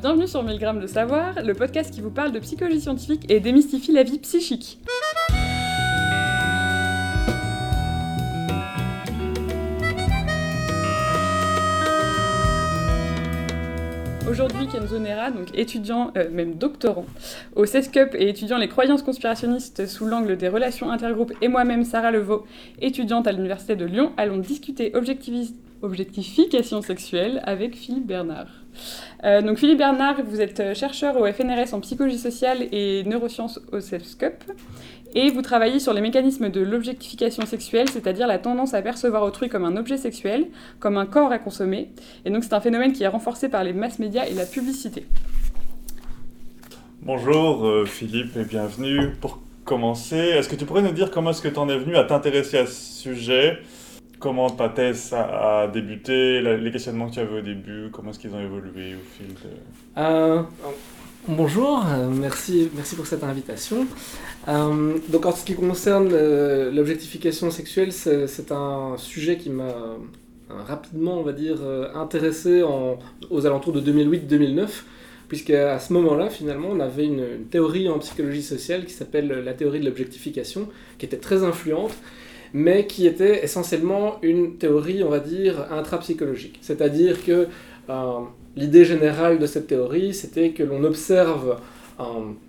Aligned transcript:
Bienvenue 0.00 0.26
sur 0.26 0.42
1000 0.42 0.58
grammes 0.58 0.80
de 0.80 0.86
savoir, 0.86 1.42
le 1.42 1.52
podcast 1.52 1.92
qui 1.92 2.00
vous 2.00 2.10
parle 2.10 2.32
de 2.32 2.38
psychologie 2.38 2.80
scientifique 2.80 3.30
et 3.30 3.38
démystifie 3.38 3.92
la 3.92 4.02
vie 4.02 4.18
psychique. 4.18 4.78
Aujourd'hui, 14.26 14.68
Kenzo 14.68 14.98
Nera, 14.98 15.30
donc 15.32 15.48
étudiant, 15.52 16.12
euh, 16.16 16.30
même 16.30 16.54
doctorant, 16.54 17.04
au 17.54 17.66
CESCUP 17.66 18.14
et 18.14 18.30
étudiant 18.30 18.56
les 18.56 18.68
croyances 18.68 19.02
conspirationnistes 19.02 19.86
sous 19.86 20.06
l'angle 20.06 20.38
des 20.38 20.48
relations 20.48 20.90
intergroupes, 20.90 21.34
et 21.42 21.48
moi-même, 21.48 21.84
Sarah 21.84 22.10
Levaux, 22.10 22.46
étudiante 22.80 23.26
à 23.26 23.32
l'Université 23.32 23.76
de 23.76 23.84
Lyon, 23.84 24.12
allons 24.16 24.38
discuter 24.38 24.94
objectification 25.82 26.80
sexuelle 26.80 27.42
avec 27.44 27.76
Philippe 27.76 28.06
Bernard. 28.06 28.59
Euh, 29.24 29.42
donc 29.42 29.58
Philippe 29.58 29.78
Bernard, 29.78 30.22
vous 30.24 30.40
êtes 30.40 30.74
chercheur 30.74 31.16
au 31.16 31.26
FNRS 31.26 31.74
en 31.74 31.80
psychologie 31.80 32.18
sociale 32.18 32.66
et 32.72 33.04
neurosciences 33.04 33.60
au 33.72 33.80
CESCUP 33.80 34.44
et 35.14 35.30
vous 35.30 35.42
travaillez 35.42 35.80
sur 35.80 35.92
les 35.92 36.00
mécanismes 36.00 36.50
de 36.50 36.60
l'objectification 36.60 37.44
sexuelle, 37.44 37.88
c'est-à-dire 37.88 38.26
la 38.26 38.38
tendance 38.38 38.74
à 38.74 38.82
percevoir 38.82 39.22
autrui 39.24 39.48
comme 39.48 39.64
un 39.64 39.76
objet 39.76 39.96
sexuel, 39.96 40.46
comme 40.78 40.96
un 40.96 41.06
corps 41.06 41.32
à 41.32 41.38
consommer. 41.38 41.88
Et 42.24 42.30
donc 42.30 42.44
c'est 42.44 42.54
un 42.54 42.60
phénomène 42.60 42.92
qui 42.92 43.02
est 43.02 43.08
renforcé 43.08 43.48
par 43.48 43.64
les 43.64 43.72
mass 43.72 43.98
médias 43.98 44.26
et 44.26 44.34
la 44.34 44.46
publicité. 44.46 45.06
Bonjour 47.02 47.66
euh, 47.66 47.86
Philippe 47.86 48.36
et 48.36 48.44
bienvenue. 48.44 49.10
Pour 49.20 49.40
commencer, 49.64 50.16
est-ce 50.16 50.48
que 50.48 50.56
tu 50.56 50.64
pourrais 50.64 50.82
nous 50.82 50.92
dire 50.92 51.10
comment 51.10 51.30
est-ce 51.30 51.42
que 51.42 51.48
tu 51.48 51.58
en 51.58 51.68
es 51.68 51.78
venu 51.78 51.96
à 51.96 52.04
t'intéresser 52.04 52.58
à 52.58 52.66
ce 52.66 53.02
sujet? 53.02 53.58
Comment 54.20 54.50
ta 54.50 54.68
thèse 54.68 55.14
a, 55.14 55.66
débuté 55.66 56.42
Les 56.42 56.70
questionnements 56.70 57.08
que 57.08 57.14
tu 57.14 57.20
avais 57.20 57.38
au 57.38 57.42
début, 57.42 57.88
comment 57.90 58.10
est-ce 58.10 58.18
qu'ils 58.18 58.34
ont 58.34 58.40
évolué 58.40 58.94
au 58.94 59.16
fil 59.16 59.28
de... 59.28 59.50
Euh, 59.96 60.42
bonjour, 61.26 61.82
euh, 61.88 62.10
merci, 62.10 62.68
merci 62.76 62.96
pour 62.96 63.06
cette 63.06 63.24
invitation. 63.24 63.86
Euh, 64.46 64.98
donc 65.08 65.24
en 65.24 65.32
ce 65.32 65.42
qui 65.42 65.54
concerne 65.54 66.10
l'objectification 66.68 67.50
sexuelle, 67.50 67.92
c'est 67.94 68.52
un 68.52 68.96
sujet 68.98 69.38
qui 69.38 69.48
m'a 69.48 69.72
rapidement, 70.50 71.18
on 71.18 71.22
va 71.22 71.32
dire, 71.32 71.56
intéressé 71.94 72.62
aux 72.62 73.46
alentours 73.46 73.72
de 73.72 73.80
2008-2009, 73.80 74.68
puisqu'à 75.28 75.78
ce 75.78 75.94
moment-là, 75.94 76.28
finalement, 76.28 76.68
on 76.70 76.80
avait 76.80 77.06
une, 77.06 77.46
théorie 77.50 77.88
en 77.88 77.98
psychologie 78.00 78.42
sociale 78.42 78.84
qui 78.84 78.92
s'appelle 78.92 79.28
la 79.28 79.54
théorie 79.54 79.80
de 79.80 79.86
l'objectification, 79.86 80.68
qui 80.98 81.06
était 81.06 81.16
très 81.16 81.42
influente, 81.42 81.94
mais 82.52 82.86
qui 82.86 83.06
était 83.06 83.44
essentiellement 83.44 84.16
une 84.22 84.56
théorie, 84.56 85.02
on 85.02 85.08
va 85.08 85.20
dire, 85.20 85.66
intrapsychologique. 85.72 86.58
C'est-à-dire 86.62 87.24
que 87.24 87.46
l'idée 88.56 88.84
générale 88.84 89.38
de 89.38 89.46
cette 89.46 89.66
théorie, 89.66 90.14
c'était 90.14 90.50
que 90.50 90.62
l'on 90.62 90.84
observe 90.84 91.56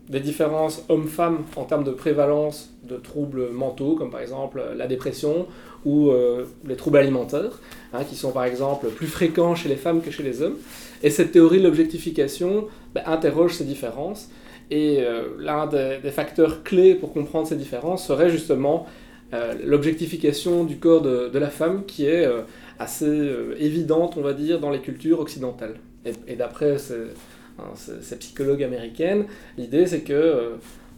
des 0.10 0.20
différences 0.20 0.84
hommes-femmes 0.90 1.44
en 1.56 1.64
termes 1.64 1.84
de 1.84 1.92
prévalence 1.92 2.74
de 2.84 2.98
troubles 2.98 3.50
mentaux, 3.52 3.96
comme 3.96 4.10
par 4.10 4.22
exemple 4.22 4.62
la 4.76 4.88
dépression 4.88 5.48
ou 5.86 6.10
euh, 6.10 6.46
les 6.66 6.76
troubles 6.76 6.98
alimentaires, 6.98 7.60
hein, 7.94 8.04
qui 8.04 8.16
sont 8.16 8.32
par 8.32 8.46
exemple 8.46 8.88
plus 8.90 9.08
fréquents 9.08 9.56
chez 9.56 9.70
les 9.70 9.76
femmes 9.76 10.02
que 10.02 10.12
chez 10.12 10.24
les 10.24 10.42
hommes. 10.42 10.58
Et 11.04 11.10
cette 11.10 11.32
théorie 11.32 11.60
de 11.60 11.64
l'objectification 11.64 12.68
ben, 12.94 13.04
interroge 13.06 13.54
ces 13.54 13.64
différences. 13.64 14.30
Et 14.70 15.00
euh, 15.00 15.24
l'un 15.38 15.68
des, 15.68 16.12
facteurs 16.12 16.64
clés 16.64 16.96
pour 16.96 17.14
comprendre 17.14 17.48
ces 17.48 17.58
différences 17.58 18.06
serait 18.06 18.30
justement 18.30 18.86
euh, 19.34 19.54
l'objectification 19.64 20.64
du 20.64 20.78
corps 20.78 21.02
de, 21.02 21.38
la 21.38 21.50
femme, 21.50 21.86
qui 21.86 22.06
est 22.06 22.28
assez 22.80 23.30
évidente, 23.58 24.16
on 24.18 24.22
va 24.22 24.34
dire, 24.34 24.60
dans 24.60 24.72
les 24.72 24.82
cultures 24.82 25.20
occidentales. 25.20 25.76
Et, 26.28 26.36
d'après 26.36 26.78
Hein, 27.60 27.74
ces 27.76 28.16
psychologues 28.18 28.64
américaines. 28.64 29.26
L'idée, 29.58 29.86
c'est 29.86 30.02
que 30.02 30.14
euh, 30.14 30.50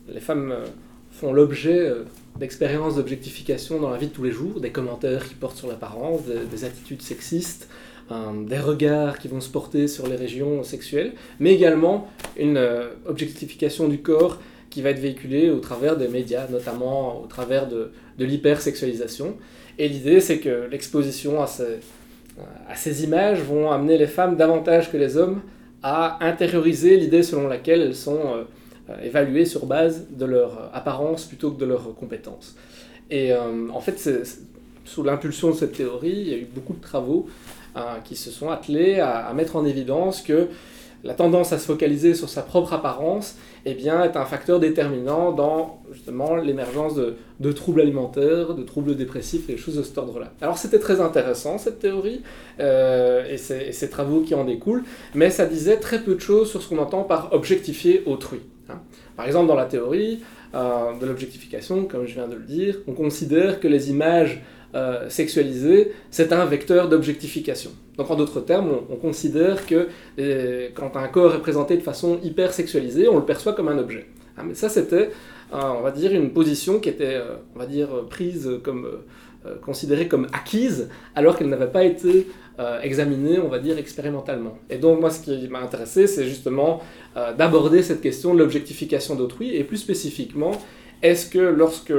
les 0.08 0.20
femmes 0.20 0.52
euh, 0.52 0.66
font 1.12 1.34
l'objet 1.34 1.80
euh, 1.80 2.04
d'expériences 2.40 2.96
d'objectification 2.96 3.80
dans 3.80 3.90
la 3.90 3.98
vie 3.98 4.08
de 4.08 4.14
tous 4.14 4.24
les 4.24 4.32
jours, 4.32 4.60
des 4.62 4.72
commentaires 4.72 5.28
qui 5.28 5.34
portent 5.34 5.58
sur 5.58 5.68
l'apparence, 5.68 6.22
des, 6.26 6.66
attitudes 6.66 7.02
sexistes, 7.02 7.70
des 8.48 8.60
regards 8.60 9.18
qui 9.18 9.28
vont 9.28 9.40
se 9.40 9.50
porter 9.50 9.88
sur 9.88 10.08
les 10.08 10.16
régions 10.16 10.64
sexuelles, 10.64 11.14
mais 11.40 11.54
également 11.54 12.08
une 12.38 12.60
objectification 13.06 13.88
du 13.88 14.00
corps 14.00 14.40
qui 14.72 14.82
va 14.82 14.90
être 14.90 15.00
véhiculée 15.00 15.52
au 15.52 15.60
travers 15.60 15.96
des 15.96 16.08
médias, 16.08 16.48
notamment 16.50 17.22
au 17.24 17.28
travers 17.28 17.68
de, 17.68 17.92
de 18.18 18.26
l'hypersexualisation. 18.26 19.38
Et 19.78 19.88
l'idée, 19.88 20.20
c'est 20.20 20.40
que 20.40 20.68
l'exposition 20.70 21.42
à 21.42 21.48
ces, 21.48 23.04
images 23.04 23.42
vont 23.42 23.72
amener 23.72 23.98
les 23.98 24.08
femmes 24.08 24.36
davantage 24.36 24.92
que 24.92 24.98
les 24.98 25.18
hommes 25.18 25.42
à 25.82 26.24
intérioriser 26.26 26.98
l'idée 26.98 27.24
selon 27.24 27.48
laquelle 27.48 27.82
elles 27.82 27.96
sont 27.96 28.46
euh, 28.90 28.96
évaluées 29.04 29.46
sur 29.46 29.66
base 29.66 30.06
de 30.10 30.26
leur 30.26 30.70
apparence 30.74 31.26
plutôt 31.26 31.52
que 31.52 31.60
de 31.60 31.66
leurs 31.66 31.94
compétences. 31.96 32.56
Et 33.10 33.34
euh, 33.34 33.68
en 33.74 33.82
fait, 33.82 34.10
sous 34.86 35.04
l'impulsion 35.04 35.50
de 35.50 35.56
cette 35.56 35.74
théorie, 35.74 36.16
il 36.16 36.30
y 36.30 36.34
a 36.34 36.38
eu 36.38 36.48
beaucoup 36.54 36.74
de 36.74 36.82
travaux 36.82 37.28
qui 38.04 38.16
se 38.16 38.30
sont 38.30 38.52
attelés 38.52 39.00
à, 39.00 39.34
mettre 39.34 39.56
en 39.56 39.66
évidence 39.66 40.22
que 40.22 40.48
la 41.04 41.14
tendance 41.14 41.52
à 41.52 41.60
se 41.60 41.66
focaliser 41.66 42.14
sur 42.14 42.30
sa 42.30 42.42
propre 42.42 42.74
apparence 42.74 43.36
eh 43.66 43.74
bien, 43.74 44.04
est 44.04 44.16
un 44.16 44.26
facteur 44.26 44.60
déterminant 44.60 45.32
dans 45.32 45.82
justement 45.92 46.36
l'émergence 46.36 46.96
de, 46.96 47.52
troubles 47.52 47.82
alimentaires, 47.82 48.54
de 48.54 48.64
troubles 48.64 48.96
dépressifs 48.96 49.50
et 49.50 49.54
des 49.54 49.58
choses 49.58 49.76
de 49.76 49.84
cet 49.84 49.98
ordre-là. 49.98 50.32
Alors 50.42 50.58
c'était 50.58 50.80
très 50.80 51.02
intéressant 51.02 51.58
cette 51.58 51.80
théorie 51.80 52.22
euh, 52.60 53.26
et, 53.30 53.38
ces, 53.38 53.90
travaux 53.90 54.22
qui 54.22 54.34
en 54.34 54.46
découlent, 54.46 54.84
mais 55.14 55.30
ça 55.30 55.46
disait 55.46 55.78
très 55.78 56.00
peu 56.00 56.16
de 56.16 56.22
choses 56.22 56.50
sur 56.50 56.62
ce 56.62 56.70
qu'on 56.70 56.80
entend 56.80 57.04
par 57.04 57.34
objectifier 57.34 58.04
autrui. 58.06 58.40
Hein. 58.70 58.80
Par 59.18 59.28
exemple, 59.28 59.48
dans 59.48 59.56
la 59.56 59.66
théorie 59.66 60.22
euh, 60.56 60.98
de 61.00 61.06
l'objectification, 61.06 61.86
comme 61.86 62.06
je 62.06 62.14
viens 62.14 62.28
de 62.28 62.36
le 62.36 62.44
dire, 62.44 62.78
on 62.88 62.94
considère 62.94 63.60
que 63.60 63.68
les 63.68 63.90
images 63.90 64.42
euh, 64.76 65.08
sexualisé, 65.08 65.92
c'est 66.10 66.34
un 66.34 66.46
vecteur 66.46 66.90
d'objectification. 66.90 67.70
Donc 67.96 68.10
en 68.10 68.16
d'autres 68.16 68.42
termes, 68.42 68.72
on, 68.90 68.96
considère 68.96 69.68
que 69.68 69.88
euh, 70.18 70.70
quand 70.74 70.98
un 70.98 71.08
corps 71.10 71.36
est 71.36 71.42
présenté 71.42 71.78
de 71.78 71.84
façon 71.84 72.20
hyper 72.24 72.52
sexualisée, 72.52 73.08
on 73.08 73.18
le 73.18 73.26
perçoit 73.26 73.54
comme 73.54 73.68
un 73.68 73.78
objet. 73.78 74.08
Ah, 74.36 74.42
mais 74.44 74.56
ça, 74.56 74.70
c'était, 74.70 75.12
on 75.52 75.82
va 75.82 75.92
dire, 75.92 76.12
une 76.12 76.32
position 76.32 76.80
qui 76.80 76.90
était, 76.90 77.18
euh, 77.18 77.36
on 77.56 77.60
va 77.60 77.68
dire, 77.68 77.90
prise 78.10 78.50
comme 78.64 78.88
considérée 79.62 80.08
comme 80.08 80.26
acquise, 80.32 80.90
alors 81.16 81.38
qu'elle 81.38 81.50
n'avait 81.50 81.68
pas 81.68 81.84
été 81.84 82.28
examinée, 82.82 83.40
on 83.40 83.50
va 83.50 83.60
dire, 83.60 83.78
expérimentalement. 83.78 84.58
Et 84.70 84.78
donc 84.78 85.02
moi, 85.02 85.10
ce 85.10 85.22
qui 85.22 85.50
m'a 85.50 85.60
intéressé, 85.60 86.08
c'est 86.08 86.24
justement 86.24 86.82
d'aborder 87.38 87.84
cette 87.84 88.00
question 88.00 88.34
de 88.34 88.40
l'objectification 88.40 89.16
d'autrui, 89.16 89.54
et 89.54 89.66
plus 89.66 89.76
spécifiquement, 89.76 90.52
est-ce 91.02 91.30
que 91.30 91.40
lorsque 91.40 91.92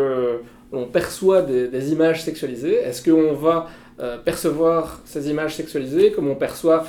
on 0.76 0.86
perçoit 0.86 1.42
des, 1.42 1.92
images 1.92 2.22
sexualisées. 2.22 2.74
Est-ce 2.74 3.02
qu'on 3.08 3.34
va 3.34 3.68
euh, 4.00 4.18
percevoir 4.18 5.00
ces 5.04 5.30
images 5.30 5.56
sexualisées 5.56 6.12
comme 6.12 6.28
on 6.28 6.34
perçoit 6.34 6.84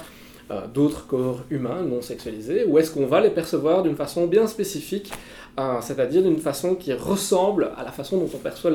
euh, 0.52 0.68
d'autres 0.68 1.08
corps 1.08 1.44
humains 1.50 1.84
non 1.84 2.02
sexualisés? 2.02 2.66
Ou 2.66 2.78
est-ce 2.78 2.92
qu'on 2.92 3.06
va 3.06 3.22
les 3.22 3.30
percevoir 3.30 3.84
d'une 3.84 3.96
façon 3.96 4.28
bien 4.28 4.48
spécifique, 4.48 5.12
euh, 5.60 5.78
c'est-à-dire 5.82 6.24
d'une 6.24 6.40
façon 6.40 6.76
qui 6.76 6.94
ressemble 6.94 7.72
à 7.78 7.84
la 7.84 7.92
façon 7.92 8.18
dont 8.18 8.30
on 8.34 8.38
perçoit 8.38 8.72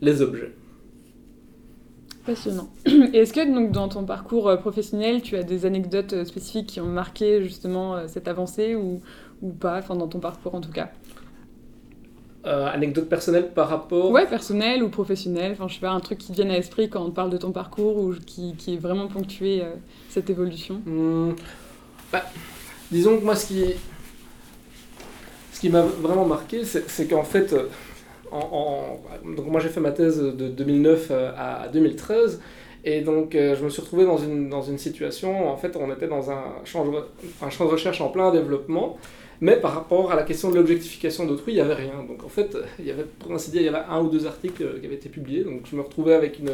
les, 0.00 0.22
objets? 0.22 0.52
Passionnant. 2.26 2.68
est-ce 3.12 3.32
que 3.32 3.52
donc, 3.52 3.70
dans 3.70 3.88
ton 3.88 4.04
parcours 4.04 4.56
professionnel, 4.58 5.20
tu 5.20 5.36
as 5.36 5.42
des 5.42 5.66
anecdotes 5.66 6.24
spécifiques 6.24 6.68
qui 6.68 6.80
ont 6.80 6.86
marqué 6.86 7.42
justement 7.42 8.08
cette 8.08 8.28
avancée 8.28 8.74
ou, 8.74 9.00
pas, 9.60 9.82
dans 9.82 10.08
ton 10.08 10.20
parcours 10.20 10.54
en 10.54 10.62
tout 10.62 10.72
cas 10.72 10.88
euh, 12.46 12.66
anecdote 12.66 13.08
personnelle 13.08 13.50
par 13.54 13.68
rapport 13.68 14.10
Ouais, 14.10 14.26
personnel 14.26 14.82
ou 14.82 14.90
professionnel. 14.90 15.52
Enfin, 15.52 15.66
je 15.66 15.74
sais 15.74 15.80
pas, 15.80 15.90
un 15.90 16.00
truc 16.00 16.18
qui 16.18 16.28
te 16.28 16.34
vienne 16.34 16.50
à 16.50 16.54
l'esprit 16.56 16.90
quand 16.90 17.02
on 17.02 17.10
parle 17.10 17.30
de 17.30 17.38
ton 17.38 17.52
parcours 17.52 17.96
ou 17.96 18.14
qui, 18.26 18.54
qui 18.56 18.74
est 18.74 18.76
vraiment 18.76 19.08
ponctué 19.08 19.62
euh, 19.62 19.70
cette 20.10 20.28
évolution 20.28 20.82
hmm. 20.84 21.32
bah, 22.12 22.24
Disons 22.90 23.18
que 23.18 23.24
moi, 23.24 23.34
ce 23.34 23.46
qui, 23.46 23.64
ce 25.52 25.60
qui 25.60 25.70
m'a 25.70 25.82
vraiment 25.82 26.26
marqué, 26.26 26.64
c'est 26.64 27.08
qu'en 27.08 27.24
fait, 27.24 27.54
euh, 27.54 27.68
en, 28.30 29.00
donc 29.24 29.46
moi 29.46 29.60
j'ai 29.60 29.70
fait 29.70 29.80
ma 29.80 29.92
thèse 29.92 30.18
de 30.18 30.48
2009 30.48 31.12
à 31.36 31.68
2013. 31.72 32.40
Et 32.86 33.00
donc, 33.00 33.30
je 33.32 33.64
me 33.64 33.70
suis 33.70 33.80
retrouvé 33.80 34.04
dans 34.04 34.18
une, 34.18 34.50
dans 34.50 34.60
une 34.60 34.76
situation, 34.76 35.48
en 35.50 35.56
fait, 35.56 35.74
on 35.76 35.90
était 35.90 36.08
dans 36.08 36.30
un 36.30 36.42
champ, 36.64 36.84
de, 36.84 36.98
un 37.40 37.48
champ 37.48 37.64
de 37.64 37.70
recherche 37.70 38.02
en 38.02 38.08
plein 38.08 38.30
développement. 38.30 38.98
Mais 39.40 39.56
par 39.56 39.74
rapport 39.74 40.12
à 40.12 40.16
la 40.16 40.22
question 40.22 40.50
de 40.50 40.56
l'objectification 40.56 41.26
d'autrui, 41.26 41.52
il 41.52 41.56
n'y 41.56 41.60
avait 41.60 41.74
rien. 41.74 42.04
Donc 42.08 42.24
en 42.24 42.28
fait, 42.28 42.56
avait, 42.78 43.04
pour 43.18 43.32
ainsi 43.32 43.50
dire, 43.50 43.60
il 43.60 43.64
y 43.64 43.68
avait 43.68 43.84
un 43.88 44.00
ou 44.00 44.08
deux 44.08 44.26
articles 44.26 44.62
euh, 44.62 44.78
qui 44.78 44.86
avaient 44.86 44.94
été 44.94 45.08
publiés. 45.08 45.44
Donc 45.44 45.62
je 45.70 45.76
me 45.76 45.82
retrouvais 45.82 46.14
avec 46.14 46.38
une, 46.38 46.50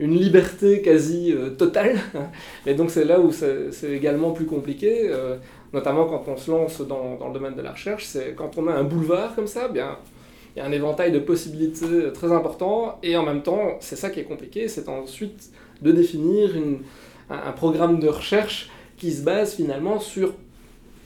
liberté 0.00 0.82
quasi 0.82 1.32
euh, 1.32 1.50
totale. 1.50 1.98
Et 2.66 2.74
donc 2.74 2.90
c'est 2.90 3.04
là 3.04 3.20
où 3.20 3.32
c'est 3.32 3.90
également 3.90 4.32
plus 4.32 4.46
compliqué, 4.46 5.08
euh, 5.10 5.36
notamment 5.72 6.06
quand 6.06 6.24
on 6.28 6.36
se 6.36 6.50
lance 6.50 6.80
dans, 6.80 7.18
le 7.26 7.32
domaine 7.32 7.54
de 7.54 7.62
la 7.62 7.72
recherche. 7.72 8.04
C'est 8.04 8.34
quand 8.34 8.56
on 8.58 8.68
a 8.68 8.72
un 8.72 8.84
boulevard 8.84 9.34
comme 9.34 9.46
ça, 9.46 9.68
bien 9.68 9.98
il 10.56 10.60
y 10.60 10.62
a 10.62 10.66
un 10.66 10.72
éventail 10.72 11.10
de 11.10 11.18
possibilités 11.18 12.12
très 12.12 12.30
important. 12.30 13.00
Et 13.02 13.16
en 13.16 13.24
même 13.24 13.42
temps, 13.42 13.76
c'est 13.80 13.96
ça 13.96 14.08
qui 14.08 14.20
est 14.20 14.24
compliqué, 14.24 14.68
c'est 14.68 14.88
ensuite 14.88 15.50
de 15.82 15.90
définir 15.90 16.50
un 17.28 17.50
programme 17.50 17.98
de 17.98 18.06
recherche 18.06 18.70
qui 18.96 19.10
se 19.10 19.22
base 19.22 19.54
finalement 19.54 19.98
sur 19.98 20.32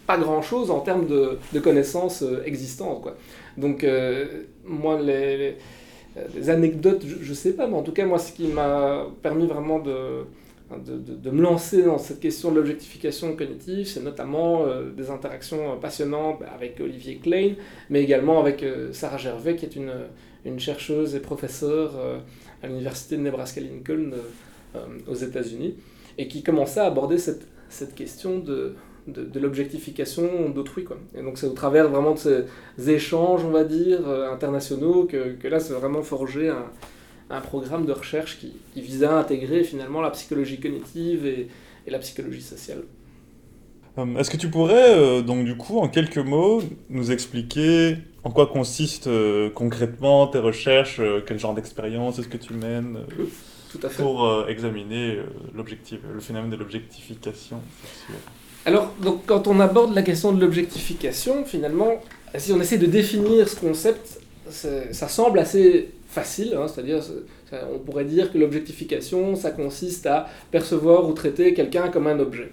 pas 0.08 0.18
grand-chose 0.18 0.72
en 0.72 0.80
termes 0.80 1.06
de, 1.06 1.60
connaissances 1.60 2.24
existantes. 2.44 3.02
Quoi. 3.02 3.16
Donc, 3.56 3.86
moi, 4.64 5.00
les, 5.00 5.56
anecdotes, 6.48 7.04
je, 7.06 7.28
ne 7.28 7.34
sais 7.34 7.52
pas, 7.52 7.68
mais 7.68 7.76
en 7.76 7.82
tout 7.82 7.92
cas, 7.92 8.04
moi, 8.06 8.18
ce 8.18 8.32
qui 8.32 8.48
m'a 8.48 9.06
permis 9.22 9.46
vraiment 9.46 9.78
de, 9.78 10.24
de, 10.76 11.30
me 11.30 11.42
lancer 11.42 11.82
dans 11.82 11.98
cette 11.98 12.20
question 12.20 12.50
de 12.50 12.56
l'objectification 12.56 13.36
cognitive, 13.36 13.86
c'est 13.86 14.02
notamment 14.02 14.64
des 14.96 15.10
interactions 15.10 15.78
passionnantes 15.78 16.40
avec 16.54 16.80
Olivier 16.80 17.16
Klein, 17.16 17.52
mais 17.90 18.02
également 18.02 18.40
avec 18.40 18.64
Sarah 18.92 19.18
Gervais, 19.18 19.56
qui 19.56 19.66
est 19.66 19.76
une, 19.76 19.92
une 20.46 20.58
chercheuse 20.58 21.14
et 21.14 21.20
professeure 21.20 21.92
à 22.62 22.66
l'université 22.66 23.16
de 23.16 23.22
Nebraska-Lincoln 23.22 24.12
euh, 24.74 24.84
aux 25.06 25.14
États-Unis, 25.14 25.76
et 26.18 26.28
qui 26.28 26.42
commençait 26.42 26.80
à 26.80 26.86
aborder 26.86 27.18
cette, 27.18 27.46
cette 27.68 27.94
question 27.94 28.38
de, 28.38 28.74
de, 29.12 29.40
l'objectification 29.40 30.50
d'autrui. 30.50 30.84
Quoi. 30.84 30.98
Et 31.16 31.22
donc 31.22 31.38
c'est 31.38 31.46
au 31.46 31.52
travers 31.52 31.88
vraiment 31.88 32.14
de 32.14 32.18
ces 32.18 32.90
échanges, 32.90 33.44
on 33.44 33.50
va 33.50 33.64
dire, 33.64 34.00
euh, 34.06 34.32
internationaux, 34.32 35.04
que, 35.04 35.34
que 35.34 35.48
là 35.48 35.60
c'est 35.60 35.72
vraiment 35.72 36.02
forgé 36.02 36.48
un, 36.48 36.66
un, 37.30 37.40
programme 37.40 37.86
de 37.86 37.92
recherche 37.92 38.38
qui, 38.38 38.52
qui, 38.74 38.80
visait 38.80 39.06
à 39.06 39.16
intégrer 39.16 39.64
finalement 39.64 40.00
la 40.00 40.10
psychologie 40.10 40.60
cognitive 40.60 41.26
et, 41.26 41.48
et 41.86 41.90
la 41.90 41.98
psychologie 41.98 42.42
sociale. 42.42 42.82
Euh, 43.98 44.16
est-ce 44.16 44.30
que 44.30 44.36
tu 44.36 44.48
pourrais, 44.48 45.22
donc 45.22 45.44
du 45.44 45.56
coup, 45.56 45.78
en 45.78 45.88
quelques 45.88 46.18
mots, 46.18 46.62
nous 46.90 47.10
expliquer 47.10 47.96
en 48.24 48.30
quoi 48.30 48.46
consistent 48.46 49.10
concrètement 49.54 50.26
tes 50.26 50.38
recherches, 50.38 51.00
quel 51.26 51.38
genre 51.38 51.54
d'expérience 51.54 52.18
est-ce 52.18 52.28
que 52.28 52.36
tu 52.36 52.52
mènes 52.52 52.98
tout 53.70 53.80
à 53.82 53.88
fait. 53.88 54.02
pour 54.02 54.26
euh, 54.26 54.46
examiner 54.46 55.16
euh, 55.16 55.24
l'objectif, 55.54 56.00
le 56.12 56.20
phénomène 56.20 56.50
de 56.50 56.56
l'objectification 56.56 57.60
Alors, 58.68 58.92
quand 59.24 59.46
on 59.46 59.60
aborde 59.60 59.94
la 59.94 60.02
question 60.02 60.30
de 60.30 60.38
l'objectification, 60.38 61.46
finalement, 61.46 62.02
si 62.36 62.52
on 62.52 62.60
essaie 62.60 62.76
de 62.76 62.84
définir 62.84 63.48
ce 63.48 63.56
concept, 63.56 64.20
ça 64.50 65.08
semble 65.08 65.38
assez 65.38 65.88
facile, 66.06 66.52
hein, 66.54 66.66
c'est-à-dire 66.68 67.00
on 67.74 67.78
pourrait 67.78 68.04
dire 68.04 68.30
que 68.30 68.36
l'objectification, 68.36 69.36
ça 69.36 69.52
consiste 69.52 70.04
à 70.04 70.28
percevoir 70.50 71.08
ou 71.08 71.14
traiter 71.14 71.54
quelqu'un 71.54 71.88
comme 71.88 72.08
un 72.08 72.18
objet. 72.18 72.52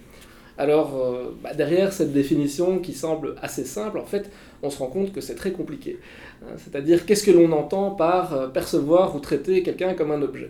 Alors, 0.56 0.98
euh, 0.98 1.36
bah, 1.42 1.52
derrière 1.52 1.92
cette 1.92 2.14
définition 2.14 2.78
qui 2.78 2.94
semble 2.94 3.34
assez 3.42 3.66
simple, 3.66 3.98
en 3.98 4.06
fait, 4.06 4.30
on 4.62 4.70
se 4.70 4.78
rend 4.78 4.86
compte 4.86 5.12
que 5.12 5.20
c'est 5.20 5.34
très 5.34 5.52
compliqué. 5.52 5.98
Hein. 6.42 6.54
C'est-à-dire, 6.56 7.04
qu'est-ce 7.04 7.24
que 7.24 7.30
l'on 7.30 7.52
entend 7.52 7.90
par 7.90 8.52
percevoir 8.52 9.14
ou 9.14 9.20
traiter 9.20 9.62
quelqu'un 9.62 9.92
comme 9.92 10.12
un 10.12 10.22
objet? 10.22 10.48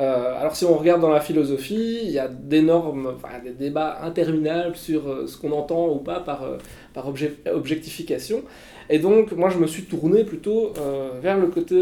Euh, 0.00 0.40
alors 0.40 0.56
si 0.56 0.64
on 0.64 0.76
regarde 0.76 1.00
dans 1.00 1.10
la 1.10 1.20
philosophie, 1.20 2.00
il 2.02 2.10
y 2.10 2.18
a 2.18 2.26
d'énormes, 2.26 3.14
des 3.44 3.52
débats 3.52 4.00
interminables 4.02 4.74
sur 4.74 5.08
euh, 5.08 5.26
ce 5.28 5.36
qu'on 5.36 5.52
entend 5.52 5.88
ou 5.88 5.98
pas 5.98 6.18
par, 6.18 6.42
euh, 6.42 6.58
par 6.94 7.06
objectification. 7.08 8.42
Et 8.90 8.98
donc 8.98 9.32
moi 9.32 9.50
je 9.50 9.58
me 9.58 9.66
suis 9.66 9.84
tourné 9.84 10.24
plutôt 10.24 10.74
vers 11.22 11.38
le 11.38 11.46
côté, 11.46 11.74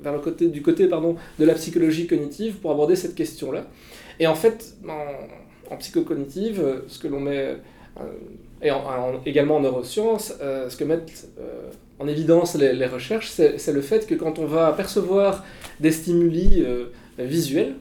vers 0.00 0.14
le 0.14 0.18
côté 0.18 0.48
du 0.48 0.62
côté 0.62 0.86
pardon, 0.86 1.16
de 1.38 1.44
la 1.44 1.52
psychologie 1.52 2.06
cognitive 2.06 2.54
pour 2.54 2.70
aborder 2.70 2.96
cette 2.96 3.14
question-là. 3.14 3.66
Et 4.18 4.26
en 4.26 4.34
fait, 4.34 4.76
en, 4.88 5.76
psychocognitive, 5.76 6.64
ce 6.86 6.98
que 6.98 7.06
l'on 7.06 7.20
met 7.20 7.58
et 8.62 8.70
également 9.26 9.56
en 9.56 9.60
neurosciences, 9.60 10.32
ce 10.40 10.74
que 10.74 10.84
mettent 10.84 11.28
en 11.98 12.08
évidence 12.08 12.54
les 12.54 12.86
recherches, 12.86 13.28
c'est 13.28 13.72
le 13.72 13.82
fait 13.82 14.06
que 14.06 14.14
quand 14.14 14.38
on 14.38 14.46
va 14.46 14.72
percevoir 14.72 15.44
des 15.80 15.92
stimuli 15.92 16.62
euh, 16.64 16.86
visuels, 17.18 17.74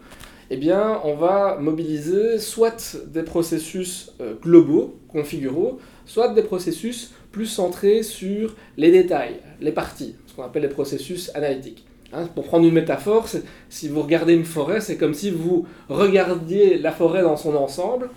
eh 0.49 0.57
bien, 0.57 0.99
on 1.03 1.15
va 1.15 1.57
mobiliser 1.59 2.37
soit 2.37 2.97
des 3.07 3.23
processus 3.23 4.11
euh, 4.21 4.35
globaux, 4.41 4.95
configuraux, 5.07 5.79
soit 6.05 6.29
des 6.29 6.43
processus 6.43 7.11
plus 7.31 7.45
centrés 7.45 8.03
sur 8.03 8.55
les 8.77 8.91
détails, 8.91 9.39
les 9.61 9.71
parties, 9.71 10.15
ce 10.27 10.35
qu'on 10.35 10.43
appelle 10.43 10.63
les 10.63 10.67
processus 10.67 11.31
analytiques. 11.33 11.85
Hein, 12.11 12.27
pour 12.35 12.43
prendre 12.43 12.67
une 12.67 12.73
métaphore, 12.73 13.27
si 13.69 13.87
vous 13.87 14.03
regardez 14.03 14.33
une 14.33 14.45
forêt, 14.45 14.81
c'est 14.81 14.97
comme 14.97 15.15
si 15.15 15.31
vous 15.31 15.65
regardiez 15.89 16.77
la 16.77 16.91
forêt 16.91 17.23
dans 17.23 17.37
son 17.37 17.55
ensemble, 17.55 18.09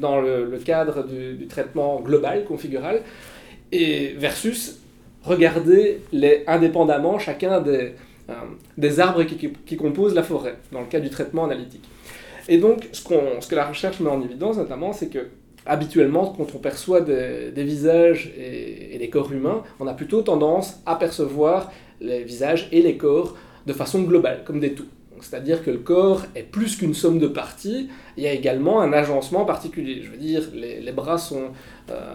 dans 0.00 0.20
le, 0.20 0.56
cadre 0.64 1.04
du, 1.04 1.34
du, 1.34 1.48
traitement 1.48 2.00
global, 2.00 2.44
configural, 2.44 3.02
et 3.72 4.14
versus 4.16 4.78
regarder 5.24 6.02
les, 6.12 6.44
indépendamment 6.46 7.18
chacun 7.18 7.60
des, 7.60 7.94
des 8.76 9.00
arbres 9.00 9.24
qui, 9.24 9.76
composent 9.76 10.14
la 10.14 10.22
forêt, 10.22 10.56
dans 10.72 10.80
le 10.80 10.86
cas 10.86 11.00
du 11.00 11.10
traitement 11.10 11.44
analytique. 11.44 11.88
Et 12.48 12.58
donc, 12.58 12.88
ce, 12.92 13.02
ce 13.02 13.48
que 13.48 13.54
la 13.54 13.66
recherche 13.66 14.00
met 14.00 14.10
en 14.10 14.22
évidence 14.22 14.56
notamment, 14.56 14.92
c'est 14.92 15.08
que 15.08 15.28
habituellement, 15.66 16.34
quand 16.36 16.54
on 16.54 16.58
perçoit 16.58 17.00
des, 17.00 17.52
visages 17.56 18.32
et, 18.36 18.98
des 18.98 19.10
corps 19.10 19.32
humains, 19.32 19.62
on 19.78 19.86
a 19.86 19.94
plutôt 19.94 20.22
tendance 20.22 20.80
à 20.86 20.96
percevoir 20.96 21.70
les 22.00 22.24
visages 22.24 22.68
et 22.72 22.82
les 22.82 22.96
corps 22.96 23.36
de 23.66 23.72
façon 23.72 24.02
globale, 24.02 24.42
comme 24.44 24.60
des 24.60 24.72
tout. 24.72 24.86
C'est-à-dire 25.20 25.62
que 25.62 25.70
le 25.70 25.78
corps 25.78 26.24
est 26.34 26.42
plus 26.42 26.76
qu'une 26.76 26.94
somme 26.94 27.18
de 27.18 27.26
parties, 27.26 27.90
il 28.16 28.24
y 28.24 28.26
a 28.26 28.32
également 28.32 28.80
un 28.80 28.92
agencement 28.94 29.44
particulier. 29.44 30.02
Je 30.02 30.10
veux 30.10 30.16
dire, 30.16 30.48
les, 30.54 30.92
bras 30.92 31.18
sont 31.18 31.50
euh, 31.90 32.14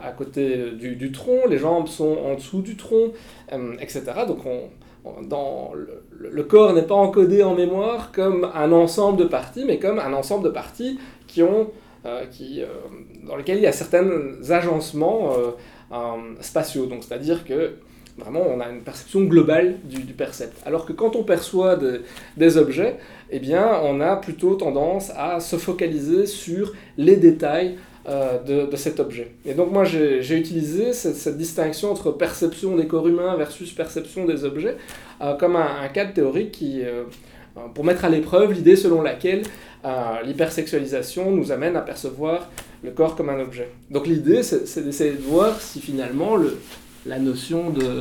à, 0.00 0.12
côté 0.12 0.70
du, 0.70 1.10
tronc, 1.10 1.48
les 1.48 1.58
jambes 1.58 1.88
sont 1.88 2.16
en 2.24 2.34
dessous 2.36 2.62
du 2.62 2.76
tronc, 2.76 3.12
euh, 3.52 3.74
etc. 3.80 4.04
Donc 4.28 4.46
on, 4.46 4.68
le, 6.18 6.42
corps 6.42 6.72
n'est 6.72 6.82
pas 6.82 6.94
encodé 6.94 7.42
en 7.42 7.54
mémoire 7.54 8.12
comme 8.12 8.48
un 8.54 8.72
ensemble 8.72 9.18
de 9.18 9.24
parties, 9.24 9.64
mais 9.66 9.78
comme 9.78 9.98
un 9.98 10.12
ensemble 10.12 10.44
de 10.44 10.50
parties 10.50 10.98
qui 11.26 11.42
ont, 11.42 11.70
euh, 12.06 12.24
euh, 12.40 12.66
dans 13.26 13.36
lesquelles 13.36 13.58
il 13.58 13.64
y 13.64 13.66
a 13.66 13.72
certains 13.72 14.06
agencements 14.50 15.32
euh, 15.92 16.34
spatiaux. 16.40 16.86
Donc, 16.86 17.04
c'est-à-dire 17.04 17.44
que 17.44 17.72
vraiment, 18.16 18.42
on 18.48 18.60
a 18.60 18.68
une 18.68 18.80
perception 18.80 19.22
globale 19.22 19.76
du, 19.84 20.02
du 20.02 20.12
percept. 20.12 20.60
Alors 20.66 20.86
que 20.86 20.92
quand 20.92 21.14
on 21.14 21.22
perçoit 21.22 21.78
des 22.36 22.56
objets, 22.56 22.96
eh 23.30 23.38
bien, 23.38 23.80
on 23.84 24.00
a 24.00 24.16
plutôt 24.16 24.54
tendance 24.54 25.12
à 25.16 25.40
se 25.40 25.56
focaliser 25.56 26.26
sur 26.26 26.72
les 26.96 27.16
détails 27.16 27.78
euh, 28.08 28.66
de, 28.66 28.76
cet 28.76 29.00
objet. 29.00 29.32
Et 29.44 29.52
donc 29.52 29.70
moi 29.70 29.84
j'ai 29.84 30.34
utilisé 30.34 30.94
cette, 30.94 31.36
distinction 31.36 31.90
entre 31.90 32.10
perception 32.10 32.74
des 32.74 32.86
corps 32.86 33.06
humains 33.06 33.36
versus 33.36 33.70
perception 33.72 34.24
des 34.24 34.44
objets 34.44 34.76
euh, 35.20 35.34
comme 35.34 35.56
un, 35.56 35.86
cadre 35.92 36.14
théorique 36.14 36.52
qui, 36.52 36.82
euh, 36.82 37.04
pour 37.74 37.84
mettre 37.84 38.06
à 38.06 38.08
l'épreuve 38.08 38.52
l'idée 38.52 38.76
selon 38.76 39.02
laquelle 39.02 39.42
l'hypersexualisation 40.24 41.30
nous 41.32 41.52
amène 41.52 41.76
à 41.76 41.82
percevoir 41.82 42.50
le 42.82 42.92
corps 42.92 43.14
comme 43.14 43.28
un 43.28 43.40
objet. 43.40 43.68
Donc 43.90 44.06
l'idée 44.06 44.42
c'est 44.42 44.82
d'essayer 44.82 45.12
de 45.12 45.22
voir 45.22 45.60
si 45.60 45.80
finalement 45.80 46.36
le, 46.36 46.56
la 47.04 47.18
notion 47.18 47.68
de, 47.68 48.00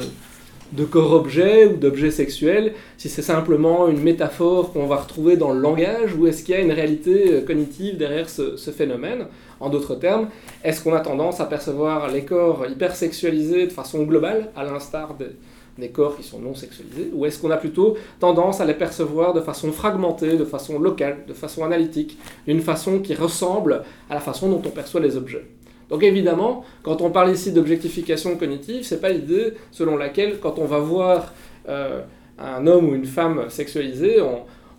de 0.74 0.83
corps-objet 0.83 1.65
ou 1.65 1.77
d'objet 1.77 2.12
sexuel, 2.12 2.74
si 2.97 3.09
c'est 3.09 3.21
simplement 3.21 3.88
une 3.88 4.01
métaphore 4.01 4.74
qu'on 4.74 4.86
va 4.88 4.97
retrouver 4.97 5.38
dans 5.38 5.51
le 5.51 5.59
langage 5.59 6.13
ou 6.13 6.27
est-ce 6.27 6.43
qu'il 6.43 6.55
y 6.55 6.57
a 6.57 6.62
une 6.62 6.71
réalité 6.71 7.33
euh, 7.33 7.41
cognitive 7.41 7.97
derrière 7.97 8.29
ce, 8.29 8.55
phénomène? 8.71 9.27
En 9.59 9.69
d'autres 9.69 9.95
termes, 9.95 10.27
est-ce 10.63 10.83
qu'on 10.83 10.93
a 10.93 11.00
tendance 11.00 11.39
à 11.39 11.45
percevoir 11.45 12.12
les 12.12 12.25
corps 12.25 12.65
hypersexualisés 12.69 13.65
de 13.65 13.71
façon 13.71 14.03
globale, 14.03 14.50
à 14.55 14.63
l'instar 14.63 15.15
des, 15.15 15.89
corps 15.89 16.17
qui 16.17 16.24
sont 16.24 16.39
non 16.39 16.53
sexualisés, 16.53 17.09
ou 17.13 17.25
est-ce 17.25 17.39
qu'on 17.39 17.51
a 17.51 17.57
plutôt 17.57 17.97
tendance 18.19 18.62
à 18.62 18.65
les 18.65 18.74
percevoir 18.74 19.33
de 19.33 19.41
façon 19.41 19.71
fragmentée, 19.71 20.36
de 20.36 20.45
façon 20.45 20.79
locale, 20.79 21.19
de 21.27 21.33
façon 21.33 21.63
analytique, 21.63 22.17
d'une 22.45 22.62
façon 22.62 23.00
qui 23.00 23.15
ressemble 23.15 23.83
à 24.09 24.15
la 24.15 24.19
façon 24.19 24.50
dont 24.50 24.62
on 24.65 24.69
perçoit 24.69 25.01
les 25.01 25.17
objets? 25.17 25.45
Donc 25.89 26.03
évidemment, 26.03 26.65
quand 26.84 27.01
on 27.01 27.10
parle 27.12 27.32
ici 27.32 27.51
d'objectification 27.51 28.36
cognitive, 28.36 28.84
c'est 28.84 29.00
pas 29.00 29.10
l'idée 29.10 29.53
selon 29.72 29.96
laquelle 29.96 30.39
quand 30.39 30.60
on 30.60 30.65
va 30.65 30.79
voir 30.79 31.34
euh, 31.70 32.01
un 32.38 32.67
homme 32.67 32.89
ou 32.89 32.96
une 32.96 33.06
femme 33.06 33.50
sexualisée, 33.50 34.17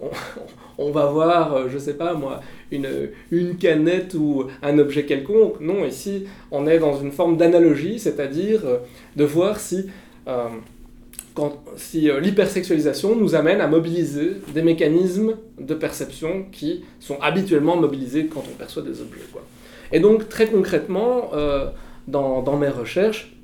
on, 0.79 0.91
va 0.91 1.07
voir, 1.07 1.55
euh, 1.55 1.69
je 1.69 1.79
sais 1.79 1.95
pas 1.95 2.15
moi, 2.15 2.41
une, 2.71 2.89
une, 3.31 3.57
canette 3.57 4.15
ou 4.15 4.45
un 4.63 4.79
objet 4.79 5.07
quelconque. 5.07 5.61
Non, 5.61 5.85
ici, 5.85 6.27
on 6.51 6.67
est 6.67 6.79
dans 6.79 7.01
une 7.01 7.11
forme 7.11 7.37
d'analogie, 7.37 7.99
c'est-à-dire 7.99 8.61
euh, 8.65 8.79
de 9.17 9.25
voir 9.25 9.59
si, 9.59 9.87
l'hypersexualisation 12.21 13.17
nous 13.17 13.35
amène 13.35 13.61
à 13.63 13.67
mobiliser 13.67 14.33
des 14.55 14.63
mécanismes 14.63 15.37
de 15.59 15.75
perception 15.75 16.45
qui 16.53 16.85
sont 17.01 17.19
habituellement 17.21 17.77
mobilisés 17.77 18.27
quand 18.27 18.45
on 18.49 18.57
perçoit 18.57 18.83
des 18.83 19.01
objets. 19.01 19.23
Et 19.93 20.01
donc, 20.01 20.29
très 20.29 20.47
concrètement, 20.47 21.31
euh, 21.35 21.71
dans, 22.07 22.57
mes 22.57 22.69
recherches, 22.69 23.35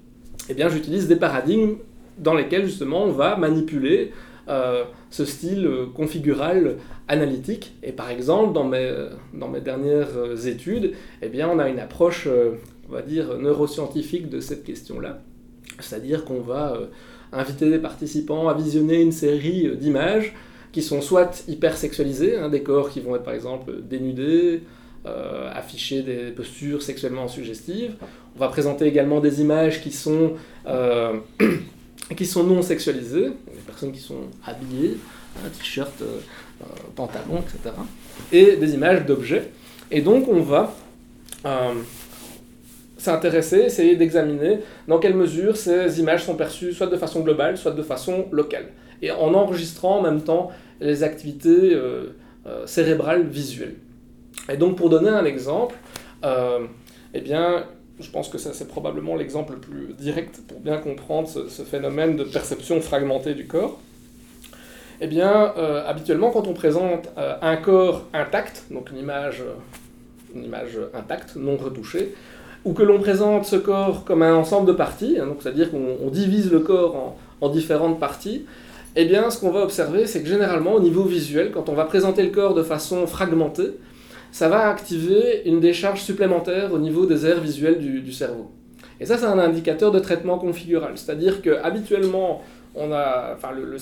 eh 0.49 0.55
bien, 0.55 0.69
j'utilise 0.69 1.09
des 1.09 1.17
paradigmes 1.17 1.77
dans 2.19 2.35
lesquels, 2.35 2.67
justement, 2.67 3.05
on 3.05 3.13
va 3.13 3.37
manipuler 3.37 4.13
euh, 4.49 4.85
ce 5.11 5.25
style 5.25 5.69
configural 5.95 6.77
analytique. 7.09 7.75
Et 7.83 7.93
par 7.93 8.11
exemple, 8.11 8.53
dans 8.53 8.65
mes, 8.65 8.93
dans 9.33 9.49
mes 9.49 9.61
dernières 9.61 10.47
études, 10.47 10.93
eh 11.23 11.29
bien, 11.29 11.49
on 11.49 11.59
a 11.59 11.69
une 11.69 11.79
approche, 11.79 12.29
on 12.89 12.93
va 12.93 13.03
dire, 13.03 13.39
neuroscientifique 13.39 14.29
de 14.29 14.41
cette 14.41 14.65
question-là. 14.65 15.21
C'est-à-dire 15.81 16.25
qu'on 16.25 16.41
va 16.41 16.75
euh, 16.75 16.87
inviter 17.33 17.71
des 17.71 17.79
participants 17.79 18.49
à 18.49 18.55
visionner 18.55 19.01
une 19.01 19.13
série 19.13 19.77
d'images 19.77 20.35
qui 20.73 20.83
sont 20.83 21.01
soit 21.01 21.45
hyper 21.49 21.77
sexualisées, 21.77 22.37
hein, 22.37 22.49
des 22.49 22.63
corps 22.63 22.91
qui 22.91 23.01
vont 23.01 23.15
être 23.17 23.23
par 23.23 23.35
exemple 23.35 23.81
dénudés, 23.83 24.63
afficher 25.05 26.03
des 26.03 26.31
postures 26.31 26.83
sexuellement 26.83 27.29
suggestives. 27.29 27.95
On 28.37 28.41
va 28.41 28.49
présenter 28.49 28.87
également 28.87 29.21
des 29.21 29.41
images 29.41 29.83
qui 29.83 29.93
sont, 29.93 30.33
qui 32.17 32.27
sont 32.27 32.45
non 32.45 32.63
sexualisées, 32.63 33.29
des 33.29 33.63
personnes 33.67 33.93
qui 33.93 34.01
sont 34.01 34.23
habillées, 34.47 34.97
un 35.45 35.49
t-shirt, 35.51 36.03
pantalon, 36.97 37.41
etc. 37.41 37.75
Et 38.33 38.57
des 38.57 38.75
images 38.75 39.05
d'objets. 39.05 39.51
Et 39.91 40.01
donc 40.01 40.27
on 40.29 40.41
va 40.41 40.75
s'intéresser, 43.05 43.59
essayer 43.59 43.97
d'examiner 43.97 44.61
dans 44.89 44.99
quelle 44.99 45.15
mesure 45.15 45.57
ces 45.57 46.01
images 46.01 46.25
sont 46.25 46.35
perçues 46.35 46.73
soit 46.73 46.87
de 46.87 46.97
façon 46.97 47.21
globale, 47.21 47.59
soit 47.59 47.73
de 47.73 47.83
façon 47.83 48.27
locale. 48.33 48.69
Et 49.03 49.11
en 49.11 49.35
enregistrant 49.35 49.99
en 49.99 50.03
même 50.03 50.23
temps 50.23 50.51
les 50.81 51.03
activités 51.03 51.75
euh, 51.75 52.15
euh, 52.47 52.67
cérébrales 52.67 53.27
visuelles. 53.27 53.77
Et 54.51 54.57
donc 54.57 54.77
pour 54.77 54.91
donner 54.91 55.11
un 55.11 55.25
exemple, 55.25 55.75
euh, 56.25 56.61
eh 57.15 57.21
bien, 57.21 57.65
je 58.01 58.11
pense 58.11 58.29
que 58.29 58.39
ça 58.39 58.53
c'est 58.53 58.69
probablement 58.69 59.17
l'exemple 59.17 59.55
le 59.55 59.61
plus 59.61 59.95
direct 59.95 60.41
pour 60.49 60.61
bien 60.61 60.79
comprendre 60.79 61.29
ce, 61.29 61.63
phénomène 61.63 62.17
de 62.17 62.25
perception 62.25 62.81
fragmentée 62.81 63.35
du 63.35 63.47
corps. 63.47 63.81
Eh 65.01 65.07
bien, 65.09 65.53
habituellement, 65.87 66.31
quand 66.31 66.47
on 66.47 66.55
présente 66.55 67.09
un 67.17 67.57
corps 67.57 68.05
intact, 68.13 68.67
donc 68.71 68.91
une 68.91 68.99
image, 68.99 69.43
une 70.35 70.45
image 70.45 70.79
intacte, 70.95 71.35
non 71.35 71.57
retouchée, 71.57 72.15
ou 72.65 72.73
que 72.73 72.83
l'on 72.83 72.99
présente 72.99 73.45
ce 73.45 73.57
corps 73.57 74.05
comme 74.05 74.23
un 74.23 74.35
ensemble 74.35 74.67
de 74.67 74.73
parties, 74.73 75.19
hein, 75.21 75.37
c'est-à-dire 75.39 75.71
qu'on 75.71 76.09
divise 76.11 76.51
le 76.51 76.61
corps 76.61 77.17
en, 77.41 77.49
différentes 77.51 78.01
parties, 78.01 78.47
eh 78.97 79.05
bien, 79.05 79.29
ce 79.29 79.39
qu'on 79.39 79.51
va 79.51 79.61
observer, 79.61 80.07
c'est 80.07 80.23
que 80.23 80.29
généralement, 80.29 80.73
au 80.73 80.81
niveau 80.81 81.03
visuel, 81.03 81.51
quand 81.53 81.69
on 81.69 81.75
va 81.75 81.85
présenter 81.85 82.23
le 82.23 82.31
corps 82.31 82.55
de 82.55 82.63
façon 82.63 83.07
fragmentée, 83.07 83.73
ça 84.35 84.49
va 84.49 84.69
activer 84.69 85.43
une 85.47 85.61
décharge 85.61 86.03
supplémentaire 86.03 86.73
au 86.73 86.79
niveau 86.79 87.07
des 87.07 87.25
aires 87.25 87.41
visuelles 87.41 87.79
du, 87.79 88.13
cerveau. 88.13 88.51
Et 88.99 89.07
ça, 89.07 89.17
c'est 89.17 89.27
un 89.27 89.39
indicateur 89.39 89.93
de 89.93 90.01
traitement 90.01 90.39
configural, 90.39 90.95
c'est-à-dire 90.97 91.41
que 91.41 91.51
habituellement, 91.63 92.43
on 92.75 92.91
a, 92.91 93.35
enfin, 93.37 93.51
le, 93.53 93.79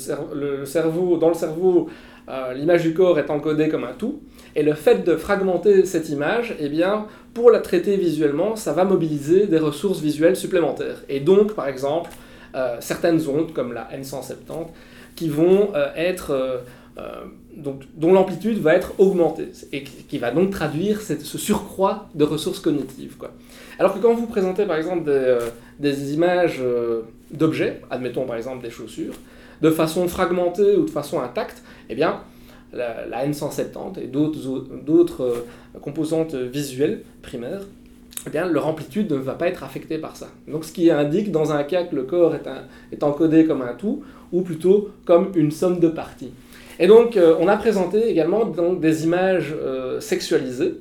cerveau, 0.66 1.16
dans 1.16 1.28
le 1.28 1.34
cerveau, 1.34 1.88
euh, 2.28 2.52
l'image 2.52 2.82
du 2.82 2.92
corps 2.92 3.18
est 3.18 3.30
encodée 3.30 3.70
comme 3.70 3.84
un 3.84 3.94
tout, 3.94 4.20
et 4.54 4.62
le 4.62 4.74
fait 4.74 5.06
de 5.06 5.16
fragmenter 5.16 5.86
cette 5.86 6.10
image, 6.10 6.54
eh 6.60 6.68
bien, 6.68 7.06
pour 7.32 7.50
la 7.50 7.60
traiter 7.60 7.96
visuellement, 7.96 8.54
ça 8.54 8.74
va 8.74 8.84
mobiliser 8.84 9.46
des 9.46 9.58
ressources 9.58 10.00
visuelles 10.00 10.36
supplémentaires. 10.36 11.02
Et 11.08 11.20
donc, 11.20 11.54
par 11.54 11.66
exemple, 11.66 12.10
euh, 12.54 12.76
certaines 12.80 13.26
ondes, 13.26 13.54
comme 13.54 13.72
la 13.72 13.88
N170, 13.98 14.66
qui 15.16 15.30
vont 15.30 15.70
euh, 15.74 15.86
être... 15.96 16.60
donc, 17.56 17.82
dont 17.96 18.12
l'amplitude 18.12 18.58
va 18.58 18.74
être 18.74 18.92
augmentée, 18.98 19.48
et 19.72 19.84
qui 19.84 20.18
va 20.18 20.30
donc 20.30 20.50
traduire 20.50 21.00
ce 21.00 21.38
surcroît 21.38 22.08
de 22.14 22.24
ressources 22.24 22.60
cognitives. 22.60 23.16
Alors 23.78 23.94
que 23.94 23.98
quand 23.98 24.14
vous 24.14 24.26
présentez 24.26 24.64
par 24.66 24.76
exemple 24.76 25.04
des, 25.04 25.38
des 25.78 26.14
images 26.14 26.60
d'objets, 27.30 27.80
admettons 27.90 28.24
par 28.24 28.36
exemple 28.36 28.62
des 28.62 28.70
chaussures, 28.70 29.14
de 29.62 29.70
façon 29.70 30.08
fragmentée 30.08 30.76
ou 30.76 30.84
de 30.84 30.90
façon 30.90 31.20
intacte, 31.20 31.62
eh 31.88 31.94
bien, 31.94 32.20
la, 32.72 33.26
N170 33.26 34.00
et 34.00 34.06
d'autres 34.06 35.22
euh, 35.22 35.78
composantes 35.80 36.34
visuelles 36.34 37.02
primaires, 37.22 37.62
eh 38.26 38.30
bien, 38.30 38.46
leur 38.46 38.66
amplitude 38.66 39.10
ne 39.10 39.16
va 39.16 39.34
pas 39.34 39.48
être 39.48 39.64
affectée 39.64 39.98
par 39.98 40.16
ça. 40.16 40.28
Donc, 40.48 40.64
ce 40.64 40.72
qui 40.72 40.90
indique 40.90 41.32
dans 41.32 41.52
un 41.52 41.64
cas 41.64 41.84
que 41.84 41.94
le 41.94 42.04
corps 42.04 42.34
est 42.92 43.02
encodé 43.02 43.46
comme 43.46 43.62
un 43.62 43.74
tout, 43.74 44.02
ou 44.32 44.42
plutôt 44.42 44.90
comme 45.04 45.32
une 45.34 45.50
somme 45.50 45.80
de 45.80 45.88
parties. 45.88 46.32
Et 46.82 46.88
donc, 46.88 47.16
euh, 47.16 47.36
on 47.38 47.46
a 47.46 47.56
présenté 47.56 48.08
également 48.08 48.44
des 48.44 49.04
images 49.04 49.54
euh, 49.56 50.00
sexualisées, 50.00 50.74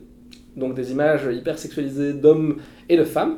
donc 0.58 0.74
des 0.74 0.92
images 0.92 1.30
hyper 1.32 1.60
sexualisées 1.60 2.14
d'hommes 2.14 2.58
et 2.90 2.98
de 2.98 3.04
femmes, 3.04 3.38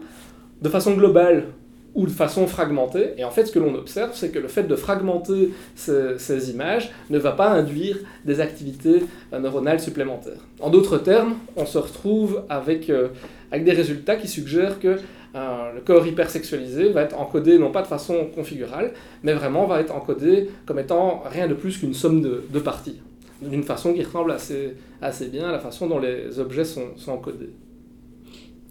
de 0.62 0.70
façon 0.70 0.94
globale 0.94 1.48
ou 1.96 2.06
de 2.06 2.12
façon 2.12 2.48
fragmentée. 2.48 3.14
Et 3.18 3.24
en 3.24 3.32
fait, 3.32 3.46
ce 3.46 3.52
que 3.52 3.60
l'on 3.60 3.74
observe, 3.76 4.12
c'est 4.14 4.30
que 4.30 4.40
le 4.40 4.48
fait 4.48 4.64
de 4.64 4.76
fragmenter 4.76 5.52
ces, 5.76 6.50
images 6.50 6.92
ne 7.10 7.18
va 7.18 7.32
pas 7.32 7.50
induire 7.50 7.98
des 8.26 8.40
activités 8.40 9.04
euh, 9.32 9.40
neuronales 9.40 9.80
supplémentaires. 9.80 10.40
En 10.60 10.70
d'autres 10.70 10.98
termes, 10.98 11.36
on 11.56 11.66
se 11.66 11.78
retrouve 11.78 12.44
avec, 12.50 12.90
euh, 12.90 13.10
des 13.52 13.72
résultats 13.72 14.16
qui 14.16 14.28
suggèrent 14.28 14.80
que 14.80 14.98
euh, 15.36 15.74
le 15.74 15.82
corps 15.82 16.06
hypersexualisé 16.06 16.90
va 16.90 17.02
être 17.02 17.20
encodé 17.20 17.58
non 17.58 17.72
pas 17.72 17.82
de 17.82 17.88
façon 17.88 18.28
configurale, 18.34 18.94
mais 19.24 19.34
vraiment 19.34 19.66
va 19.66 19.80
être 19.80 19.96
encodé 19.96 20.50
comme 20.66 20.80
étant 20.80 21.24
rien 21.26 21.48
de 21.48 21.54
plus 21.54 21.78
qu'une 21.78 21.94
somme 21.94 22.22
de, 22.22 22.60
parties, 22.60 23.02
d'une 23.42 23.64
façon 23.64 23.94
qui 23.94 24.04
ressemble 24.04 24.32
assez, 24.32 24.76
assez 25.02 25.28
bien 25.28 25.50
à 25.50 25.52
la 25.52 25.60
façon 25.60 25.88
dont 25.88 26.00
les 26.00 26.40
objets 26.40 26.66
sont 26.66 26.94
encodés. 27.08 27.50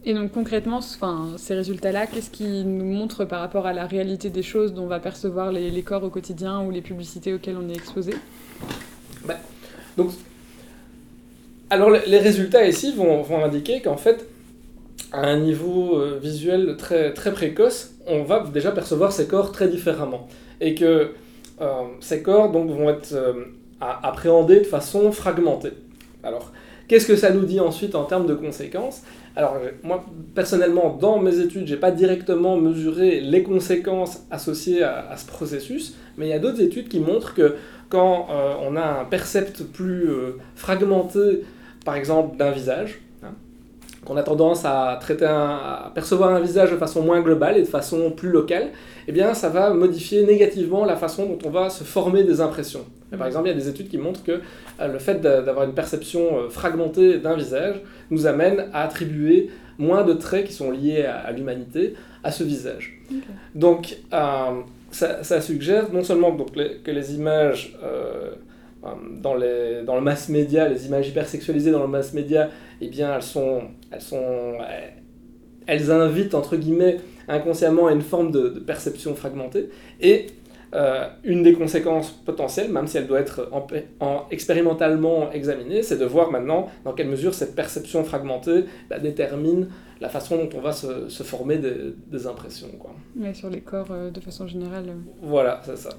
Et 0.04 0.14
donc 0.14 0.32
concrètement, 0.32 0.80
ces 0.80 1.54
résultats-là, 1.54 2.06
qu'est-ce 2.06 2.30
qu'ils 2.30 2.66
nous 2.66 2.84
montrent 2.84 3.24
par 3.24 3.40
rapport 3.40 3.66
à 3.66 3.72
la 3.72 3.86
réalité 3.86 4.30
des 4.30 4.42
choses 4.42 4.74
dont 4.74 4.82
on 4.82 4.88
va 4.88 4.98
percevoir 4.98 5.52
les, 5.52 5.82
corps 5.82 6.02
au 6.02 6.10
quotidien 6.10 6.60
ou 6.62 6.70
les 6.70 6.80
publicités 6.80 7.32
auxquelles 7.32 7.56
on 7.56 7.68
est 7.68 7.76
exposé? 7.76 8.14
Bah, 9.24 9.38
donc, 9.96 10.10
Alors 11.70 11.90
les 11.90 12.18
résultats 12.18 12.66
ici 12.66 12.92
vont, 12.94 13.22
vont 13.22 13.44
indiquer 13.44 13.80
qu'en 13.80 13.96
fait, 13.96 14.26
à 15.12 15.20
un 15.26 15.38
niveau 15.38 15.98
euh, 15.98 16.18
visuel 16.20 16.76
très, 16.76 17.12
très 17.12 17.32
précoce, 17.32 17.92
on 18.06 18.22
va 18.22 18.44
déjà 18.52 18.72
percevoir 18.72 19.12
ces 19.12 19.26
corps 19.26 19.52
très 19.52 19.68
différemment. 19.68 20.26
Et 20.60 20.74
que 20.74 21.12
euh, 21.60 21.66
ces 22.00 22.22
corps 22.22 22.50
donc, 22.50 22.70
vont 22.70 22.90
être 22.90 23.12
euh, 23.12 23.44
appréhendés 23.80 24.60
de 24.60 24.64
façon 24.64 25.12
fragmentée. 25.12 25.72
Alors, 26.22 26.52
qu'est-ce 26.88 27.06
que 27.06 27.16
ça 27.16 27.30
nous 27.30 27.44
dit 27.44 27.60
ensuite 27.60 27.94
en 27.94 28.04
termes 28.04 28.26
de 28.26 28.34
conséquences? 28.34 29.02
Alors, 29.34 29.56
moi, 29.82 30.04
personnellement, 30.34 30.96
dans 31.00 31.18
mes 31.18 31.38
études, 31.38 31.66
je 31.66 31.74
n'ai 31.74 31.80
pas 31.80 31.90
directement 31.90 32.56
mesuré 32.56 33.20
les 33.20 33.42
conséquences 33.42 34.24
associées 34.30 34.82
à, 34.82 35.16
ce 35.16 35.26
processus, 35.26 35.96
mais 36.18 36.26
il 36.26 36.30
y 36.30 36.34
a 36.34 36.38
d'autres 36.38 36.60
études 36.60 36.88
qui 36.88 37.00
montrent 37.00 37.34
que 37.34 37.56
quand 37.88 38.28
euh, 38.30 38.54
on 38.62 38.76
a 38.76 39.00
un 39.00 39.04
percept 39.04 39.62
plus 39.64 40.08
euh, 40.08 40.38
fragmenté, 40.54 41.44
par 41.84 41.96
exemple, 41.96 42.36
d'un 42.36 42.50
visage, 42.50 43.00
hein, 43.22 43.32
qu'on 44.04 44.18
a 44.18 44.22
tendance 44.22 44.66
à, 44.66 44.98
traiter 45.00 45.24
à 45.24 45.90
percevoir 45.94 46.34
un 46.34 46.40
visage 46.40 46.70
de 46.70 46.76
façon 46.76 47.02
moins 47.02 47.20
globale 47.22 47.56
et 47.56 47.62
de 47.62 47.66
façon 47.66 48.10
plus 48.10 48.30
locale, 48.30 48.68
eh 49.08 49.12
bien, 49.12 49.32
ça 49.32 49.48
va 49.48 49.72
modifier 49.72 50.26
négativement 50.26 50.84
la 50.84 50.96
façon 50.96 51.24
dont 51.24 51.38
on 51.46 51.50
va 51.50 51.70
se 51.70 51.84
former 51.84 52.22
des 52.22 52.42
impressions. 52.42 52.84
Par 53.16 53.26
exemple, 53.26 53.46
il 53.46 53.50
y 53.50 53.54
a 53.54 53.58
des 53.58 53.68
études 53.68 53.88
qui 53.88 53.98
montrent 53.98 54.22
que 54.22 54.40
euh, 54.80 54.88
le 54.88 54.98
fait 54.98 55.20
d'avoir 55.20 55.64
une 55.64 55.74
perception 55.74 56.38
euh, 56.38 56.48
fragmentée 56.48 57.18
d'un 57.18 57.36
visage 57.36 57.76
nous 58.10 58.26
amène 58.26 58.66
à 58.72 58.82
attribuer 58.82 59.50
moins 59.78 60.04
de 60.04 60.12
traits 60.12 60.46
qui 60.46 60.52
sont 60.52 60.70
liés 60.70 61.04
à, 61.04 61.30
l'humanité 61.32 61.94
à 62.24 62.30
ce 62.30 62.44
visage. 62.44 63.00
Donc, 63.54 63.96
euh, 64.12 64.60
ça, 64.90 65.40
suggère 65.40 65.92
non 65.92 66.04
seulement 66.04 66.32
donc, 66.32 66.52
que 66.52 66.90
les 66.90 67.14
images 67.14 67.76
dans, 69.22 69.34
les, 69.34 69.82
dans 69.84 69.94
le 69.94 70.02
mass 70.02 70.28
média, 70.28 70.68
les 70.68 70.86
images 70.86 71.08
hypersexualisées 71.08 71.70
dans 71.70 71.82
le 71.82 71.88
mass 71.88 72.12
média, 72.12 72.50
eh 72.80 72.88
bien, 72.88 73.14
elles 73.14 73.22
sont, 73.22 73.62
elles 73.90 74.00
sont, 74.02 74.58
elles 75.66 75.90
invitent 75.90 76.34
entre 76.34 76.56
guillemets 76.56 76.98
inconsciemment 77.28 77.86
à 77.86 77.92
une 77.92 78.02
forme 78.02 78.30
de, 78.30 78.48
perception 78.60 79.14
fragmentée. 79.14 79.70
Et 80.00 80.26
euh, 80.74 81.06
une 81.22 81.42
des 81.42 81.52
conséquences 81.52 82.10
potentielles, 82.10 82.72
même 82.72 82.86
si 82.86 82.96
elle 82.96 83.06
doit 83.06 83.20
être 83.20 83.50
en, 84.00 84.26
expérimentalement 84.30 85.30
examinée, 85.30 85.82
c'est 85.82 85.98
de 85.98 86.06
voir 86.06 86.30
maintenant 86.30 86.70
dans 86.84 86.94
quelle 86.94 87.08
mesure 87.08 87.34
cette 87.34 87.54
perception 87.54 88.04
fragmentée 88.04 88.64
bah, 88.88 88.98
détermine 88.98 89.68
la 90.00 90.08
façon 90.08 90.36
dont 90.36 90.48
on 90.56 90.60
va 90.62 90.72
se, 90.72 91.22
former 91.22 91.58
des, 91.58 92.26
impressions. 92.26 92.70
Quoi. 92.78 92.94
sur 93.34 93.50
les 93.50 93.60
corps 93.60 93.90
euh, 93.90 94.10
de 94.10 94.20
façon 94.20 94.46
générale. 94.46 94.88
Euh. 94.88 94.94
Voilà, 95.20 95.60
c'est 95.64 95.76
ça. 95.76 95.90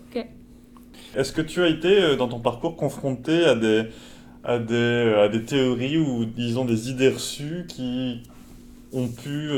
Est-ce 1.16 1.32
que 1.32 1.42
tu 1.42 1.62
as 1.62 1.68
été 1.68 2.16
dans 2.16 2.28
ton 2.28 2.40
parcours 2.40 2.76
confronté 2.76 3.46
à 3.46 3.54
des, 3.54 3.84
à 4.44 4.58
des, 4.58 5.14
à 5.20 5.30
des 5.30 5.44
théories 5.44 5.98
ou 5.98 6.26
disons 6.26 6.66
des 6.66 6.90
idées 6.90 7.10
reçues 7.10 7.66
qui 7.68 8.24
ont 8.92 9.08
pu 9.08 9.52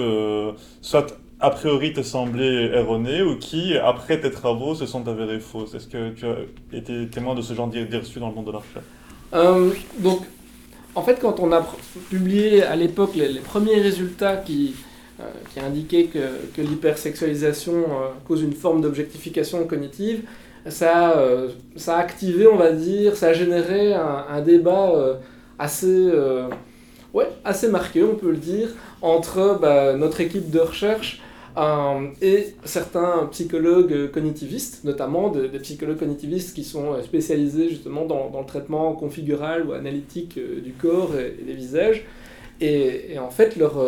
soit 0.81 1.17
a 1.45 1.51
priori 1.51 1.93
te 1.93 2.01
semblaient 2.01 2.75
erronées 2.75 3.21
ou 3.21 3.37
qui, 3.37 3.77
après 3.77 4.19
tes 4.19 4.31
travaux, 4.31 4.73
se 4.73 4.87
sont 4.87 5.07
avérées 5.07 5.39
fausses? 5.39 5.75
Est-ce 5.75 5.87
que 5.87 6.09
tu 6.09 6.25
as 6.25 6.37
été 6.73 7.07
témoin 7.07 7.35
de 7.35 7.43
ce 7.43 7.53
genre 7.53 7.67
d'idées 7.67 7.99
reçues 7.99 8.19
dans 8.19 8.29
le 8.29 8.35
monde 8.35 8.47
de 8.47 8.51
la 8.51 8.57
recherche 8.57 8.85
euh, 9.35 9.69
Donc, 9.99 10.21
en 10.95 11.03
fait, 11.03 11.19
quand 11.21 11.39
on 11.39 11.51
a 11.51 11.63
publié 12.09 12.63
à 12.63 12.75
l'époque 12.75 13.11
les, 13.15 13.39
premiers 13.41 13.79
résultats 13.79 14.37
qui, 14.37 14.73
euh, 15.19 15.23
qui 15.53 15.59
indiquaient 15.59 16.05
que, 16.05 16.47
que 16.55 16.63
l'hypersexualisation 16.63 17.73
euh, 17.73 18.07
cause 18.27 18.41
une 18.41 18.53
forme 18.53 18.81
d'objectification 18.81 19.67
cognitive, 19.67 20.23
ça, 20.67 21.13
ça 21.75 21.97
a 21.97 21.99
activé, 21.99 22.47
on 22.47 22.55
va 22.55 22.71
dire, 22.71 23.15
ça 23.15 23.27
a 23.27 23.33
généré 23.33 23.93
un, 23.93 24.41
débat 24.41 24.93
assez, 25.59 26.11
ouais, 27.13 27.29
assez 27.43 27.67
marqué, 27.67 28.01
on 28.01 28.15
peut 28.15 28.31
le 28.31 28.37
dire, 28.37 28.69
entre 29.03 29.59
bah, 29.61 29.93
notre 29.93 30.21
équipe 30.21 30.49
de 30.49 30.59
recherche 30.59 31.21
euh, 31.57 32.07
et 32.21 32.55
certains 32.63 33.27
psychologues 33.31 34.11
cognitivistes, 34.11 34.83
notamment 34.83 35.29
des 35.29 35.59
psychologues 35.59 35.99
cognitivistes 35.99 36.55
qui 36.55 36.63
sont 36.63 37.01
spécialisés 37.01 37.69
justement 37.69 38.05
dans, 38.05 38.31
le 38.37 38.45
traitement 38.45 38.93
configural 38.93 39.65
ou 39.65 39.73
analytique 39.73 40.37
euh, 40.37 40.61
du 40.61 40.73
corps 40.73 41.11
et, 41.17 41.43
des 41.43 41.53
visages, 41.53 42.05
Et, 42.61 43.17
en 43.19 43.29
fait, 43.29 43.55
leur, 43.55 43.81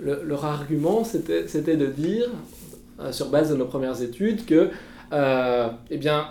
leur 0.00 0.44
argument, 0.44 1.04
c'était 1.04 1.76
de 1.76 1.86
dire, 1.86 2.28
sur 3.10 3.30
base 3.30 3.50
de 3.50 3.56
nos 3.56 3.66
premières 3.66 4.02
études, 4.02 4.44
que, 4.46 4.70
eh 5.12 5.96
bien, 5.98 6.26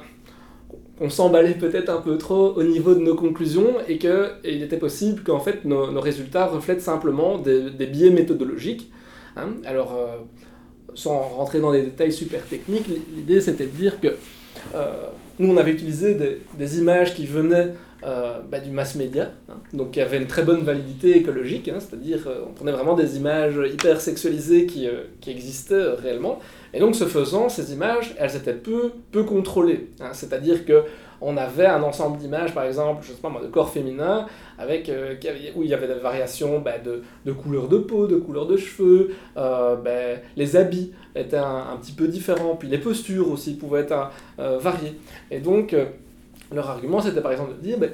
on 1.01 1.09
s'emballait 1.09 1.53
peut-être 1.53 1.89
un 1.89 2.01
peu 2.01 2.17
trop 2.17 2.53
au 2.55 2.63
niveau 2.63 2.93
de 2.93 2.99
nos 2.99 3.15
conclusions 3.15 3.75
et 3.87 3.97
qu'il 3.97 4.63
était 4.63 4.77
possible 4.77 5.23
qu'en 5.23 5.39
fait 5.39 5.65
nos, 5.65 5.99
résultats 5.99 6.47
reflètent 6.47 6.81
simplement 6.81 7.37
des, 7.37 7.87
biais 7.87 8.09
méthodologiques. 8.09 8.91
Hein. 9.39 9.53
Alors, 9.65 9.95
euh, 9.95 10.17
sans 10.95 11.19
rentrer 11.19 11.59
dans 11.59 11.71
des 11.71 11.83
détails 11.83 12.11
super 12.11 12.43
techniques, 12.43 12.87
l'idée 13.15 13.41
c'était 13.41 13.65
de 13.65 13.71
dire 13.71 13.99
que 13.99 14.07
euh, 14.75 14.85
nous 15.37 15.51
on 15.51 15.57
avait 15.57 15.71
utilisé 15.71 16.17
des, 16.57 16.79
images 16.79 17.13
qui 17.13 17.25
venaient 17.25 17.73
euh, 18.03 18.39
bah, 18.49 18.59
du 18.59 18.71
mass 18.71 18.95
média, 18.95 19.31
hein. 19.49 19.55
donc 19.73 19.91
qui 19.91 20.01
avaient 20.01 20.17
une 20.17 20.27
très 20.27 20.43
bonne 20.43 20.61
validité 20.61 21.17
écologique, 21.17 21.67
hein. 21.69 21.77
c'est-à-dire 21.79 22.27
on 22.47 22.53
prenait 22.53 22.71
vraiment 22.71 22.95
des 22.95 23.17
images 23.17 23.59
hyper 23.71 24.01
sexualisées 24.01 24.65
qui, 24.65 24.87
existaient 25.27 25.93
réellement, 25.93 26.39
et 26.73 26.79
donc, 26.79 26.95
ce 26.95 27.05
faisant, 27.05 27.49
ces 27.49 27.73
images, 27.73 28.15
elles 28.19 28.35
étaient 28.35 28.53
peu, 28.53 28.91
peu 29.11 29.23
contrôlées. 29.23 29.89
C'est-à-dire 30.13 30.65
que 30.65 30.83
on 31.21 31.35
avait 31.35 31.65
un 31.65 31.83
ensemble 31.83 32.17
d'images, 32.17 32.53
par 32.53 32.63
exemple, 32.63 33.03
je 33.05 33.11
sais 33.11 33.21
pas 33.21 33.29
moi, 33.29 33.41
de 33.41 33.47
corps 33.47 33.69
féminin, 33.69 34.25
avec, 34.59 34.89
euh, 34.89 35.15
où 35.55 35.63
il 35.63 35.69
y 35.69 35.73
avait 35.73 35.87
des 35.87 35.93
variations 35.95 36.59
bah, 36.59 36.77
de, 36.83 37.01
de, 37.25 37.31
couleur 37.31 37.67
de 37.67 37.77
peau, 37.77 38.07
de 38.07 38.17
couleur 38.17 38.45
de 38.45 38.57
cheveux, 38.57 39.11
euh, 39.37 39.75
bah, 39.75 40.21
les 40.35 40.55
habits 40.55 40.91
étaient 41.15 41.37
un, 41.37 41.77
petit 41.81 41.93
peu 41.93 42.07
différents, 42.07 42.55
puis 42.55 42.67
les 42.67 42.77
postures 42.77 43.31
aussi 43.31 43.55
pouvaient 43.55 43.81
être 43.81 44.11
euh, 44.39 44.57
variées. 44.59 44.93
Et 45.31 45.39
donc, 45.39 45.75
leur 46.53 46.69
argument, 46.69 47.01
c'était 47.01 47.21
par 47.21 47.31
exemple 47.31 47.53
de 47.55 47.61
dire, 47.61 47.77
bah, 47.77 47.87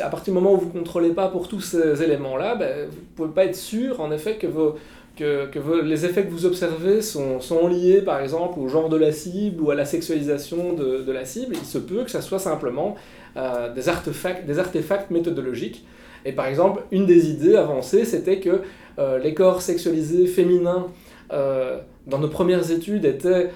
à 0.00 0.08
partir 0.08 0.32
du 0.32 0.40
moment 0.40 0.54
où 0.54 0.58
vous 0.58 0.66
ne 0.66 0.72
contrôlez 0.72 1.10
pas 1.10 1.28
pour 1.28 1.48
tous 1.48 1.60
ces 1.60 2.02
éléments-là, 2.02 2.54
vous 2.54 2.62
ne 2.62 3.14
pouvez 3.14 3.30
pas 3.30 3.44
être 3.44 3.56
sûr, 3.56 4.00
en 4.00 4.10
effet, 4.10 4.36
que 4.36 4.46
vos, 4.46 4.76
que, 5.16 5.82
les 5.82 6.04
effets 6.04 6.24
que 6.24 6.30
vous 6.30 6.46
observez 6.46 7.02
sont, 7.02 7.40
sont, 7.40 7.68
liés 7.68 8.02
par 8.02 8.20
exemple 8.20 8.58
au 8.58 8.68
genre 8.68 8.88
de 8.88 8.96
la 8.96 9.12
cible 9.12 9.62
ou 9.62 9.70
à 9.70 9.74
la 9.74 9.84
sexualisation 9.84 10.74
de, 10.74 11.02
de 11.02 11.12
la 11.12 11.24
cible, 11.24 11.56
il 11.58 11.66
se 11.66 11.78
peut 11.78 12.04
que 12.04 12.10
ça 12.10 12.20
soit 12.20 12.38
simplement 12.38 12.96
euh, 13.36 13.72
des, 13.72 13.88
artefacts, 13.88 14.46
des 14.46 14.58
artefacts 14.58 15.10
méthodologiques. 15.10 15.84
Et 16.26 16.32
par 16.32 16.46
exemple, 16.46 16.82
une 16.90 17.06
des 17.06 17.30
idées 17.30 17.56
avancées, 17.56 18.04
c'était 18.04 18.40
que 18.40 18.60
euh, 18.98 19.18
les 19.18 19.32
corps 19.32 19.62
sexualisés 19.62 20.26
féminins 20.26 20.88
euh, 21.32 21.78
dans 22.06 22.18
nos 22.18 22.28
premières 22.28 22.70
études 22.70 23.04
étaient 23.04 23.50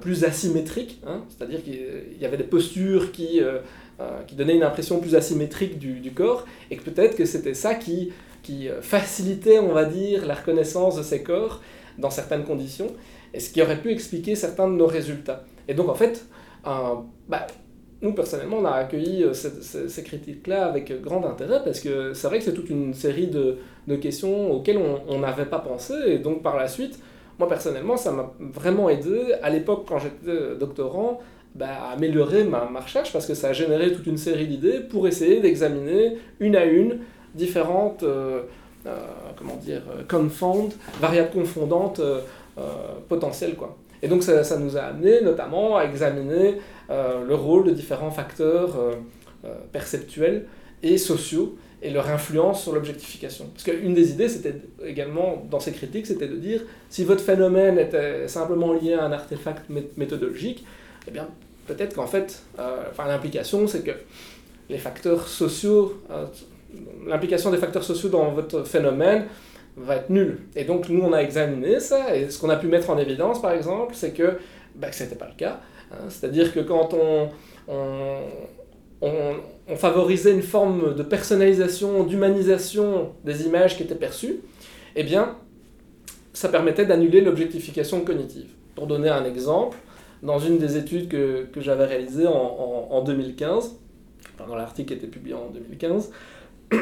plus 0.00 0.24
asymétriques, 0.24 1.00
hein, 1.04 1.22
c'est-à-dire 1.28 1.62
qu'il 1.64 2.20
y 2.20 2.24
avait 2.24 2.36
des 2.36 2.44
postures 2.44 3.10
qui, 3.10 3.40
qui 4.28 4.34
donnaient 4.36 4.54
une 4.54 4.62
impression 4.62 5.00
plus 5.00 5.16
asymétrique 5.16 5.78
du, 5.78 5.94
du 6.00 6.12
corps, 6.12 6.44
et 6.70 6.76
que 6.76 6.88
peut-être 6.88 7.16
que 7.16 7.24
c'était 7.24 7.54
ça 7.54 7.74
qui 7.74 8.12
qui 8.44 8.68
euh, 8.68 8.80
facilitait, 8.80 9.58
on 9.58 9.72
va 9.72 9.84
dire, 9.84 10.24
la 10.26 10.34
reconnaissance 10.34 10.96
de 10.96 11.02
ces 11.02 11.24
corps 11.24 11.60
dans 11.98 12.10
certaines 12.10 12.44
conditions, 12.44 12.88
et 13.32 13.40
ce 13.40 13.50
qui 13.50 13.60
aurait 13.60 13.80
pu 13.80 13.90
expliquer 13.90 14.36
certains 14.36 14.68
de 14.68 14.74
nos 14.74 14.86
résultats. 14.86 15.44
Et 15.66 15.74
donc, 15.74 15.88
en 15.88 15.94
fait, 15.94 16.26
bah, 16.64 17.46
nous, 18.04 18.12
personnellement, 18.12 18.58
on 18.58 18.64
a 18.64 18.72
accueilli 18.72 19.24
euh, 19.24 19.32
ces, 19.32 20.02
critiques-là 20.04 20.66
avec 20.66 21.00
grand 21.02 21.24
intérêt, 21.26 21.60
parce 21.64 21.80
que 21.80 22.14
c'est 22.14 22.28
vrai 22.28 22.38
que 22.38 22.44
c'est 22.44 22.54
toute 22.54 22.70
une 22.70 22.94
série 22.94 23.26
de, 23.26 23.56
questions 23.96 24.52
auxquelles 24.52 24.78
on 25.08 25.18
n'avait 25.18 25.46
pas 25.46 25.58
pensé, 25.58 25.94
et 26.06 26.18
donc 26.18 26.42
par 26.42 26.56
la 26.56 26.68
suite, 26.68 26.98
moi, 27.38 27.48
personnellement, 27.48 27.96
ça 27.96 28.12
m'a 28.12 28.32
vraiment 28.38 28.88
aidé, 28.88 29.34
à 29.42 29.50
l'époque, 29.50 29.84
quand 29.88 29.98
j'étais 29.98 30.56
doctorant, 30.58 31.20
bah, 31.54 31.66
à 31.88 31.92
améliorer 31.92 32.44
ma, 32.44 32.66
recherche, 32.80 33.12
parce 33.12 33.26
que 33.26 33.34
ça 33.34 33.48
a 33.48 33.52
généré 33.52 33.92
toute 33.92 34.06
une 34.06 34.16
série 34.16 34.46
d'idées 34.46 34.80
pour 34.80 35.06
essayer 35.06 35.40
d'examiner 35.40 36.16
une 36.40 36.56
à 36.56 36.64
une 36.64 36.98
différentes, 37.34 38.02
euh, 38.04 38.42
euh, 38.86 38.96
comment 39.36 39.56
dire, 39.56 39.82
euh, 39.90 40.02
confound, 40.08 40.72
variables 41.00 41.30
confondantes 41.30 42.00
potentielles. 43.08 43.56
Quoi. 43.56 43.76
Et 44.00 44.06
donc 44.06 44.22
ça, 44.22 44.44
ça, 44.44 44.58
nous 44.58 44.76
a 44.76 44.82
amené 44.82 45.22
notamment 45.22 45.76
à 45.76 45.84
examiner 45.84 46.60
le 46.88 47.34
rôle 47.34 47.64
de 47.64 47.70
différents 47.70 48.10
facteurs 48.10 48.76
perceptuels 49.72 50.46
et 50.82 50.98
sociaux 50.98 51.56
et 51.82 51.90
leur 51.90 52.08
influence 52.08 52.62
sur 52.62 52.72
l'objectification. 52.72 53.46
Parce 53.52 53.64
qu'une 53.64 53.94
des 53.94 54.10
idées, 54.12 54.28
c'était 54.28 54.54
également, 54.84 55.46
dans 55.50 55.60
ces 55.60 55.72
critiques, 55.72 56.06
c'était 56.06 56.28
de 56.28 56.36
dire, 56.36 56.62
si 56.88 57.04
votre 57.04 57.22
phénomène 57.22 57.78
était 57.78 58.26
simplement 58.28 58.72
lié 58.72 58.94
à 58.94 59.04
un 59.04 59.12
artefact 59.12 59.68
méthodologique, 59.96 60.64
eh 61.06 61.10
bien, 61.10 61.28
peut-être 61.66 61.94
qu'en 61.94 62.06
fait, 62.06 62.42
l'implication, 62.98 63.66
c'est 63.66 63.82
que 63.82 63.92
les 64.70 64.78
facteurs 64.78 65.28
sociaux 65.28 66.00
l'implication 67.06 67.50
des 67.50 67.58
facteurs 67.58 67.84
sociaux 67.84 68.08
dans 68.08 68.30
votre 68.30 68.64
phénomène 68.64 69.26
va 69.76 69.96
être 69.96 70.10
nulle. 70.10 70.38
Et 70.54 70.64
donc 70.64 70.88
nous 70.88 71.02
on 71.02 71.12
a 71.12 71.18
examiné 71.18 71.80
ça, 71.80 72.16
et 72.16 72.30
ce 72.30 72.38
qu'on 72.38 72.50
a 72.50 72.56
pu 72.56 72.66
mettre 72.66 72.90
en 72.90 72.98
évidence 72.98 73.42
par 73.42 73.52
exemple, 73.52 73.94
c'est 73.94 74.12
que, 74.12 74.38
bah, 74.74 74.92
ce 74.92 75.04
n'était 75.04 75.16
pas 75.16 75.28
le 75.28 75.36
cas. 75.36 75.60
Hein. 75.94 76.06
C'est-à-dire 76.08 76.52
que 76.52 76.60
quand 76.60 76.94
on, 76.94 77.28
favorisait 79.76 80.32
une 80.32 80.42
forme 80.42 80.94
de 80.94 81.02
personnalisation, 81.02 82.04
d'humanisation 82.04 83.12
des 83.24 83.44
images 83.44 83.76
qui 83.76 83.82
étaient 83.82 83.94
perçues, 83.94 84.40
eh 84.96 85.02
bien 85.02 85.36
ça 86.32 86.48
permettait 86.48 86.86
d'annuler 86.86 87.20
l'objectification 87.20 88.00
cognitive. 88.02 88.48
Pour 88.74 88.86
donner 88.86 89.08
un 89.08 89.24
exemple, 89.24 89.76
dans 90.22 90.38
une 90.38 90.58
des 90.58 90.76
études 90.76 91.08
que, 91.08 91.46
j'avais 91.58 91.84
réalisées 91.84 92.26
en, 92.26 92.88
en, 92.90 93.02
2015, 93.02 93.76
dans 94.38 94.56
l'article 94.56 94.88
qui 94.88 94.94
était 94.94 95.06
publié 95.06 95.34
en 95.34 95.50
2015, 95.50 96.10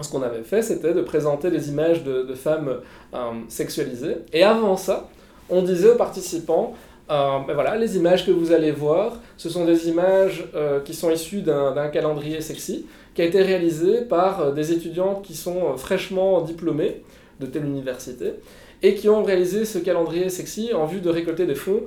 ce 0.00 0.10
qu'on 0.10 0.22
avait 0.22 0.42
fait, 0.42 0.62
c'était 0.62 0.92
de 0.92 1.00
présenter 1.00 1.50
des 1.50 1.68
images 1.68 2.02
de, 2.04 2.34
femmes 2.34 2.80
euh, 3.14 3.18
sexualisées. 3.48 4.16
Et 4.32 4.42
avant 4.42 4.76
ça, 4.76 5.08
on 5.48 5.62
disait 5.62 5.90
aux 5.90 5.96
participants, 5.96 6.74
euh, 7.10 7.38
voilà, 7.52 7.76
les 7.76 7.96
images 7.96 8.24
que 8.26 8.30
vous 8.30 8.52
allez 8.52 8.70
voir, 8.70 9.20
ce 9.36 9.48
sont 9.48 9.64
des 9.64 9.88
images 9.88 10.44
euh, 10.54 10.80
qui 10.80 10.94
sont 10.94 11.10
issues 11.10 11.42
d'un 11.42 11.88
calendrier 11.88 12.40
sexy, 12.40 12.86
qui 13.14 13.22
a 13.22 13.24
été 13.24 13.42
réalisé 13.42 14.02
par 14.02 14.52
des 14.52 14.72
étudiantes 14.72 15.22
qui 15.22 15.34
sont 15.34 15.76
fraîchement 15.76 16.40
diplômées 16.40 17.02
de 17.40 17.46
telle 17.46 17.64
université, 17.64 18.34
et 18.82 18.94
qui 18.94 19.08
ont 19.08 19.22
réalisé 19.22 19.64
ce 19.64 19.78
calendrier 19.78 20.28
sexy 20.28 20.72
en 20.74 20.86
vue 20.86 21.00
de 21.00 21.10
récolter 21.10 21.46
des 21.46 21.54
fonds 21.54 21.82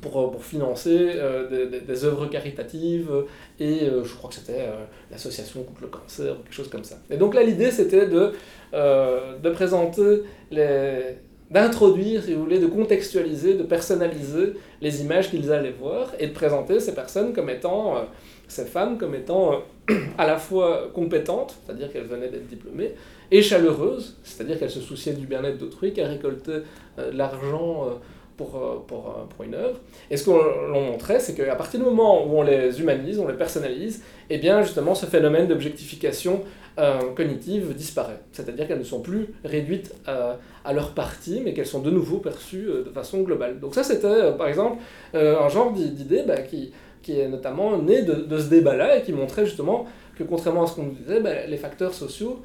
pour, 0.00 0.20
euh, 0.20 0.30
pour 0.30 0.44
financer 0.44 1.12
euh, 1.14 1.68
des, 1.68 1.80
des, 1.80 2.04
œuvres 2.04 2.26
caritatives 2.26 3.10
et 3.58 3.82
euh, 3.82 4.04
je 4.04 4.14
crois 4.14 4.30
que 4.30 4.36
c'était 4.36 4.68
l'association 5.10 5.62
contre 5.62 5.82
le 5.82 5.88
cancer 5.88 6.32
ou 6.32 6.42
quelque 6.42 6.54
chose 6.54 6.68
comme 6.68 6.84
ça. 6.84 6.96
Et 7.10 7.16
donc 7.16 7.34
là 7.34 7.42
l'idée 7.42 7.70
c'était 7.70 8.06
de, 8.06 8.32
de 8.72 9.50
présenter 9.50 10.22
les 10.50 11.16
d'introduire, 11.52 12.22
si 12.22 12.34
vous 12.34 12.42
voulez, 12.42 12.58
de 12.58 12.66
contextualiser, 12.66 13.54
de 13.54 13.62
personnaliser 13.62 14.54
les 14.80 15.02
images 15.02 15.30
qu'ils 15.30 15.52
allaient 15.52 15.74
voir 15.78 16.12
et 16.18 16.26
de 16.26 16.32
présenter 16.32 16.80
ces 16.80 16.94
personnes 16.94 17.32
comme 17.32 17.50
étant, 17.50 18.06
ces 18.48 18.64
femmes 18.64 18.96
comme 18.98 19.14
étant 19.14 19.62
à 20.18 20.26
la 20.26 20.38
fois 20.38 20.90
compétentes, 20.94 21.54
c'est-à-dire 21.64 21.92
qu'elles 21.92 22.06
venaient 22.06 22.28
d'être 22.28 22.46
diplômées, 22.46 22.92
et 23.30 23.42
chaleureuses, 23.42 24.16
c'est-à-dire 24.22 24.58
qu'elles 24.58 24.70
se 24.70 24.80
souciaient 24.80 25.12
du 25.12 25.26
bien-être 25.26 25.58
d'autrui, 25.58 25.92
qu'elles 25.92 26.10
récoltaient 26.10 26.62
de 26.98 27.10
l'argent 27.16 28.00
pour, 28.36 28.56
euh, 28.56 28.82
pour, 28.86 29.08
euh, 29.08 29.24
pour, 29.34 29.44
une 29.44 29.54
œuvre. 29.54 29.78
Et 30.10 30.16
ce 30.16 30.24
qu'on 30.24 30.68
montrait, 30.68 31.20
c'est 31.20 31.34
qu'à 31.34 31.54
partir 31.54 31.80
du 31.80 31.86
moment 31.86 32.26
où 32.26 32.38
on 32.38 32.42
les 32.42 32.80
humanise, 32.80 33.18
on 33.18 33.28
les 33.28 33.34
personnalise, 33.34 34.02
eh 34.30 34.38
bien 34.38 34.62
justement 34.62 34.94
ce 34.94 35.06
phénomène 35.06 35.46
d'objectification 35.46 36.42
euh, 36.78 37.12
cognitive 37.14 37.74
disparaît. 37.74 38.20
C'est-à-dire 38.32 38.66
qu'elles 38.66 38.78
ne 38.78 38.84
sont 38.84 39.00
plus 39.00 39.28
réduites 39.44 39.94
à 40.06 40.72
leur 40.72 40.92
partie, 40.92 41.40
mais 41.44 41.54
qu'elles 41.54 41.66
sont 41.66 41.80
de 41.80 41.90
nouveau 41.90 42.18
perçues 42.18 42.66
de 42.66 42.90
façon 42.90 43.22
globale. 43.22 43.60
Donc 43.60 43.74
ça 43.74 43.82
c'était 43.82 44.32
par 44.38 44.48
exemple 44.48 44.78
un 45.14 45.48
genre 45.48 45.72
d'idée 45.72 46.22
bah, 46.26 46.40
qui, 46.42 46.72
qui 47.02 47.18
est 47.18 47.28
notamment 47.28 47.78
né 47.78 48.02
de, 48.02 48.14
de 48.14 48.38
ce 48.38 48.48
débat-là 48.48 48.98
et 48.98 49.02
qui 49.02 49.12
montrait 49.12 49.44
justement 49.44 49.86
que 50.16 50.24
contrairement 50.24 50.64
à 50.64 50.66
ce 50.66 50.76
qu'on 50.76 50.84
nous 50.84 50.92
disait, 50.92 51.20
bah, 51.20 51.46
les 51.46 51.56
facteurs 51.56 51.94
sociaux 51.94 52.40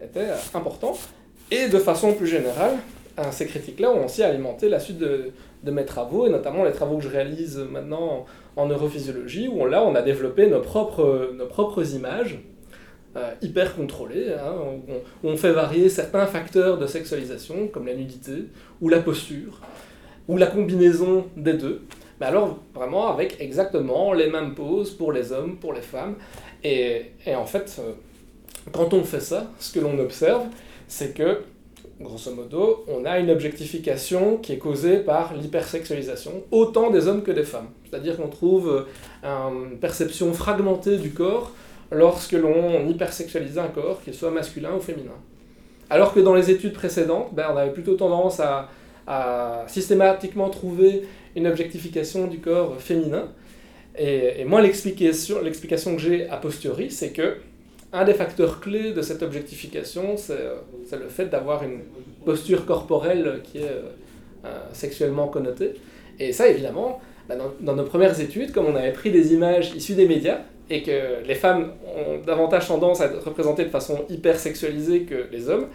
étaient 0.00 0.28
importants. 0.54 0.96
Et 1.50 1.68
de 1.68 1.78
façon 1.78 2.14
plus 2.14 2.26
générale, 2.26 2.76
ces 3.30 3.46
critiques-là 3.46 3.90
ont 3.90 4.04
aussi 4.04 4.22
alimenté 4.22 4.68
la 4.68 4.80
suite 4.80 4.98
de, 4.98 5.32
mes 5.70 5.84
travaux, 5.84 6.26
et 6.26 6.30
notamment 6.30 6.64
les 6.64 6.72
travaux 6.72 6.98
que 6.98 7.04
je 7.04 7.08
réalise 7.08 7.58
maintenant 7.58 8.26
en, 8.56 8.66
neurophysiologie, 8.66 9.48
où 9.48 9.66
là, 9.66 9.82
on 9.84 9.94
a 9.94 10.02
développé 10.02 10.46
nos 10.48 10.60
propres, 10.60 11.32
nos 11.36 11.46
propres 11.46 11.94
images, 11.94 12.38
euh, 13.16 13.30
hyper 13.40 13.74
contrôlées, 13.74 14.32
hein, 14.32 14.54
où, 15.22 15.28
on, 15.28 15.36
fait 15.36 15.52
varier 15.52 15.88
certains 15.88 16.26
facteurs 16.26 16.76
de 16.76 16.86
sexualisation, 16.86 17.68
comme 17.68 17.86
la 17.86 17.94
nudité, 17.94 18.44
ou 18.82 18.90
la 18.90 19.00
posture, 19.00 19.60
ou 20.28 20.36
la 20.36 20.46
combinaison 20.46 21.24
des 21.36 21.54
deux. 21.54 21.82
Mais 22.20 22.26
alors, 22.26 22.58
vraiment, 22.74 23.08
avec 23.08 23.40
exactement 23.40 24.12
les 24.12 24.28
mêmes 24.28 24.54
poses 24.54 24.90
pour 24.90 25.12
les 25.12 25.32
hommes, 25.32 25.56
pour 25.56 25.72
les 25.72 25.80
femmes. 25.80 26.16
Et, 26.62 27.12
et 27.24 27.34
en 27.34 27.46
fait, 27.46 27.76
euh, 27.78 27.92
quand 28.72 28.92
on 28.92 29.02
fait 29.02 29.20
ça, 29.20 29.50
ce 29.58 29.72
que 29.72 29.80
l'on 29.80 29.98
observe, 29.98 30.44
c'est 30.86 31.14
que 31.14 31.40
grosso 32.00 32.34
modo, 32.34 32.84
on 32.88 33.04
a 33.06 33.18
une 33.18 33.30
objectification 33.30 34.36
qui 34.36 34.52
est 34.52 34.58
causée 34.58 34.98
par 34.98 35.34
l'hypersexualisation, 35.34 36.44
autant 36.50 36.90
des 36.90 37.08
hommes 37.08 37.22
que 37.22 37.30
des 37.32 37.44
femmes. 37.44 37.68
C'est-à-dire 37.88 38.16
qu'on 38.18 38.28
trouve 38.28 38.86
euh, 39.24 39.70
une 39.70 39.78
perception 39.78 40.32
fragmentée 40.34 40.98
du 40.98 41.12
corps 41.12 41.52
lorsque 41.90 42.32
l'on 42.32 42.88
hypersexualisait 42.88 43.60
un 43.60 43.68
corps, 43.68 44.02
qu'il 44.02 44.14
soit 44.14 44.30
masculin 44.30 44.70
ou 44.76 44.80
féminin. 44.80 45.12
Alors 45.88 46.12
que 46.12 46.20
dans 46.20 46.34
les 46.34 46.50
études 46.50 46.72
précédentes, 46.72 47.28
ben, 47.32 47.46
on 47.52 47.56
avait 47.56 47.72
plutôt 47.72 47.94
tendance 47.94 48.40
à, 48.40 48.68
systématiquement 49.68 50.50
trouver 50.50 51.04
une 51.36 51.46
objectification 51.46 52.26
du 52.26 52.40
corps 52.40 52.80
féminin. 52.80 53.28
Et, 53.96 54.44
moi, 54.44 54.60
l'explication, 54.60 55.36
que 55.42 55.98
j'ai 55.98 56.28
a 56.28 56.36
posteriori, 56.38 56.90
c'est 56.90 57.10
que 57.10 57.36
un 57.92 58.04
des 58.04 58.14
facteurs 58.14 58.60
clés 58.60 58.92
de 58.92 59.00
cette 59.00 59.22
objectification, 59.22 60.16
c'est, 60.16 60.38
le 60.92 61.08
fait 61.08 61.26
d'avoir 61.26 61.62
une 61.62 61.82
posture 62.24 62.66
corporelle 62.66 63.42
qui 63.44 63.58
est 63.58 63.80
euh, 64.44 64.48
sexuellement 64.72 65.28
connotée. 65.28 65.74
Et 66.18 66.32
ça, 66.32 66.48
évidemment, 66.48 67.00
ben, 67.28 67.38
dans, 67.38 67.52
dans, 67.60 67.76
nos 67.76 67.84
premières 67.84 68.20
études, 68.20 68.50
comme 68.50 68.66
on 68.66 68.74
avait 68.74 68.92
pris 68.92 69.12
des 69.12 69.32
images 69.32 69.72
issues 69.76 69.94
des 69.94 70.08
médias, 70.08 70.40
et 70.68 70.82
que 70.82 71.24
les 71.26 71.34
femmes 71.34 71.72
ont 71.86 72.18
davantage 72.24 72.68
tendance 72.68 73.00
à 73.00 73.06
être 73.06 73.24
représentées 73.24 73.64
de 73.64 73.70
façon 73.70 74.04
hyper 74.08 74.38
sexualisée 74.38 75.02
que 75.02 75.26
les 75.30 75.48
hommes, 75.48 75.68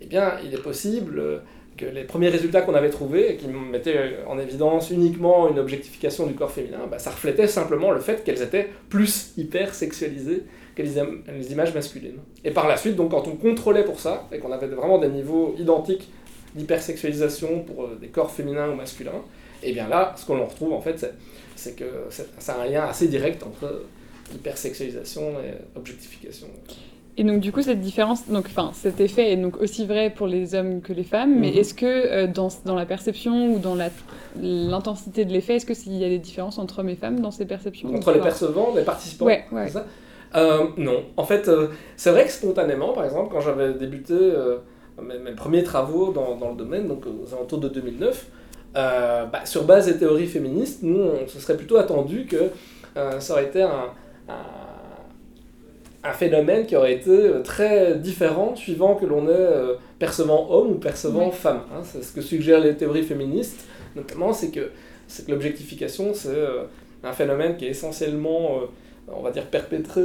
eh 0.00 0.06
bien, 0.06 0.34
il 0.44 0.52
est 0.52 0.62
possible 0.62 1.42
que 1.76 1.86
les 1.86 2.04
premiers 2.04 2.28
résultats 2.28 2.62
qu'on 2.62 2.74
avait 2.74 2.90
trouvés, 2.90 3.36
qui 3.36 3.46
mettaient 3.48 4.16
en 4.26 4.38
évidence 4.38 4.90
uniquement 4.90 5.48
une 5.48 5.58
objectification 5.58 6.26
du 6.26 6.34
corps 6.34 6.50
féminin, 6.50 6.80
bah, 6.90 6.98
ça 6.98 7.10
reflétait 7.10 7.46
simplement 7.46 7.90
le 7.90 8.00
fait 8.00 8.24
qu'elles 8.24 8.42
étaient 8.42 8.68
plus 8.88 9.32
hyper 9.36 9.74
sexualisées 9.74 10.42
que 10.74 10.82
les, 10.82 11.52
images 11.52 11.74
masculines. 11.74 12.18
Et 12.44 12.50
par 12.50 12.68
la 12.68 12.76
suite, 12.76 12.96
donc, 12.96 13.10
quand 13.10 13.26
on 13.28 13.36
contrôlait 13.36 13.84
pour 13.84 14.00
ça, 14.00 14.28
et 14.32 14.38
qu'on 14.38 14.52
avait 14.52 14.66
vraiment 14.66 14.98
des 14.98 15.08
niveaux 15.08 15.54
identiques 15.58 16.10
d'hypersexualisation 16.54 17.60
pour 17.60 17.84
euh, 17.84 17.98
des 18.00 18.08
corps 18.08 18.30
féminins 18.30 18.70
ou 18.70 18.74
masculins, 18.74 19.22
eh 19.62 19.72
bien 19.72 19.88
là, 19.88 20.14
ce 20.16 20.26
qu'on 20.26 20.42
retrouve 20.44 20.72
en 20.72 20.80
fait, 20.80 21.06
c'est 21.54 21.76
que 21.76 21.84
ça 22.10 22.54
a 22.54 22.62
un 22.62 22.66
lien 22.66 22.84
assez 22.84 23.08
direct 23.08 23.42
entre 23.42 23.82
hypersexualisation 24.34 25.40
et 25.40 25.54
objectification. 25.76 26.48
Et 27.18 27.24
donc 27.24 27.40
du 27.40 27.50
coup 27.50 27.62
cette 27.62 27.80
différence, 27.80 28.28
donc 28.28 28.44
enfin 28.46 28.72
cet 28.74 29.00
effet 29.00 29.32
est 29.32 29.36
donc 29.36 29.58
aussi 29.60 29.86
vrai 29.86 30.10
pour 30.10 30.26
les 30.26 30.54
hommes 30.54 30.82
que 30.82 30.92
les 30.92 31.02
femmes, 31.02 31.38
mais 31.38 31.50
mhm. 31.50 31.58
est-ce 31.58 31.72
que 31.72 31.86
euh, 31.86 32.26
dans, 32.26 32.48
dans, 32.66 32.74
la 32.74 32.84
perception 32.84 33.54
ou 33.54 33.58
dans 33.58 33.76
l'intensité 34.38 35.24
de 35.24 35.32
l'effet, 35.32 35.56
est-ce 35.56 35.64
qu'il 35.64 35.96
y 35.96 36.04
a 36.04 36.10
des 36.10 36.18
différences 36.18 36.58
entre 36.58 36.80
hommes 36.80 36.90
et 36.90 36.96
femmes 36.96 37.20
dans 37.20 37.30
ces 37.30 37.46
perceptions 37.46 37.94
Entre 37.94 38.12
les 38.12 38.20
percevants, 38.20 38.74
les 38.76 38.82
participants 38.82 39.24
Ouais, 39.24 39.46
ouais. 39.50 39.68
Ça? 39.68 39.86
Euh, 40.34 40.66
non, 40.76 41.04
en 41.16 41.24
fait 41.24 41.48
euh, 41.48 41.68
c'est 41.96 42.10
vrai 42.10 42.24
que 42.24 42.30
spontanément, 42.30 42.92
par 42.92 43.04
exemple, 43.04 43.32
quand 43.32 43.40
j'avais 43.40 43.72
débuté 43.72 44.14
mes, 45.00 45.32
premiers 45.32 45.62
travaux 45.62 46.12
dans, 46.12 46.36
dans, 46.36 46.50
le 46.50 46.56
domaine, 46.56 46.86
donc 46.86 47.04
aux 47.06 47.32
alentours 47.34 47.60
de 47.60 47.68
2009, 47.68 48.26
bah, 48.74 49.30
sur 49.46 49.64
base 49.64 49.86
des 49.86 49.96
théories 49.96 50.26
féministes, 50.26 50.82
nous 50.82 50.98
on 50.98 51.26
se 51.26 51.40
serait 51.40 51.56
plutôt 51.56 51.78
attendu 51.78 52.26
que 52.26 52.50
ça 53.20 53.32
aurait 53.32 53.44
été 53.44 53.62
un 53.62 53.90
un, 54.28 56.12
phénomène 56.12 56.66
qui 56.66 56.76
aurait 56.76 56.94
été 56.94 57.10
euh, 57.10 57.42
très 57.42 57.96
différent 57.96 58.54
suivant 58.54 58.94
que 58.94 59.04
l'on 59.04 59.26
est 59.26 59.32
euh, 59.32 59.74
percevant 59.98 60.46
homme 60.50 60.70
ou 60.70 60.74
percevant 60.74 61.30
femme. 61.30 61.62
Hein. 61.72 61.80
C'est 61.84 62.02
ce 62.02 62.12
que 62.12 62.20
suggèrent 62.20 62.60
les 62.60 62.76
théories 62.76 63.02
féministes, 63.02 63.64
notamment, 63.96 64.32
c'est 64.32 64.50
que, 64.50 64.60
que 64.60 65.30
l'objectification, 65.30 66.12
c'est 66.14 66.28
euh, 66.28 66.64
un 67.02 67.12
phénomène 67.12 67.56
qui 67.56 67.66
est 67.66 67.70
essentiellement, 67.70 68.60
on 69.08 69.22
va 69.22 69.30
dire, 69.30 69.46
perpétré 69.46 70.02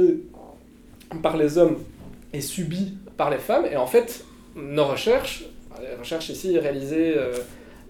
par 1.22 1.36
les 1.36 1.56
hommes 1.56 1.78
et 2.32 2.40
subi 2.40 2.94
par 3.16 3.30
les 3.30 3.38
femmes. 3.38 3.64
Et 3.70 3.76
en 3.76 3.86
fait, 3.86 4.24
nos 4.56 4.84
recherches, 4.84 5.44
les 5.80 5.94
recherches 5.96 6.28
ici 6.30 6.58
réalisées 6.58 7.16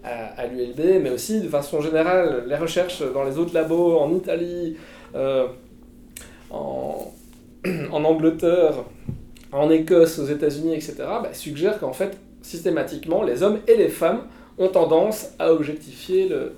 à, 0.03 0.39
à 0.39 0.47
l'ULB, 0.47 1.01
mais 1.01 1.09
aussi 1.09 1.41
de 1.41 1.47
façon 1.47 1.81
générale, 1.81 2.45
les 2.47 2.55
recherches 2.55 3.03
dans 3.13 3.23
les 3.23 3.37
autres 3.37 3.53
labos 3.53 3.97
en 3.99 4.15
Italie, 4.15 4.77
en, 7.91 8.03
Angleterre, 8.03 8.73
en 9.51 9.69
Écosse, 9.69 10.19
aux 10.19 10.25
États-Unis, 10.25 10.73
etc., 10.73 10.95
bah, 10.99 11.29
suggère 11.33 11.79
qu'en 11.79 11.93
fait, 11.93 12.17
systématiquement, 12.41 13.23
les 13.23 13.43
hommes 13.43 13.59
et 13.67 13.75
les 13.75 13.89
femmes 13.89 14.23
ont 14.57 14.67
tendance 14.67 15.29
à 15.39 15.51
objectifier 15.53 16.27
le, 16.27 16.53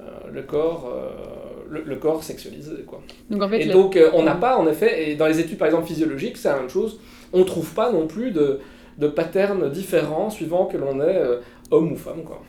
euh, 0.00 0.04
le 0.32 0.42
corps, 0.42 0.92
euh, 0.94 1.80
le, 1.84 1.96
corps 1.96 2.22
sexualisé. 2.22 2.72
Quoi. 2.86 3.00
Donc, 3.30 3.42
en 3.42 3.48
fait, 3.48 3.62
et 3.62 3.66
donc, 3.66 3.96
euh, 3.96 4.10
on 4.14 4.22
n'a 4.22 4.34
pas, 4.34 4.58
en 4.58 4.66
effet, 4.68 5.10
et 5.10 5.14
dans 5.14 5.26
les 5.26 5.40
études, 5.40 5.58
par 5.58 5.66
exemple, 5.66 5.86
physiologiques, 5.86 6.36
c'est 6.36 6.48
la 6.48 6.56
même 6.56 6.70
chose, 6.70 7.00
on 7.32 7.38
ne 7.38 7.44
trouve 7.44 7.72
pas 7.74 7.92
non 7.92 8.06
plus 8.06 8.30
de, 8.30 8.60
de 8.98 9.08
patterns 9.08 9.70
différents 9.70 10.30
suivant 10.30 10.66
que 10.66 10.76
l'on 10.76 11.00
est 11.00 11.22
homme 11.70 11.92
ou 11.92 11.96
femme. 11.96 12.22
Quoi. 12.24 12.42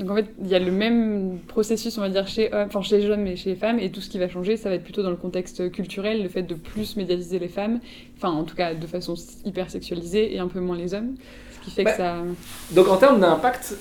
Donc 0.00 0.10
en 0.10 0.14
fait, 0.14 0.26
il 0.40 0.48
y 0.48 0.54
a 0.54 0.58
le 0.58 0.72
même 0.72 1.38
processus, 1.46 1.98
on 1.98 2.00
va 2.00 2.08
dire, 2.08 2.26
chez, 2.26 2.50
enfin, 2.54 2.80
chez 2.80 2.96
les 2.96 3.06
jeunes 3.06 3.26
et 3.26 3.36
chez 3.36 3.50
les 3.50 3.56
femmes, 3.56 3.78
et 3.78 3.90
tout 3.90 4.00
ce 4.00 4.08
qui 4.08 4.18
va 4.18 4.30
changer, 4.30 4.56
ça 4.56 4.70
va 4.70 4.76
être 4.76 4.82
plutôt 4.82 5.02
dans 5.02 5.10
le 5.10 5.16
contexte 5.16 5.70
culturel, 5.70 6.22
le 6.22 6.30
fait 6.30 6.42
de 6.42 6.54
plus 6.54 6.96
médiatiser 6.96 7.38
les 7.38 7.48
femmes, 7.48 7.80
enfin 8.16 8.30
en 8.30 8.44
tout 8.44 8.56
cas 8.56 8.72
de 8.72 8.86
façon 8.86 9.12
hyper 9.44 9.68
sexualisée, 9.70 10.34
et 10.34 10.38
un 10.38 10.48
peu 10.48 10.60
moins 10.60 10.78
les 10.78 10.94
hommes, 10.94 11.16
ce 11.52 11.64
qui 11.66 11.70
fait 11.70 11.84
que 11.84 11.90
bah, 11.90 11.96
ça... 11.96 12.16
Donc 12.70 12.88
en 12.88 12.96
termes 12.96 13.20
d'impact, 13.20 13.74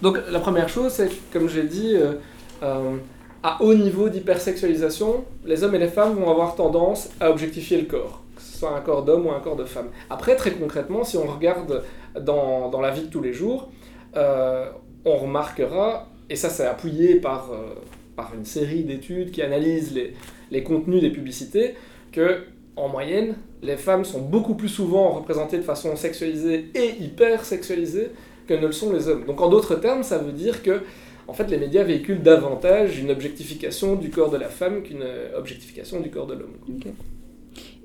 donc 0.00 0.18
la 0.30 0.40
première 0.40 0.70
chose, 0.70 0.92
c'est 0.92 1.10
comme 1.30 1.46
j'ai 1.46 1.64
dit, 1.64 1.94
euh, 1.94 2.14
euh, 2.62 2.96
à 3.42 3.62
haut 3.62 3.74
niveau 3.74 4.08
d'hypersexualisation, 4.08 5.26
les 5.44 5.62
hommes 5.62 5.74
et 5.74 5.78
les 5.78 5.88
femmes 5.88 6.14
vont 6.14 6.30
avoir 6.30 6.54
tendance 6.54 7.10
à 7.20 7.30
objectifier 7.30 7.78
le 7.78 7.86
corps, 7.86 8.22
que 8.34 8.40
ce 8.40 8.56
soit 8.60 8.74
un 8.74 8.80
corps 8.80 9.04
d'homme 9.04 9.26
ou 9.26 9.30
un 9.30 9.40
corps 9.40 9.56
de 9.56 9.64
femme. 9.66 9.88
Après, 10.08 10.36
très 10.36 10.52
concrètement, 10.52 11.04
si 11.04 11.18
on 11.18 11.26
regarde 11.26 11.82
dans, 12.18 12.70
dans 12.70 12.80
la 12.80 12.92
vie 12.92 13.02
de 13.02 13.10
tous 13.10 13.20
les 13.20 13.34
jours, 13.34 13.68
euh, 14.16 14.70
on 15.04 15.16
remarquera, 15.16 16.08
et 16.30 16.36
ça 16.36 16.50
c'est 16.50 16.66
appuyé 16.66 17.16
par, 17.16 17.52
euh, 17.52 17.74
par 18.16 18.32
une 18.34 18.44
série 18.44 18.84
d'études 18.84 19.30
qui 19.30 19.42
analysent 19.42 19.94
les, 19.94 20.14
les, 20.50 20.62
contenus 20.62 21.00
des 21.00 21.10
publicités, 21.10 21.74
que 22.12 22.44
en 22.76 22.88
moyenne, 22.88 23.34
les 23.62 23.76
femmes 23.76 24.04
sont 24.04 24.20
beaucoup 24.20 24.54
plus 24.54 24.68
souvent 24.68 25.10
représentées 25.10 25.58
de 25.58 25.62
façon 25.62 25.96
sexualisée 25.96 26.66
et 26.74 27.02
hyper 27.02 27.44
sexualisée 27.44 28.10
que 28.46 28.54
ne 28.54 28.66
le 28.66 28.72
sont 28.72 28.92
les 28.92 29.08
hommes. 29.08 29.24
Donc 29.26 29.40
en 29.40 29.48
d'autres 29.48 29.74
termes, 29.74 30.04
ça 30.04 30.18
veut 30.18 30.32
dire 30.32 30.62
que 30.62 30.82
en 31.26 31.34
fait, 31.34 31.50
les 31.50 31.58
médias 31.58 31.82
véhiculent 31.82 32.22
davantage 32.22 32.98
une 32.98 33.10
objectification 33.10 33.96
du 33.96 34.08
corps 34.08 34.30
de 34.30 34.38
la 34.38 34.48
femme 34.48 34.82
qu'une 34.82 35.04
objectification 35.36 36.00
du 36.00 36.10
corps 36.10 36.26
de 36.26 36.34
l'homme. 36.34 36.56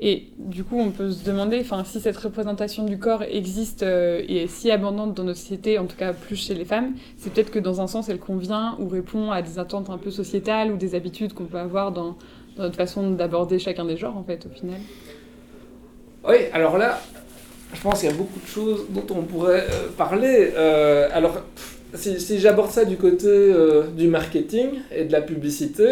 Et 0.05 0.27
du 0.37 0.65
coup, 0.65 0.77
on 0.77 0.91
peut 0.91 1.11
se 1.11 1.23
demander 1.23 1.63
si 1.85 2.01
cette 2.01 2.17
représentation 2.17 2.83
du 2.83 2.99
corps 2.99 3.23
existe 3.23 3.83
euh, 3.83 4.21
et 4.27 4.43
est 4.43 4.47
si 4.47 4.69
abondante 4.69 5.13
dans 5.13 5.23
notre 5.23 5.39
société, 5.39 5.79
en 5.79 5.85
tout 5.85 5.95
cas 5.95 6.11
plus 6.11 6.35
chez 6.35 6.53
les 6.53 6.65
femmes, 6.65 6.95
c'est 7.15 7.31
peut-être 7.31 7.51
que 7.51 7.59
dans 7.59 7.79
un 7.79 7.87
sens, 7.87 8.09
elle 8.09 8.19
convient 8.19 8.75
ou 8.79 8.89
répond 8.89 9.31
à 9.31 9.41
des 9.41 9.59
attentes 9.59 9.89
un 9.89 9.97
peu 9.97 10.11
sociétales 10.11 10.73
ou 10.73 10.75
des 10.75 10.93
habitudes 10.93 11.31
qu'on 11.31 11.45
peut 11.45 11.57
avoir 11.57 11.93
dans, 11.93 12.17
notre 12.57 12.75
façon 12.75 13.11
d'aborder 13.11 13.59
chacun 13.59 13.85
des 13.85 13.95
genres, 13.95 14.17
en 14.17 14.23
fait, 14.23 14.45
au 14.45 14.49
final. 14.49 14.81
Oui, 16.27 16.35
alors 16.51 16.77
là, 16.77 16.99
je 17.73 17.79
pense 17.79 18.01
qu'il 18.01 18.09
y 18.09 18.13
a 18.13 18.15
beaucoup 18.15 18.41
de 18.41 18.47
choses 18.47 18.87
dont 18.89 19.05
on 19.09 19.21
pourrait 19.21 19.67
euh, 19.71 19.87
parler. 19.97 20.51
Euh, 20.53 21.07
alors, 21.13 21.37
si, 21.93 22.19
si 22.19 22.39
j'aborde 22.39 22.71
ça 22.71 22.83
du 22.83 22.97
côté 22.97 23.53
du 23.95 24.09
marketing 24.09 24.81
et 24.93 25.05
de 25.05 25.13
la 25.13 25.21
publicité, 25.21 25.85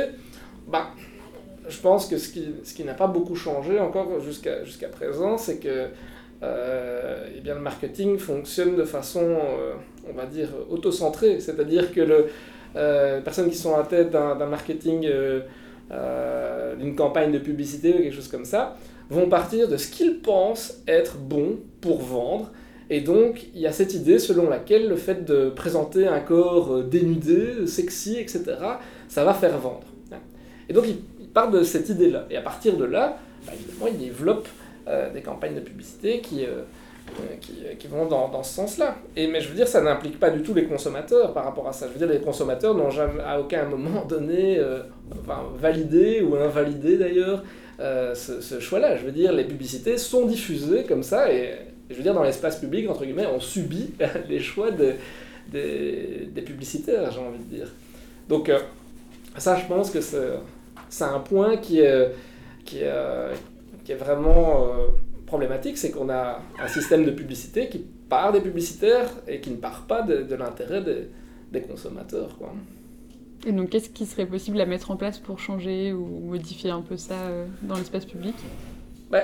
bah, 0.67 0.89
je 1.67 1.79
pense 1.79 2.07
que 2.07 2.17
ce 2.17 2.29
qui, 2.29 2.45
ce 2.63 2.73
qui 2.73 2.83
n'a 2.83 2.93
pas 2.93 3.07
beaucoup 3.07 3.35
changé 3.35 3.79
encore 3.79 4.19
jusqu'à 4.19 4.63
jusqu'à 4.63 4.89
présent, 4.89 5.37
c'est 5.37 5.57
que 5.57 5.87
euh, 6.43 7.27
eh 7.37 7.39
bien, 7.41 7.53
le 7.53 7.61
marketing 7.61 8.17
fonctionne 8.17 8.75
de 8.75 8.83
façon, 8.83 9.21
euh, 9.21 9.73
on 10.09 10.13
va 10.13 10.25
dire, 10.25 10.49
auto-centrée. 10.69 11.39
C'est-à-dire 11.39 11.93
que 11.93 12.01
le, 12.01 12.27
euh, 12.75 13.17
les 13.17 13.23
personnes 13.23 13.49
qui 13.49 13.57
sont 13.57 13.75
à 13.75 13.83
tête 13.83 14.09
d'un 14.09 14.45
marketing, 14.45 15.07
d'une 16.79 16.95
campagne 16.95 17.31
de 17.31 17.39
publicité 17.39 17.93
ou 17.93 17.97
quelque 17.97 18.15
chose 18.15 18.29
comme 18.29 18.45
ça, 18.45 18.75
vont 19.09 19.27
partir 19.27 19.67
de 19.67 19.77
ce 19.77 19.91
qu'ils 19.91 20.19
pensent 20.21 20.81
être 20.87 21.17
bon 21.17 21.59
pour 21.81 22.01
vendre. 22.01 22.51
Et 22.89 23.01
donc, 23.01 23.45
il 23.53 23.61
y 23.61 23.67
a 23.67 23.71
cette 23.71 23.93
idée 23.93 24.19
selon 24.19 24.49
laquelle 24.49 24.89
le 24.89 24.95
fait 24.95 25.23
de 25.23 25.49
présenter 25.49 26.07
un 26.07 26.19
corps 26.19 26.83
dénudé, 26.83 27.67
sexy, 27.67 28.17
etc., 28.17 28.43
ça 29.07 29.23
va 29.23 29.33
faire 29.33 29.57
vendre. 29.59 29.85
Et 30.69 30.73
donc, 30.73 30.85
part 31.33 31.49
de 31.51 31.63
cette 31.63 31.89
idée-là. 31.89 32.25
Et 32.29 32.37
à 32.37 32.41
partir 32.41 32.77
de 32.77 32.85
là, 32.85 33.17
bah, 33.45 33.53
évidemment, 33.55 33.87
il 33.87 33.97
développe 33.97 34.47
euh, 34.87 35.11
des 35.11 35.21
campagnes 35.21 35.55
de 35.55 35.59
publicité 35.59 36.19
qui, 36.21 36.43
euh, 36.43 36.61
euh, 37.19 37.35
qui, 37.39 37.53
qui, 37.77 37.87
vont 37.87 38.05
dans, 38.05 38.29
dans 38.29 38.43
ce 38.43 38.53
sens-là. 38.55 38.97
Mais 39.15 39.41
je 39.41 39.49
veux 39.49 39.55
dire, 39.55 39.67
ça 39.67 39.81
n'implique 39.81 40.19
pas 40.19 40.29
du 40.29 40.41
tout 40.41 40.53
les 40.53 40.65
consommateurs 40.65 41.33
par 41.33 41.45
rapport 41.45 41.67
à 41.67 41.73
ça. 41.73 41.87
Je 41.87 41.93
veux 41.93 41.99
dire, 41.99 42.07
les 42.07 42.23
consommateurs 42.23 42.75
n'ont 42.75 42.89
jamais, 42.89 43.21
à 43.21 43.39
aucun 43.39 43.65
moment 43.65 44.05
donné, 44.09 44.59
enfin, 45.23 45.43
validé 45.55 46.21
ou 46.21 46.35
invalidé 46.35 46.97
d'ailleurs, 46.97 47.43
ce, 47.79 48.41
ce 48.41 48.59
choix-là. 48.59 48.95
Je 48.97 49.05
veux 49.05 49.11
dire, 49.11 49.31
les 49.33 49.43
publicités 49.43 49.97
sont 49.97 50.25
diffusées 50.25 50.83
comme 50.83 51.03
ça, 51.03 51.31
et 51.31 51.53
je 51.89 51.95
veux 51.95 52.03
dire, 52.03 52.13
dans 52.13 52.23
l'espace 52.23 52.59
public, 52.59 52.89
entre 52.89 53.05
guillemets, 53.05 53.27
on 53.27 53.39
subit 53.39 53.93
les 54.29 54.39
choix 54.39 54.71
de, 54.71 54.93
des, 55.51 56.29
des 56.31 56.41
publicitaires, 56.41 57.11
j'ai 57.11 57.19
envie 57.19 57.39
de 57.39 57.55
dire. 57.55 57.67
Donc, 58.29 58.51
ça, 59.37 59.55
je 59.55 59.65
pense 59.65 59.91
que 59.91 60.01
c'est 60.01 60.29
c'est 60.91 61.05
un 61.05 61.19
point 61.19 61.57
qui 61.57 61.79
est, 61.79 62.11
qui 62.65 62.79
est, 62.79 62.91
euh, 62.91 63.33
qui 63.83 63.93
est 63.93 63.95
vraiment 63.95 64.67
euh, 64.67 64.87
problématique, 65.25 65.77
c'est 65.77 65.89
qu'on 65.89 66.09
a 66.09 66.41
un 66.61 66.67
système 66.67 67.05
de 67.05 67.11
publicité 67.11 67.69
qui 67.69 67.79
part 67.79 68.31
des 68.31 68.41
publicitaires 68.41 69.09
et 69.27 69.39
qui 69.39 69.49
ne 69.49 69.55
part 69.55 69.85
pas 69.87 70.01
de, 70.03 70.35
l'intérêt 70.35 70.81
des, 70.81 71.09
des, 71.51 71.61
consommateurs. 71.61 72.37
Quoi. 72.37 72.53
Et 73.47 73.53
donc, 73.53 73.69
qu'est-ce 73.69 73.89
qui 73.89 74.05
serait 74.05 74.25
possible 74.25 74.59
à 74.61 74.65
mettre 74.65 74.91
en 74.91 74.97
place 74.97 75.17
pour 75.17 75.39
changer 75.39 75.93
ou 75.93 76.05
modifier 76.05 76.69
un 76.69 76.81
peu 76.81 76.97
ça 76.97 77.15
euh, 77.15 77.45
dans 77.63 77.75
l'espace 77.75 78.05
public? 78.05 78.35
Ben, 79.09 79.23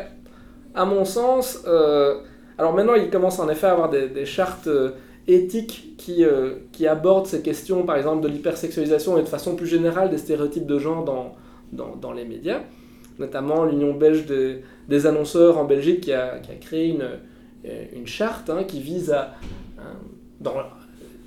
À 0.73 0.85
mon 0.85 1.05
sens, 1.05 1.63
euh, 1.67 2.21
alors 2.57 2.73
maintenant 2.73 2.95
il 2.95 3.09
commence 3.09 3.39
en 3.39 3.49
effet 3.49 3.67
à 3.67 3.71
avoir 3.71 3.89
des, 3.89 4.25
chartes 4.25 4.67
euh, 4.67 4.91
éthiques 5.27 5.95
qui, 5.97 6.23
euh, 6.23 6.55
qui 6.71 6.87
abordent 6.87 7.27
ces 7.27 7.41
questions, 7.41 7.83
par 7.83 7.97
exemple 7.97 8.21
de 8.21 8.27
l'hypersexualisation 8.27 9.17
et 9.17 9.21
de 9.21 9.27
façon 9.27 9.55
plus 9.55 9.67
générale 9.67 10.09
des 10.09 10.17
stéréotypes 10.17 10.65
de 10.65 10.79
genre 10.79 11.03
dans, 11.03 11.35
dans, 11.71 12.13
les 12.13 12.25
médias. 12.25 12.61
Notamment 13.19 13.65
l'Union 13.65 13.93
belge 13.93 14.25
des, 14.25 15.05
annonceurs 15.05 15.57
en 15.57 15.65
Belgique 15.65 16.01
qui 16.01 16.13
a, 16.13 16.39
créé 16.61 16.87
une, 16.87 17.07
une 17.95 18.07
charte 18.07 18.49
hein, 18.49 18.63
qui 18.63 18.79
vise 18.79 19.11
à, 19.11 19.35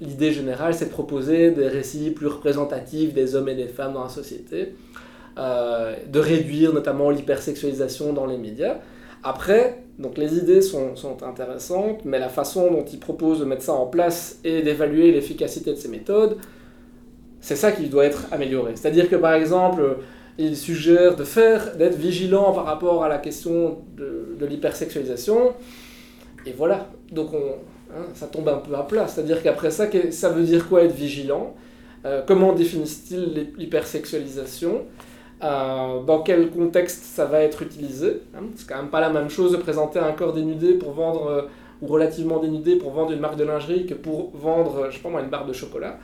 l'idée 0.01 0.33
générale, 0.33 0.75
c'est 0.75 0.87
de 0.87 0.91
proposer 0.91 1.51
des 1.51 1.69
récits 1.69 2.11
plus 2.11 2.27
représentatifs 2.27 3.13
des 3.13 3.35
hommes 3.35 3.49
et 3.49 3.55
des 3.55 3.69
femmes 3.69 3.95
dans 3.95 4.03
la 4.03 4.09
société, 4.09 4.75
euh, 5.39 5.95
de 6.11 6.19
réduire 6.19 6.73
notamment 6.73 7.11
l'hypersexualisation 7.11 8.13
dans 8.13 8.27
les 8.27 8.39
médias. 8.39 8.79
Après, 9.23 9.83
donc 9.99 10.17
les 10.17 10.35
idées 10.37 10.63
sont, 10.63 10.95
intéressantes, 11.23 12.05
mais 12.05 12.19
la 12.19 12.31
façon 12.31 12.71
dont 12.71 12.85
ils 12.85 12.99
proposent 12.99 13.41
de 13.41 13.45
mettre 13.45 13.63
ça 13.63 13.75
en 13.75 13.87
place 13.87 14.39
et 14.45 14.63
d'évaluer 14.63 15.13
l'efficacité 15.13 15.73
de 15.73 15.77
ces 15.77 15.89
méthodes, 15.89 16.39
c'est 17.43 17.57
ça 17.57 17.73
qui 17.73 17.89
doit 17.89 18.07
être 18.07 18.27
amélioré. 18.33 18.73
C'est-à-dire 18.77 19.11
que 19.11 19.17
par 19.17 19.35
exemple, 19.35 19.99
ils 20.39 20.57
suggèrent 20.57 21.17
de 21.17 21.25
faire, 21.25 21.77
d'être 21.77 21.97
vigilant 21.97 22.53
par 22.53 22.65
rapport 22.65 23.05
à 23.05 23.09
la 23.09 23.19
question 23.19 23.79
de, 23.97 24.37
de 24.39 24.47
l'hypersexualisation, 24.47 25.53
et 26.47 26.53
voilà. 26.53 26.89
Donc 27.13 27.35
on, 27.35 27.57
Hein, 27.93 28.05
ça 28.15 28.27
tombe 28.27 28.49
un 28.49 28.59
peu 28.59 28.75
à 28.75 28.83
plat. 28.83 29.09
C'est-à-dire 29.09 29.43
qu'après 29.43 29.71
ça, 29.71 29.87
ça 30.11 30.29
veut 30.29 30.45
dire 30.45 30.69
quoi 30.69 30.83
être 30.83 30.95
vigilant? 30.95 31.55
Euh, 32.05 32.23
Comment 32.27 32.53
définissent-ils 32.53 33.49
l'hypersexualisation? 33.59 34.83
Euh, 35.43 36.03
Dans 36.05 36.23
quel 36.23 36.51
contexte 36.51 37.05
ça 37.05 37.25
va 37.25 37.43
être 37.43 37.63
utilisé? 37.63 38.23
Hein 38.37 38.45
C'est 38.57 38.69
quand 38.69 38.77
même 38.77 38.91
pas 38.91 39.01
la 39.01 39.11
même 39.11 39.29
chose 39.29 39.53
de 39.53 39.57
présenter 39.57 39.99
un 39.99 40.13
corps 40.13 40.33
dénudé 40.33 40.75
pour 40.75 40.93
vendre, 40.93 41.27
euh, 41.27 41.43
ou 41.83 41.87
relativement 41.89 42.39
dénudé 42.39 42.77
pour 42.77 42.93
vendre 42.93 43.13
une 43.13 43.21
marque 43.21 43.37
de 43.37 43.45
lingerie 43.45 43.87
que 43.87 43.95
pour 43.95 44.31
vendre, 44.35 44.89
je 44.91 44.97
sais 44.97 45.03
pas 45.03 45.09
moi, 45.09 45.23
une 45.23 45.31
barre 45.31 45.47
de 45.47 45.53
chocolat. 45.53 45.99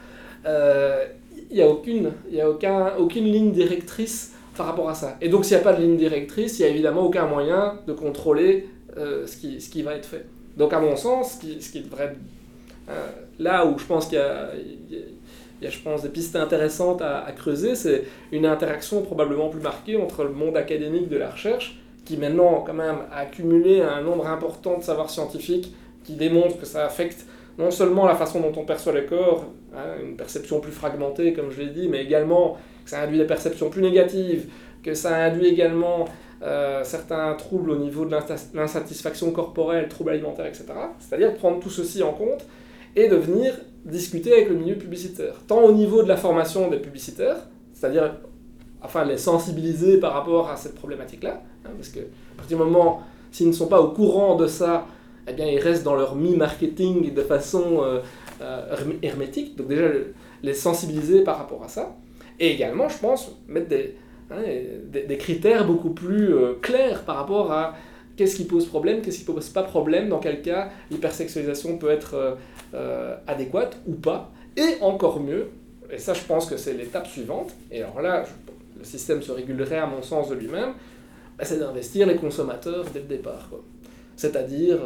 Il 1.51 1.57
n'y 1.57 1.63
a, 1.63 1.69
aucune, 1.69 2.13
y 2.31 2.41
a 2.41 2.51
aucun, 2.51 2.97
aucune 2.97 3.25
ligne 3.25 3.53
directrice 3.53 4.33
par 4.57 4.67
rapport 4.67 4.89
à 4.89 4.95
ça. 4.95 5.17
Et 5.21 5.29
donc 5.29 5.45
s'il 5.45 5.57
n'y 5.57 5.61
a 5.61 5.65
pas 5.65 5.75
de 5.75 5.83
ligne 5.83 5.97
directrice, 5.97 6.59
il 6.59 6.63
n'y 6.63 6.69
a 6.69 6.71
évidemment 6.71 7.03
aucun 7.03 7.27
moyen 7.27 7.79
de 7.87 7.93
contrôler 7.93 8.69
ce, 8.97 9.37
qui, 9.37 9.61
ce 9.61 9.69
qui 9.69 9.83
va 9.83 9.95
être 9.95 10.07
fait. 10.07 10.25
Donc, 10.57 10.73
à 10.73 10.81
mon 10.81 10.97
sens, 10.97 11.37
qui, 11.37 11.61
ce 11.61 11.71
qui 11.71 11.83
devrait. 11.83 12.17
Euh, 12.89 13.07
là 13.39 13.67
où 13.67 13.79
je 13.79 13.85
pense 13.85 14.07
qu'il 14.07 14.19
y 14.19 14.21
a, 14.21 14.51
y 15.61 15.67
a, 15.67 15.71
je 15.71 15.79
pense, 15.81 16.03
des 16.03 16.09
pistes 16.09 16.37
intéressantes 16.37 17.03
à, 17.03 17.31
creuser, 17.37 17.75
c'est 17.75 18.05
une 18.33 18.47
interaction 18.47 19.03
probablement 19.03 19.49
plus 19.49 19.61
marquée 19.61 19.97
entre 19.97 20.25
le 20.25 20.31
monde 20.31 20.57
académique 20.57 21.09
de 21.09 21.17
la 21.17 21.31
recherche, 21.31 21.79
qui 22.05 22.17
maintenant, 22.17 22.63
quand 22.67 22.75
même, 22.75 22.99
a 23.13 23.19
accumulé 23.19 23.83
un 23.83 24.01
nombre 24.01 24.27
important 24.27 24.79
de 24.79 24.83
savoirs 24.83 25.11
scientifiques 25.11 25.75
qui 26.05 26.15
démontrent 26.15 26.59
que 26.59 26.67
ça 26.67 26.87
affecte 26.87 27.27
non 27.59 27.71
seulement 27.71 28.07
la 28.07 28.15
façon 28.15 28.41
dont 28.41 28.53
on 28.57 28.65
perçoit 28.65 28.93
le 28.93 29.03
corps, 29.03 29.47
hein, 29.75 29.97
une 30.03 30.17
perception 30.17 30.61
plus 30.61 30.73
fragmentée, 30.73 31.33
comme 31.33 31.51
je 31.51 31.63
l'ai 31.63 31.71
dit, 31.71 31.89
mais 31.89 32.03
également 32.03 32.59
que 32.85 32.91
ça 32.91 33.03
induit 33.03 33.19
des 33.19 33.25
perceptions 33.25 33.71
plus 33.71 33.83
négatives, 33.83 34.49
que 34.83 34.95
ça 34.95 35.17
induit 35.17 35.47
également 35.47 36.07
euh, 36.43 36.85
certains 36.85 37.35
troubles 37.35 37.71
au 37.71 37.77
niveau 37.77 38.05
de 38.05 38.15
l'insatisfaction 38.55 39.31
corporelle, 39.31 39.89
troubles 39.89 40.11
alimentaires, 40.11 40.47
etc. 40.47 40.67
C'est-à-dire 40.99 41.35
prendre 41.35 41.61
tout 41.61 41.71
ceci 41.71 42.03
en 42.03 42.13
compte 42.13 42.45
et 42.95 43.09
de 43.09 43.17
venir 43.17 43.55
discuter 43.85 44.33
avec 44.33 44.49
le 44.49 44.57
milieu 44.57 44.77
publicitaire, 44.77 45.35
tant 45.47 45.63
au 45.63 45.73
niveau 45.73 46.03
de 46.03 46.09
la 46.09 46.17
formation 46.17 46.69
des 46.69 46.79
publicitaires, 46.79 47.37
c'est-à-dire 47.73 48.17
enfin 48.83 49.05
les 49.05 49.17
sensibiliser 49.17 49.99
par 49.99 50.13
rapport 50.13 50.51
à 50.51 50.57
cette 50.57 50.75
problématique-là, 50.75 51.43
hein, 51.65 51.71
parce 51.77 51.89
que 51.89 52.01
à 52.01 52.37
partir 52.37 52.59
du 52.59 52.65
moment 52.65 53.01
s'ils 53.31 53.49
ne 53.49 53.53
sont 53.53 53.67
pas 53.67 53.81
au 53.81 53.89
courant 53.89 54.37
de 54.37 54.47
ça, 54.47 54.87
eh 55.29 55.33
bien 55.33 55.47
ils 55.47 55.59
restent 55.59 55.85
dans 55.85 55.97
leur 55.97 56.15
mi-marketing 56.15 57.15
de 57.15 57.23
façon 57.23 57.83
euh, 57.83 58.01
euh, 58.41 58.77
hermétique, 59.03 59.57
donc 59.57 59.69
déjà 59.69 59.89
les 60.43 60.55
sensibiliser 60.55 61.23
par 61.23 61.39
rapport 61.39 61.63
à 61.65 61.69
ça, 61.69 61.97
et 62.39 62.53
également 62.53 62.89
je 62.89 62.99
pense 62.99 63.33
mettre 63.49 63.69
des, 63.69 63.95
Hein, 64.29 64.43
des, 64.91 65.19
critères 65.19 65.65
beaucoup 65.65 65.91
plus 65.91 66.35
euh, 66.35 66.55
clairs 66.61 67.05
par 67.05 67.15
rapport 67.15 67.53
à 67.53 67.77
qu'est-ce 68.17 68.35
qui 68.35 68.45
pose 68.45 68.67
problème, 68.67 69.01
qu'est-ce 69.01 69.19
qui 69.19 69.25
pose 69.25 69.49
pas 69.51 69.63
problème, 69.63 70.09
dans 70.09 70.19
quel 70.19 70.43
cas 70.43 70.71
l'hypersexualisation 70.91 71.79
peut 71.79 71.91
être 71.91 72.37
adéquate 73.29 73.79
ou 73.87 73.93
pas, 73.93 74.33
et 74.57 74.81
encore 74.81 75.21
mieux, 75.21 75.51
et 75.93 75.99
ça 75.99 76.13
je 76.13 76.25
pense 76.25 76.47
que 76.47 76.57
c'est 76.57 76.73
l'étape 76.73 77.07
suivante, 77.07 77.55
et 77.71 77.83
alors 77.83 78.01
là 78.01 78.25
le 78.77 78.85
système 78.85 79.23
se 79.23 79.31
régulerait 79.31 79.79
à 79.79 79.87
mon 79.87 80.03
sens 80.03 80.29
de 80.29 80.35
lui-même, 80.35 80.73
bah, 81.39 81.45
c'est 81.45 81.59
d'investir 81.59 82.07
les 82.07 82.17
consommateurs 82.17 82.85
dès 82.93 83.01
le 83.01 83.07
départ. 83.07 83.51
C'est-à-dire, 84.17 84.79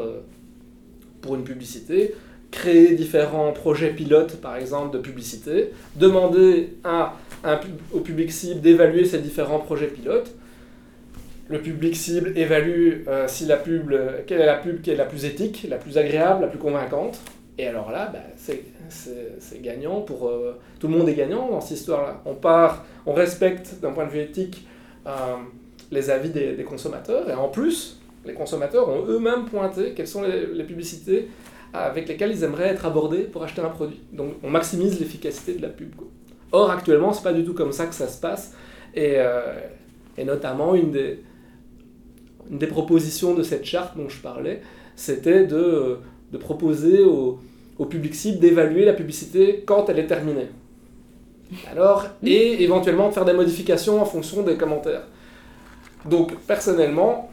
pour 1.21 1.37
une 1.37 1.45
publicité, 1.45 2.15
créer 2.51 2.95
différents 2.95 3.53
projets 3.53 3.91
pilotes, 3.91 4.41
par 4.41 4.57
exemple, 4.57 4.97
de 4.97 5.01
publicité, 5.01 5.71
demander 5.97 6.75
au 7.93 8.01
public 8.01 8.33
cible 8.33 8.61
d'évaluer 8.61 9.05
ces 9.05 9.19
différents 9.19 9.61
projets 9.61 9.87
pilotes. 9.87 10.35
Le 11.49 11.61
public 11.61 11.97
cible 11.97 12.33
évalue 12.37 13.03
euh, 13.09 13.27
si 13.27 13.45
la 13.45 13.57
pub, 13.57 13.93
quelle 14.27 14.41
est 14.41 14.47
la 14.47 14.57
pub 14.57 14.83
qui 14.83 14.91
est 14.91 14.97
la 14.97 15.05
plus 15.05 15.25
éthique, 15.25 15.67
la 15.69 15.79
plus 15.79 15.99
agréable, 15.99 16.43
la 16.43 16.47
plus 16.47 16.61
convaincante. 16.61 17.19
Et 17.59 17.67
alors 17.67 17.91
là, 17.91 18.09
bah, 18.13 18.21
c'est 18.39 19.61
gagnant 19.61 20.01
pour... 20.01 20.29
Euh, 20.29 20.59
tout 20.79 20.87
le 20.89 20.97
monde 20.97 21.09
est 21.09 21.15
gagnant 21.15 21.51
dans 21.51 21.61
cette 21.61 21.79
histoire-là. 21.79 22.23
On 22.25 22.35
part, 22.35 22.87
on 23.05 23.13
respecte 23.13 23.81
d'un 23.83 23.91
point 23.91 24.07
de 24.07 24.11
vue 24.11 24.21
éthique 24.21 24.65
euh, 25.07 25.11
les 25.91 26.09
avis 26.11 26.31
des, 26.31 26.65
consommateurs. 26.65 27.29
Et 27.29 27.35
en 27.35 27.49
plus, 27.49 28.00
les 28.25 28.35
consommateurs 28.35 28.89
ont 28.89 29.07
eux-mêmes 29.07 29.47
pointé 29.47 29.93
quelles 29.95 30.09
sont 30.09 30.23
les, 30.23 30.65
publicités 30.65 31.29
avec 31.73 32.09
lesquelles 32.09 32.33
ils 32.33 32.45
aimeraient 32.45 32.69
être 32.69 32.85
abordés 32.85 33.23
pour 33.23 33.43
acheter 33.43 33.63
un 33.63 33.69
produit. 33.69 34.01
Donc 34.13 34.35
on 34.43 34.51
maximise 34.51 34.99
l'efficacité 34.99 35.55
de 35.55 35.63
la 35.63 35.69
pub. 35.69 35.95
Or, 36.53 36.71
actuellement, 36.71 37.13
c'est 37.13 37.23
pas 37.23 37.33
du 37.33 37.45
tout 37.45 37.55
comme 37.55 37.73
ça 37.73 37.87
que 37.87 37.95
ça 37.95 38.09
se 38.09 38.21
passe. 38.21 38.55
Et, 38.95 39.15
euh, 39.17 39.55
notamment, 40.25 40.75
une 40.75 40.91
des, 40.91 42.67
propositions 42.67 43.35
de 43.35 43.43
cette 43.43 43.65
charte 43.65 43.97
dont 43.97 44.09
je 44.09 44.21
parlais, 44.21 44.61
c'était 44.97 45.47
de, 45.47 45.99
proposer 46.41 47.05
au, 47.05 47.39
au 47.79 47.87
public 47.87 48.15
cible 48.15 48.41
d'évaluer 48.41 48.85
la 48.85 48.93
publicité 48.93 49.63
quand 49.65 49.89
elle 49.89 50.01
est 50.01 50.09
terminée. 50.09 50.49
Alors, 51.71 52.07
et 52.23 52.63
éventuellement 52.63 53.09
de 53.09 53.15
faire 53.15 53.25
des 53.25 53.33
modifications 53.33 54.03
en 54.03 54.05
fonction 54.05 54.43
des 54.43 54.57
commentaires. 54.57 55.03
Donc, 56.05 56.37
personnellement, 56.47 57.31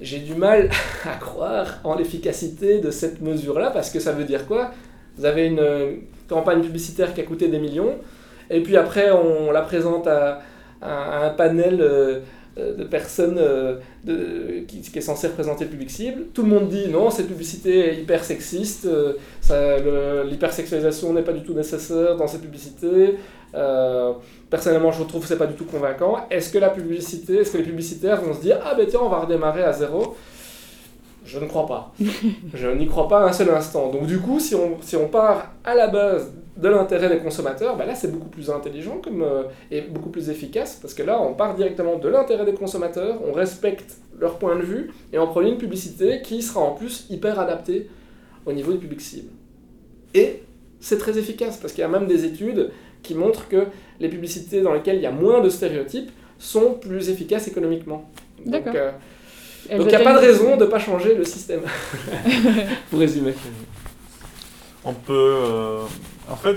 j'ai 0.00 0.18
du 0.18 0.34
mal 0.34 0.70
à 1.04 1.16
croire 1.16 1.80
en 1.84 1.94
l'efficacité 1.94 2.80
de 2.80 2.90
cette 2.90 3.20
mesure-là, 3.20 3.70
parce 3.70 3.90
que 3.90 4.00
ça 4.00 4.12
veut 4.12 4.24
dire 4.24 4.46
quoi? 4.46 4.72
Vous 5.16 5.24
avez 5.24 5.46
une 5.46 5.98
campagne 6.28 6.62
publicitaire 6.62 7.14
qui 7.14 7.20
a 7.20 7.24
coûté 7.24 7.48
des 7.48 7.58
millions, 7.58 7.96
et 8.50 8.62
puis 8.62 8.76
après, 8.76 9.10
on 9.10 9.50
la 9.50 9.62
présente 9.62 10.06
à, 10.06 10.40
un 10.82 11.30
panel 11.30 11.78
euh, 11.80 12.76
de 12.76 12.84
personnes 12.84 13.38
euh, 13.38 13.78
de, 14.04 14.64
qui, 14.68 14.80
est 14.94 15.00
censé 15.00 15.26
représenter 15.26 15.64
le 15.64 15.70
public 15.70 15.90
cible. 15.90 16.26
Tout 16.32 16.42
le 16.42 16.48
monde 16.48 16.68
dit 16.68 16.88
non, 16.88 17.10
cette 17.10 17.26
publicité 17.26 17.88
est 17.88 17.96
hyper 17.96 18.22
sexiste, 18.22 18.86
euh, 18.86 20.24
l'hypersexualisation 20.24 21.12
n'est 21.14 21.22
pas 21.22 21.32
du 21.32 21.42
tout 21.42 21.54
nécessaire 21.54 22.16
dans 22.16 22.26
cette 22.26 22.42
publicité. 22.42 23.16
Personnellement, 24.54 24.92
je 24.92 25.02
trouve 25.02 25.22
que 25.22 25.26
c'est 25.26 25.36
pas 25.36 25.48
du 25.48 25.54
tout 25.54 25.64
convaincant. 25.64 26.28
Est-ce 26.30 26.52
que 26.52 26.58
la 26.58 26.70
publicité, 26.70 27.38
est-ce 27.38 27.50
que 27.50 27.58
les 27.58 27.64
publicitaires 27.64 28.20
vont 28.22 28.32
se 28.32 28.40
dire 28.40 28.60
ah 28.64 28.76
ben 28.76 28.86
tiens, 28.88 29.00
on 29.02 29.08
va 29.08 29.18
redémarrer 29.18 29.64
à 29.64 29.72
zéro? 29.72 30.14
Je 31.24 31.40
ne 31.40 31.46
crois 31.46 31.66
pas. 31.66 31.92
je 32.54 32.68
n'y 32.68 32.86
crois 32.86 33.08
pas 33.08 33.24
un 33.24 33.32
seul 33.32 33.50
instant. 33.50 33.90
Donc 33.90 34.06
du 34.06 34.20
coup, 34.20 34.38
si 34.38 34.54
on, 34.54 34.80
si 34.80 34.94
on 34.94 35.08
part 35.08 35.54
à 35.64 35.74
la 35.74 35.88
base 35.88 36.32
de 36.56 36.68
l'intérêt 36.68 37.08
des 37.08 37.18
consommateurs, 37.18 37.76
bah 37.76 37.84
là 37.84 37.96
c'est 37.96 38.12
beaucoup 38.12 38.28
plus 38.28 38.48
intelligent 38.48 38.98
comme, 39.02 39.22
euh, 39.22 39.42
et 39.72 39.80
beaucoup 39.80 40.10
plus 40.10 40.30
efficace 40.30 40.78
parce 40.80 40.94
que 40.94 41.02
là 41.02 41.20
on 41.20 41.34
part 41.34 41.56
directement 41.56 41.96
de 41.96 42.08
l'intérêt 42.08 42.44
des 42.44 42.54
consommateurs, 42.54 43.16
on 43.28 43.32
respecte 43.32 43.96
leur 44.20 44.38
point 44.38 44.54
de 44.54 44.62
vue 44.62 44.92
et 45.12 45.18
on 45.18 45.26
produit 45.26 45.50
une 45.50 45.58
publicité 45.58 46.22
qui 46.22 46.42
sera 46.42 46.60
en 46.60 46.74
plus 46.74 47.06
hyper 47.10 47.40
adaptée 47.40 47.90
au 48.46 48.52
niveau 48.52 48.70
du 48.70 48.78
public 48.78 49.00
cible. 49.00 49.30
Et 50.14 50.44
c'est 50.78 50.98
très 50.98 51.18
efficace 51.18 51.56
parce 51.56 51.72
qu'il 51.72 51.82
y 51.82 51.84
a 51.84 51.88
même 51.88 52.06
des 52.06 52.24
études 52.24 52.70
qui 53.02 53.16
montrent 53.16 53.48
que 53.48 53.66
les 54.00 54.08
publicités 54.08 54.60
dans 54.60 54.72
lesquelles 54.72 54.96
il 54.96 55.02
y 55.02 55.06
a 55.06 55.12
moins 55.12 55.40
de 55.40 55.48
stéréotypes 55.48 56.10
sont 56.38 56.74
plus 56.74 57.10
efficaces 57.10 57.48
économiquement. 57.48 58.10
Donc, 58.44 58.66
euh, 58.66 58.90
il 59.70 59.78
n'y 59.78 59.94
a 59.94 60.00
pas 60.00 60.14
de 60.14 60.26
raison 60.26 60.56
de 60.56 60.64
ne 60.64 60.70
pas 60.70 60.78
changer 60.78 61.14
le 61.14 61.24
système, 61.24 61.62
pour 62.90 62.98
résumer. 62.98 63.34
On 64.84 64.92
peut... 64.92 65.12
Euh, 65.12 65.80
en 66.30 66.36
fait, 66.36 66.56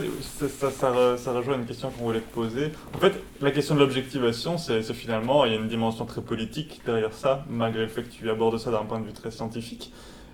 ça, 0.50 0.70
ça, 1.18 1.32
rejoint 1.34 1.56
une 1.56 1.66
question 1.66 1.90
qu'on 1.90 2.06
voulait 2.06 2.22
te 2.22 2.34
poser. 2.34 2.72
En 2.94 3.00
fait, 3.00 3.14
la 3.42 3.52
question 3.52 3.76
de 3.76 3.82
l'objectivation, 3.82 4.58
c'est 4.58 4.82
finalement, 4.94 5.46
il 5.46 5.52
y 5.54 5.56
a 5.56 5.60
une 5.60 5.68
dimension 5.68 6.06
très 6.06 6.22
politique 6.22 6.82
derrière 6.86 7.14
ça, 7.14 7.46
malgré 7.50 7.84
le 7.84 7.88
fait 7.88 8.04
que 8.04 8.10
tu 8.10 8.30
abordes 8.30 8.58
ça 8.58 8.72
d'un 8.72 8.84
point 8.84 9.00
de 9.00 9.06
vue 9.06 9.14
très 9.14 9.32
scientifique. 9.32 9.92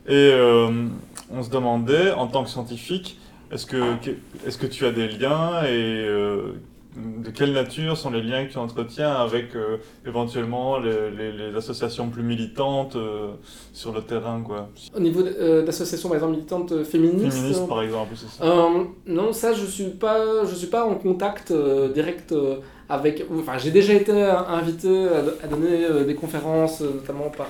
Et 0.08 0.32
euh, 0.34 0.88
on 1.32 1.44
se 1.44 1.50
demandait, 1.50 2.12
en 2.12 2.28
tant 2.28 2.44
que 2.44 2.50
scientifique, 2.50 3.20
est-ce 3.52 3.66
que, 3.66 3.94
est 4.46 4.50
-ce 4.50 4.58
que 4.58 4.68
tu 4.68 4.86
as 4.86 4.92
des 4.92 5.08
liens 5.08 5.64
et 5.64 6.06
euh, 6.08 6.54
de 6.96 7.30
quelle 7.32 7.54
nature 7.54 7.98
sont 7.98 8.12
les 8.12 8.22
liens 8.22 8.46
que 8.46 8.52
tu 8.52 8.58
entretiens 8.58 9.12
avec 9.12 9.56
euh, 9.56 9.78
éventuellement 10.06 10.78
les, 10.78 11.32
les, 11.32 11.56
associations 11.56 12.10
plus 12.10 12.24
militantes 12.24 12.96
euh, 12.96 13.32
sur 13.74 13.92
le 13.92 14.02
terrain 14.02 14.42
quoi? 14.42 14.70
Au 14.96 15.00
niveau 15.00 15.24
d'associations 15.24 16.10
par 16.10 16.18
exemple 16.18 16.34
militantes 16.34 16.84
féministes 16.84 17.36
Féministes 17.36 17.68
par 17.68 17.82
exemple, 17.82 18.14
c'est 18.16 18.30
ça 18.30 18.46
Non, 19.08 19.34
ça 19.34 19.54
je 19.54 19.66
suis 19.66 19.90
pas, 19.90 20.46
je 20.46 20.56
suis 20.56 20.68
pas 20.68 20.86
en 20.86 20.96
contact 20.96 21.54
direct 21.94 22.34
avec. 22.90 23.26
Enfin, 23.34 23.58
j'ai 23.58 23.72
déjà 23.72 23.94
été 23.94 24.12
invité 24.12 25.08
à, 25.44 25.48
donner 25.48 26.06
des 26.06 26.16
conférences, 26.16 26.82
notamment 26.82 27.30
par 27.30 27.50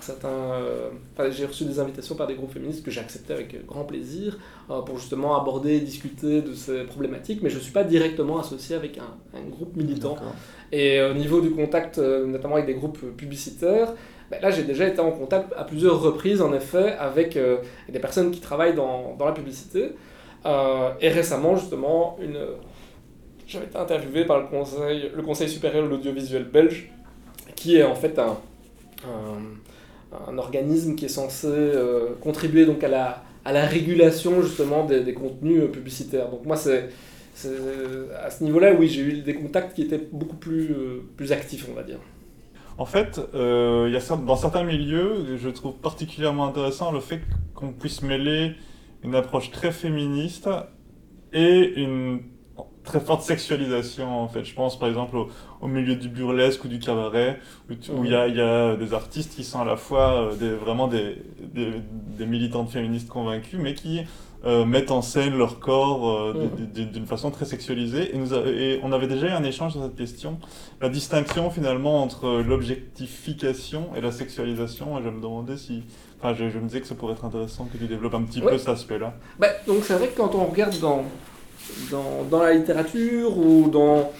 certains. 0.00 0.28
Euh, 0.28 0.90
j'ai 1.30 1.46
reçu 1.46 1.64
des 1.64 1.78
invitations 1.78 2.14
par 2.14 2.26
des 2.26 2.34
groupes 2.34 2.52
féministes 2.52 2.84
que 2.84 2.90
j'ai 2.90 3.00
accepté 3.00 3.32
avec 3.32 3.66
grand 3.66 3.84
plaisir 3.84 4.38
euh, 4.70 4.80
pour 4.82 4.98
justement 4.98 5.40
aborder, 5.40 5.80
discuter 5.80 6.42
de 6.42 6.54
ces 6.54 6.84
problématiques, 6.84 7.42
mais 7.42 7.50
je 7.50 7.56
ne 7.56 7.60
suis 7.60 7.72
pas 7.72 7.84
directement 7.84 8.38
associé 8.38 8.76
avec 8.76 8.98
un, 8.98 9.40
groupe 9.50 9.76
militant. 9.76 10.16
Et 10.72 11.00
au 11.00 11.14
niveau 11.14 11.40
du 11.40 11.50
contact, 11.50 11.98
euh, 11.98 12.26
notamment 12.26 12.54
avec 12.54 12.66
des 12.66 12.74
groupes 12.74 12.98
publicitaires, 13.16 13.92
ben 14.30 14.40
là 14.42 14.50
j'ai 14.50 14.64
déjà 14.64 14.88
été 14.88 15.00
en 15.00 15.12
contact 15.12 15.52
à 15.56 15.62
plusieurs 15.64 16.00
reprises 16.00 16.42
en 16.42 16.52
effet 16.52 16.96
avec 16.98 17.38
des 17.88 17.98
personnes 18.00 18.32
qui 18.32 18.40
travaillent 18.40 18.74
dans, 18.74 19.14
dans 19.16 19.24
la 19.24 19.32
publicité. 19.32 19.92
et 20.44 21.08
récemment 21.08 21.54
justement, 21.54 22.18
une... 22.20 22.38
j'avais 23.46 23.66
été 23.66 23.78
interviewé 23.78 24.24
par 24.24 24.40
le 24.40 24.46
Conseil, 24.48 25.12
le 25.14 25.22
conseil 25.22 25.48
supérieur 25.48 25.84
de 25.84 25.88
l'audiovisuel 25.90 26.42
belge, 26.42 26.90
qui 27.54 27.76
est 27.76 27.84
en 27.84 27.94
fait 27.94 28.18
un, 28.18 28.36
un 29.04 29.38
un 30.28 30.38
organisme 30.38 30.94
qui 30.94 31.04
est 31.04 31.08
censé 31.08 31.48
euh, 31.48 32.10
contribuer 32.20 32.66
donc 32.66 32.82
à 32.84 32.88
la, 32.88 33.24
à 33.44 33.52
la 33.52 33.66
régulation 33.66 34.42
justement 34.42 34.84
des, 34.84 35.00
des 35.02 35.14
contenus 35.14 35.62
euh, 35.62 35.68
publicitaires. 35.68 36.30
Donc 36.30 36.44
moi, 36.44 36.56
c'est 36.56 36.88
à 38.24 38.30
ce 38.30 38.42
niveau-là, 38.44 38.72
oui, 38.72 38.88
j'ai 38.88 39.02
eu 39.02 39.12
des 39.20 39.34
contacts 39.34 39.74
qui 39.74 39.82
étaient 39.82 40.08
beaucoup 40.10 40.36
plus, 40.36 40.70
euh, 40.70 41.02
plus 41.16 41.32
actifs, 41.32 41.66
on 41.70 41.74
va 41.74 41.82
dire. 41.82 41.98
En 42.78 42.86
fait, 42.86 43.20
il 43.34 43.92
y 43.92 43.96
a, 43.96 44.16
dans 44.16 44.36
certains 44.36 44.64
milieux, 44.64 45.36
je 45.38 45.48
trouve 45.48 45.74
particulièrement 45.74 46.46
intéressant 46.46 46.92
le 46.92 47.00
fait 47.00 47.20
qu'on 47.54 47.72
puisse 47.72 48.02
mêler 48.02 48.52
une 49.02 49.14
approche 49.14 49.50
très 49.50 49.72
féministe 49.72 50.48
et 51.32 51.82
une 51.82 52.20
très 52.84 53.00
forte 53.00 53.22
sexualisation 53.22 54.22
en 54.22 54.28
fait. 54.28 54.44
Je 54.44 54.54
pense 54.54 54.78
par 54.78 54.88
exemple 54.88 55.16
au, 55.60 55.66
milieu 55.66 55.96
du 55.96 56.08
burlesque 56.08 56.64
ou 56.64 56.68
du 56.68 56.78
cabaret 56.78 57.38
où 57.68 58.04
il 58.04 58.10
y, 58.10 58.14
a, 58.14 58.28
y, 58.28 58.40
a, 58.40 58.76
des 58.76 58.94
artistes 58.94 59.34
qui 59.34 59.44
sont 59.44 59.60
à 59.60 59.64
la 59.64 59.76
fois 59.76 60.12
euh, 60.12 60.34
des, 60.36 60.50
vraiment 60.50 60.86
des, 60.86 61.22
des, 61.40 61.72
des, 62.16 62.26
militantes 62.26 62.70
féministes 62.70 63.08
convaincues 63.08 63.58
mais 63.58 63.74
qui 63.74 64.02
euh, 64.44 64.64
mettent 64.64 64.92
en 64.92 65.02
scène 65.02 65.36
leur 65.36 65.58
corps 65.58 66.08
euh, 66.08 66.50
d'une 66.72 67.06
façon 67.06 67.30
très 67.32 67.44
sexualisée. 67.44 68.14
Et, 68.14 68.18
nous 68.18 68.32
et 68.32 68.78
on 68.82 68.92
avait 68.92 69.08
déjà 69.08 69.26
eu 69.26 69.30
un 69.30 69.42
échange 69.42 69.72
sur 69.72 69.82
cette 69.82 69.96
question, 69.96 70.38
la 70.80 70.88
distinction 70.88 71.50
finalement 71.50 72.02
entre 72.02 72.42
l'objectification 72.46 73.88
et 73.96 74.00
la 74.00 74.12
sexualisation. 74.12 74.98
Et 74.98 75.02
je 75.02 75.08
me 75.08 75.20
demandais 75.20 75.56
si... 75.56 75.82
Enfin, 76.18 76.32
je, 76.34 76.44
me 76.44 76.66
disais 76.66 76.80
que 76.80 76.86
ça 76.86 76.94
pourrait 76.94 77.12
être 77.14 77.24
intéressant 77.24 77.64
que 77.64 77.76
tu 77.76 77.86
développes 77.86 78.14
un 78.14 78.22
petit 78.22 78.40
peu 78.40 78.56
cet 78.56 78.68
aspect-là. 78.68 79.14
Bah, 79.38 79.48
donc 79.66 79.82
c'est 79.82 79.94
vrai 79.94 80.08
que 80.08 80.16
quand 80.16 80.34
on 80.34 80.46
regarde 80.46 80.78
dans 80.80 81.04
dans, 81.90 82.42
la 82.42 82.54
littérature 82.54 83.36
ou 83.38 83.68
dans, 83.68 84.12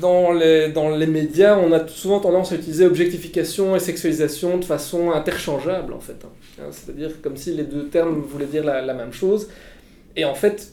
dans, 0.00 0.32
les, 0.32 0.68
dans 0.68 0.90
les 0.90 1.06
médias, 1.06 1.58
on 1.58 1.72
a 1.72 1.86
souvent 1.88 2.20
tendance 2.20 2.52
à 2.52 2.56
utiliser 2.56 2.86
objectification 2.86 3.76
et 3.76 3.78
sexualisation 3.78 4.58
de 4.58 4.64
façon 4.64 5.12
interchangeable, 5.12 5.92
en 5.92 6.00
fait. 6.00 6.16
Hein. 6.24 6.64
C'est-à-dire 6.70 7.20
comme 7.22 7.36
si 7.36 7.54
les 7.54 7.64
deux 7.64 7.88
termes 7.88 8.20
voulaient 8.20 8.46
dire 8.46 8.64
la, 8.64 8.94
même 8.94 9.12
chose. 9.12 9.48
Et 10.16 10.24
en 10.24 10.34
fait, 10.34 10.72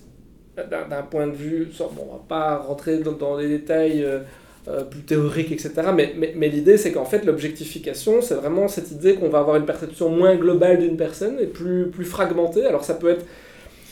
d'un 0.57 1.03
point 1.03 1.27
de 1.27 1.35
vue, 1.35 1.69
bon, 1.79 2.07
on 2.09 2.13
va 2.13 2.23
pas 2.27 2.57
rentrer 2.57 2.97
dans, 2.97 3.13
dans 3.13 3.37
les 3.37 3.47
détails 3.47 4.03
euh, 4.03 4.19
euh, 4.67 4.83
plus 4.83 5.01
théoriques, 5.01 5.51
etc., 5.51 5.71
mais, 5.95 6.13
mais, 6.17 6.33
mais 6.35 6.49
l'idée, 6.49 6.77
c'est 6.77 6.91
qu'en 6.91 7.05
fait, 7.05 7.25
l'objectification, 7.25 8.21
c'est 8.21 8.35
vraiment 8.35 8.67
cette 8.67 8.91
idée 8.91 9.15
qu'on 9.15 9.29
va 9.29 9.39
avoir 9.39 9.55
une 9.55 9.65
perception 9.65 10.09
moins 10.09 10.35
globale 10.35 10.79
d'une 10.79 10.97
personne 10.97 11.37
et 11.39 11.47
plus, 11.47 11.89
plus 11.89 12.05
fragmentée. 12.05 12.65
Alors 12.65 12.83
ça 12.83 12.93
peut 12.95 13.09
être 13.09 13.25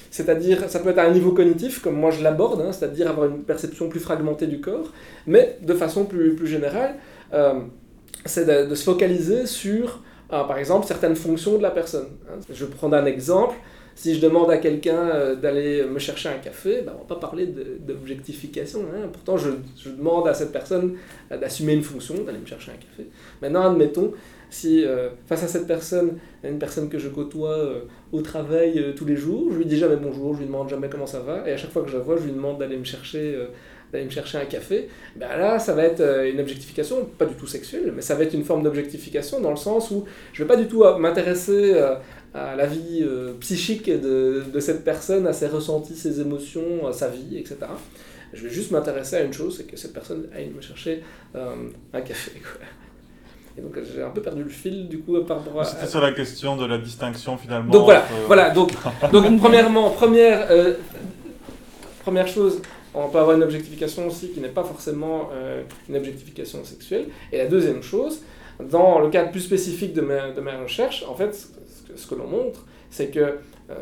c'est-à-dire, 0.10 0.70
ça 0.70 0.80
peut 0.80 0.90
être 0.90 1.00
à 1.00 1.04
un 1.04 1.12
niveau 1.12 1.32
cognitif, 1.32 1.82
comme 1.82 1.96
moi 1.96 2.12
je 2.12 2.24
l'aborde, 2.24 2.62
hein, 2.62 2.72
c'est-à-dire 2.72 3.10
avoir 3.10 3.28
une 3.28 3.44
perception 3.44 3.90
plus 3.90 4.00
fragmentée 4.00 4.48
du 4.48 4.62
corps, 4.62 4.92
mais 5.26 5.58
de 5.62 5.74
façon 5.74 6.06
plus, 6.06 6.36
plus 6.36 6.48
générale, 6.48 6.96
euh, 7.34 7.62
c'est 8.26 8.68
de, 8.68 8.74
se 8.76 8.84
focaliser 8.84 9.46
sur, 9.46 10.02
euh, 10.32 10.44
par 10.44 10.58
exemple, 10.58 10.88
certaines 10.88 11.16
fonctions 11.16 11.58
de 11.58 11.64
la 11.64 11.72
personne. 11.72 12.08
Hein. 12.30 12.40
Je 12.52 12.66
vais 12.66 12.72
prendre 12.72 12.96
un 12.96 13.06
exemple. 13.06 13.56
Si 13.96 14.14
je 14.14 14.22
demande 14.22 14.52
à 14.52 14.58
quelqu'un 14.58 15.10
euh, 15.10 15.36
d'aller 15.36 15.84
me 15.84 15.98
chercher 15.98 16.30
un 16.30 16.38
café, 16.38 16.84
ben, 16.86 16.94
on 16.96 17.00
va 17.00 17.16
pas 17.16 17.20
parler 17.20 17.48
d'objectification. 17.80 18.82
Hein. 18.94 19.08
Pourtant, 19.12 19.38
je, 19.38 19.50
je, 19.76 19.90
demande 19.90 20.28
à 20.28 20.36
cette 20.36 20.52
personne 20.52 20.98
d'assumer 21.32 21.74
une 21.74 21.82
fonction, 21.82 22.14
d'aller 22.24 22.38
me 22.38 22.46
chercher 22.46 22.72
un 22.72 22.76
café. 22.76 23.10
Maintenant, 23.42 23.72
admettons 23.72 24.14
si 24.50 24.86
euh, 24.86 25.10
face 25.26 25.44
à 25.44 25.48
cette 25.48 25.68
personne, 25.68 26.18
une 26.44 26.60
personne 26.60 26.90
que 26.90 27.00
je 27.00 27.10
côtoie 27.10 27.58
euh, 27.58 27.82
au 28.12 28.22
travail 28.22 28.80
euh, 28.80 28.94
tous 28.94 29.06
les 29.06 29.16
jours, 29.16 29.52
je 29.52 29.58
lui 29.58 29.66
dis 29.66 29.78
jamais 29.78 29.98
bonjour, 29.98 30.34
je 30.34 30.40
lui 30.40 30.46
demande 30.46 30.70
jamais 30.70 30.90
comment 30.90 31.08
ça 31.08 31.20
va, 31.20 31.48
et 31.48 31.52
à 31.52 31.58
chaque 31.58 31.72
fois 31.72 31.84
que 31.84 31.90
je 31.90 31.98
la 31.98 32.04
vois, 32.04 32.18
je 32.18 32.24
lui 32.24 32.32
demande 32.32 32.60
d'aller 32.60 32.78
me 32.78 32.86
chercher 32.86 33.38
d'aller 33.92 34.04
me 34.04 34.10
chercher 34.10 34.38
un 34.38 34.46
café, 34.46 34.90
ben 35.16 35.30
là, 35.38 35.60
ça 35.60 35.74
va 35.74 35.84
être 35.84 36.02
une 36.02 36.42
objectification, 36.42 37.06
pas 37.18 37.26
du 37.26 37.36
tout 37.36 37.48
sexuelle, 37.48 37.94
mais 37.96 38.02
ça 38.02 38.16
va 38.16 38.24
être 38.24 38.34
une 38.34 38.44
forme 38.44 38.62
d'objectification 38.62 39.40
dans 39.40 39.50
le 39.50 39.56
sens 39.56 39.92
où 39.92 40.04
je 40.34 40.44
vais 40.44 40.48
pas 40.48 40.58
du 40.58 40.68
tout 40.68 40.84
m'intéresser 41.00 41.74
à 42.34 42.56
la 42.58 42.66
vie 42.66 43.08
psychique 43.40 43.90
de, 43.90 44.44
de, 44.54 44.60
cette 44.60 44.84
personne, 44.84 45.26
à 45.26 45.32
ses 45.32 45.48
ressentis, 45.48 45.96
ses 45.96 46.20
émotions, 46.20 46.86
à 46.86 46.92
sa 46.92 47.08
vie, 47.08 47.38
etc. 47.38 47.60
Je 48.34 48.44
vais 48.44 48.50
juste 48.50 48.72
m'intéresser 48.72 49.16
à 49.16 49.22
une 49.22 49.32
chose, 49.32 49.56
c'est 49.56 49.64
que 49.64 49.78
cette 49.78 49.94
personne 49.94 50.28
aille 50.36 50.50
me 50.50 50.60
chercher 50.60 51.02
un 51.34 52.02
café. 52.02 52.34
Quoi. 52.42 52.68
Et 53.58 53.62
donc 53.62 53.78
j'ai 53.84 54.04
un 54.04 54.10
peu 54.10 54.22
perdu 54.22 54.44
le 54.44 54.50
fil 54.50 54.88
du 54.88 55.00
coup 55.00 55.20
par 55.22 55.38
rapport 55.38 55.62
à... 55.62 55.66
C'était 55.66 55.88
sur 55.88 56.02
la 56.02 56.12
question 56.12 56.56
de 56.56 56.66
la 56.66 56.78
distinction 56.78 57.38
finalement. 57.38 57.72
Donc 57.72 57.86
voilà, 57.86 58.06
voilà 58.28 58.50
donc, 58.52 58.72
donc 59.12 59.38
premièrement, 59.40 59.90
première, 59.90 60.48
euh, 60.52 60.76
première 62.04 62.28
chose, 62.28 62.62
on 62.94 63.10
peut 63.10 63.20
avoir 63.20 63.36
une 63.36 63.44
objectification 63.44 64.08
aussi 64.08 64.30
qui 64.30 64.40
n'est 64.40 64.48
pas 64.50 64.64
forcément 64.64 65.30
euh, 65.34 65.64
une 65.90 65.96
objectification 65.96 66.64
sexuelle. 66.64 67.06
Et 67.32 67.38
la 67.38 67.48
deuxième 67.48 67.82
chose, 67.82 68.22
dans 68.60 69.00
le 69.00 69.10
cadre 69.10 69.32
plus 69.32 69.42
spécifique 69.42 69.94
de 69.94 70.02
mes, 70.02 70.34
de 70.36 70.42
mes 70.42 70.56
recherches, 70.56 71.04
en 71.08 71.16
fait, 71.16 71.48
ce 71.96 72.08
que, 72.08 72.16
l'on 72.16 72.28
montre, 72.28 72.66
c'est 72.90 73.08
que 73.08 73.20
euh, 73.70 73.76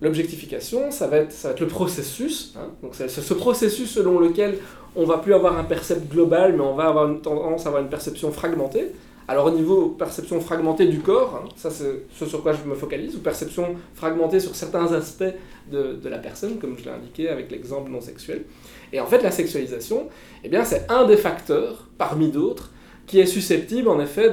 l'objectification, 0.00 0.90
ça, 0.90 1.06
va 1.06 1.18
être, 1.18 1.32
ça 1.32 1.48
va 1.48 1.54
être 1.54 1.60
le 1.60 1.68
processus. 1.68 2.54
Hein, 2.56 2.68
donc 2.82 2.94
c'est 2.94 3.08
ce 3.08 3.34
processus 3.34 3.90
selon 3.90 4.18
lequel 4.18 4.58
on 4.96 5.04
va 5.04 5.18
plus 5.18 5.34
avoir 5.34 5.58
un 5.58 5.64
percept 5.64 6.10
global, 6.10 6.54
mais 6.54 6.62
on 6.62 6.74
va 6.74 6.84
avoir 6.84 7.08
une 7.08 7.20
tendance 7.20 7.64
à 7.66 7.68
avoir 7.68 7.82
une 7.82 7.88
perception 7.88 8.30
fragmentée. 8.32 8.92
Alors 9.26 9.46
au 9.46 9.50
niveau 9.50 9.88
perception 9.88 10.38
fragmentée 10.40 10.86
du 10.86 11.00
corps, 11.00 11.40
hein, 11.42 11.48
ça 11.56 11.70
c'est 11.70 12.04
ce 12.14 12.26
sur 12.26 12.42
quoi 12.42 12.52
je 12.52 12.68
me 12.68 12.74
focalise, 12.74 13.16
ou 13.16 13.20
perception 13.20 13.74
fragmentée 13.94 14.38
sur 14.38 14.54
certains 14.54 14.92
aspects 14.92 15.24
de, 15.72 15.94
de 15.94 16.08
la 16.10 16.18
personne, 16.18 16.58
comme 16.58 16.76
je 16.78 16.84
l'ai 16.84 16.90
indiqué 16.90 17.30
avec 17.30 17.50
l'exemple 17.50 17.90
non 17.90 18.02
sexuel. 18.02 18.44
Et 18.92 19.00
en 19.00 19.06
fait 19.06 19.22
la 19.22 19.30
sexualisation, 19.30 20.08
eh 20.44 20.48
bien 20.50 20.64
c'est 20.64 20.90
un 20.90 21.06
des 21.06 21.16
facteurs, 21.16 21.88
parmi 21.96 22.28
d'autres, 22.28 22.70
qui 23.06 23.18
est 23.18 23.26
susceptible 23.26 23.88
en 23.88 24.00
effet 24.00 24.30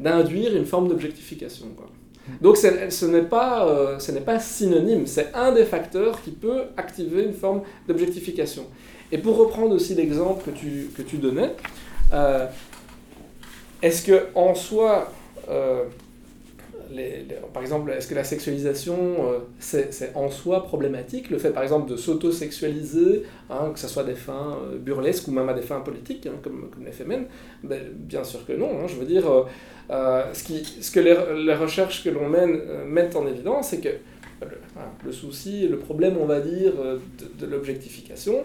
d'induire 0.00 0.56
une 0.56 0.66
forme 0.66 0.88
d'objectification. 0.88 1.66
Donc 2.40 2.56
ce 2.56 3.04
n'est 3.06 3.22
pas, 3.22 3.66
euh, 3.66 3.98
pas 4.24 4.38
synonyme, 4.38 5.06
c'est 5.06 5.34
un 5.34 5.52
des 5.52 5.64
facteurs 5.64 6.22
qui 6.22 6.30
peut 6.30 6.62
activer 6.76 7.24
une 7.24 7.34
forme 7.34 7.62
d'objectification. 7.86 8.64
Et 9.12 9.18
pour 9.18 9.36
reprendre 9.36 9.74
aussi 9.74 9.94
l'exemple 9.94 10.42
que 10.44 10.50
tu, 10.50 10.90
que 10.96 11.02
tu 11.02 11.18
donnais, 11.18 11.54
euh, 12.12 12.46
est-ce 13.82 14.02
que 14.02 14.26
en 14.34 14.54
soi, 14.54 15.12
euh, 15.48 15.84
par 17.52 17.62
exemple, 17.62 17.90
est-ce 17.90 18.08
que 18.08 18.14
la 18.14 18.24
sexualisation, 18.24 18.96
euh, 18.96 19.38
c'est 19.58 20.12
en 20.14 20.30
soi 20.30 20.64
problématique 20.64 21.30
Le 21.30 21.38
fait, 21.38 21.50
par 21.50 21.62
exemple, 21.62 21.90
de 21.90 21.96
s'auto-sexualiser, 21.96 23.22
hein, 23.50 23.70
que 23.72 23.78
ce 23.78 23.88
soit 23.88 24.04
des 24.04 24.14
fins 24.14 24.58
burlesques 24.78 25.28
ou 25.28 25.32
même 25.32 25.48
à 25.48 25.54
des 25.54 25.62
fins 25.62 25.80
politiques, 25.80 26.26
hein, 26.26 26.38
comme, 26.42 26.70
comme 26.70 26.84
les 26.84 27.16
ben, 27.62 27.80
Bien 27.92 28.24
sûr 28.24 28.46
que 28.46 28.52
non. 28.52 28.80
Hein, 28.80 28.86
je 28.86 28.96
veux 28.96 29.06
dire, 29.06 29.24
ce, 29.88 30.44
qui, 30.44 30.64
ce 30.64 30.90
que 30.90 31.00
les, 31.00 31.54
recherches 31.54 32.04
que 32.04 32.10
l'on 32.10 32.28
mène 32.28 32.60
mettent 32.86 33.16
en 33.16 33.26
évidence, 33.26 33.68
c'est 33.68 33.80
que 33.80 33.90
le, 35.04 35.12
souci, 35.12 35.68
le 35.68 35.78
problème, 35.78 36.16
on 36.20 36.26
va 36.26 36.40
dire, 36.40 36.72
de, 36.74 37.46
de 37.46 37.50
l'objectification, 37.50 38.44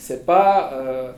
c'est 0.00 0.24
pas, 0.24 0.70
euh, 0.72 1.12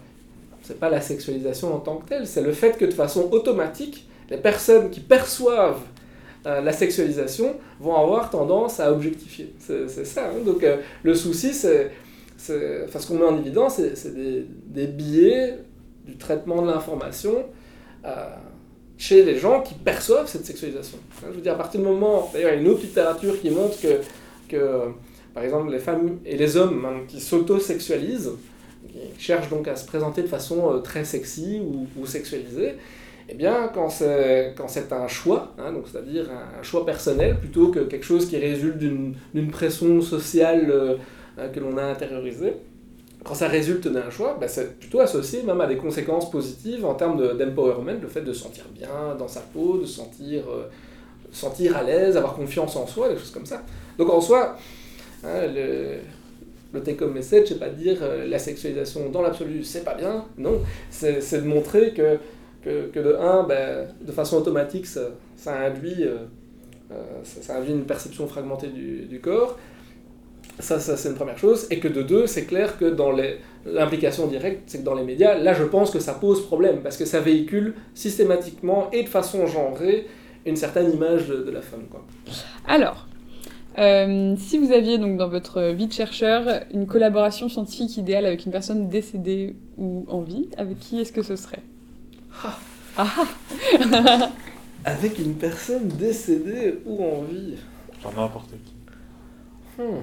c'est 0.62 0.78
pas 0.78 0.90
la 0.90 1.00
sexualisation 1.00 1.74
en 1.74 1.78
tant 1.78 1.96
que 1.96 2.08
telle, 2.08 2.26
c'est 2.26 2.42
le 2.42 2.52
fait 2.52 2.76
que 2.76 2.84
de 2.84 2.92
façon 2.92 3.28
automatique, 3.30 4.08
les 4.28 4.36
personnes 4.36 4.90
qui 4.90 5.00
perçoivent 5.00 5.82
euh, 5.82 5.91
la 6.44 6.72
sexualisation 6.72 7.56
vont 7.80 7.96
avoir 7.96 8.30
tendance 8.30 8.80
à 8.80 8.92
objectifier. 8.92 9.52
C'est, 9.58 9.88
ça. 10.04 10.28
Hein. 10.28 10.44
Donc 10.44 10.62
euh, 10.64 10.78
le 11.02 11.14
souci, 11.14 11.54
c'est, 11.54 11.90
ce 12.36 13.06
qu'on 13.06 13.14
met 13.14 13.24
en 13.24 13.38
évidence, 13.38 13.80
c'est, 13.94 14.14
des, 14.14 14.86
biais 14.86 15.58
du 16.04 16.16
traitement 16.16 16.62
de 16.62 16.68
l'information 16.68 17.44
chez 18.98 19.24
les 19.24 19.38
gens 19.38 19.62
qui 19.62 19.74
perçoivent 19.74 20.28
cette 20.28 20.44
sexualisation. 20.44 20.98
Hein, 21.18 21.28
je 21.30 21.36
veux 21.36 21.40
dire, 21.40 21.54
à 21.54 21.58
partir 21.58 21.80
du 21.80 21.86
moment, 21.86 22.30
d'ailleurs, 22.32 22.50
il 22.50 22.54
y 22.54 22.58
a 22.58 22.60
une 22.60 22.68
autre 22.68 22.82
littérature 22.82 23.40
qui 23.40 23.50
montre 23.50 23.80
que, 23.80 24.00
que 24.48 24.92
par 25.34 25.42
exemple, 25.42 25.70
les 25.70 25.78
femmes 25.78 26.18
et 26.24 26.36
les 26.36 26.56
hommes 26.56 26.84
hein, 26.84 27.00
qui 27.08 27.20
s'auto-sexualisent, 27.20 28.32
qui 28.88 29.22
cherchent 29.24 29.48
donc 29.48 29.66
à 29.68 29.76
se 29.76 29.86
présenter 29.86 30.22
de 30.22 30.28
façon 30.28 30.80
très 30.82 31.04
sexy 31.04 31.60
ou 31.96 32.06
sexualisée, 32.06 32.74
eh 33.28 33.34
bien, 33.34 33.70
quand 33.72 33.88
c'est, 33.88 34.54
un 34.92 35.08
choix, 35.08 35.54
hein, 35.58 35.72
c'est-à-dire 35.90 36.26
un, 36.30 36.62
choix 36.62 36.84
personnel, 36.84 37.38
plutôt 37.38 37.68
que 37.68 37.80
quelque 37.80 38.04
chose 38.04 38.26
qui 38.26 38.36
résulte 38.36 38.78
d'une, 38.78 39.14
pression 39.50 40.00
sociale 40.00 40.70
euh, 40.70 40.96
que 41.52 41.60
l'on 41.60 41.76
a 41.76 41.84
intériorisée, 41.84 42.54
quand 43.24 43.34
ça 43.34 43.48
résulte 43.48 43.86
d'un 43.86 44.10
choix, 44.10 44.36
bah, 44.40 44.48
c'est 44.48 44.78
plutôt 44.78 45.00
associé 45.00 45.42
même 45.44 45.60
à 45.60 45.66
des 45.66 45.76
conséquences 45.76 46.30
positives 46.30 46.84
en 46.84 46.94
termes 46.94 47.16
de, 47.16 47.32
d'empowerment, 47.32 48.00
le 48.00 48.08
fait 48.08 48.22
de 48.22 48.32
se 48.32 48.42
sentir 48.42 48.64
bien 48.74 49.14
dans 49.18 49.28
sa 49.28 49.40
peau, 49.40 49.78
de 49.78 49.86
se 49.86 49.96
sentir, 49.96 50.42
euh, 50.50 50.64
sentir 51.30 51.76
à 51.76 51.82
l'aise, 51.82 52.16
avoir 52.16 52.34
confiance 52.34 52.74
en 52.76 52.86
soi, 52.86 53.08
des 53.08 53.16
choses 53.16 53.30
comme 53.30 53.46
ça. 53.46 53.62
Donc 53.96 54.10
en 54.10 54.20
soi, 54.20 54.56
hein, 55.24 55.46
le, 55.54 55.98
le 56.72 56.82
take-home 56.82 57.12
message, 57.12 57.44
c'est 57.48 57.60
pas 57.60 57.68
de 57.68 57.76
dire 57.76 57.98
euh, 58.02 58.26
la 58.26 58.38
sexualisation 58.38 59.08
dans 59.10 59.22
l'absolu, 59.22 59.62
c'est 59.62 59.84
pas 59.84 59.94
bien, 59.94 60.24
non, 60.38 60.60
c'est 60.90 61.42
de 61.42 61.46
montrer 61.46 61.92
que 61.92 62.18
que, 62.62 62.88
que 62.88 63.00
de 63.00 63.14
1, 63.14 63.44
ben, 63.44 63.88
de 64.00 64.12
façon 64.12 64.36
automatique, 64.36 64.86
ça, 64.86 65.10
induit, 65.46 66.04
euh, 66.04 66.18
euh, 66.90 66.94
ça, 67.22 67.56
induit 67.56 67.72
une 67.72 67.84
perception 67.84 68.26
fragmentée 68.26 68.68
du, 68.68 69.06
du 69.06 69.20
corps. 69.20 69.58
Ça, 70.58 70.78
ça 70.78 70.96
c'est 70.96 71.08
une 71.08 71.14
première 71.14 71.38
chose. 71.38 71.66
Et 71.70 71.80
que 71.80 71.88
de 71.88 72.02
2, 72.02 72.26
c'est 72.26 72.44
clair 72.44 72.78
que 72.78 72.84
dans 72.84 73.12
l'implication 73.66 74.26
directe, 74.26 74.62
c'est 74.66 74.78
que 74.78 74.84
dans 74.84 74.94
les 74.94 75.04
médias, 75.04 75.36
là, 75.38 75.54
je 75.54 75.64
pense 75.64 75.90
que 75.90 75.98
ça 75.98 76.14
pose 76.14 76.44
problème, 76.46 76.80
parce 76.82 76.96
que 76.96 77.04
ça 77.04 77.20
véhicule 77.20 77.74
systématiquement 77.94 78.90
et 78.92 79.02
de 79.02 79.08
façon 79.08 79.46
genrée 79.46 80.06
une 80.44 80.56
certaine 80.56 80.92
image 80.92 81.28
de, 81.28 81.36
de 81.36 81.50
la 81.50 81.62
femme. 81.62 81.84
Quoi. 81.88 82.04
Alors, 82.66 83.06
euh, 83.78 84.34
si 84.36 84.58
vous 84.58 84.72
aviez 84.72 84.98
donc 84.98 85.16
dans 85.16 85.28
votre 85.28 85.70
vie 85.72 85.86
de 85.86 85.92
chercheur 85.92 86.64
une 86.74 86.86
collaboration 86.86 87.48
scientifique 87.48 87.96
idéale 87.96 88.26
avec 88.26 88.44
une 88.44 88.52
personne 88.52 88.88
décédée 88.88 89.56
ou 89.78 90.04
en 90.08 90.20
vie, 90.20 90.48
avec 90.58 90.78
qui 90.78 91.00
est-ce 91.00 91.12
que 91.12 91.22
ce 91.22 91.36
serait? 91.36 91.62
Ah. 92.44 92.58
Ah. 92.96 94.30
Avec 94.84 95.18
une 95.18 95.34
personne 95.34 95.88
décédée 95.88 96.80
ou 96.84 97.04
en 97.04 97.22
vie. 97.22 97.54
J'en 98.02 98.12
n'importe 98.20 98.50
qui. 98.50 98.74
Hmm. 99.78 100.02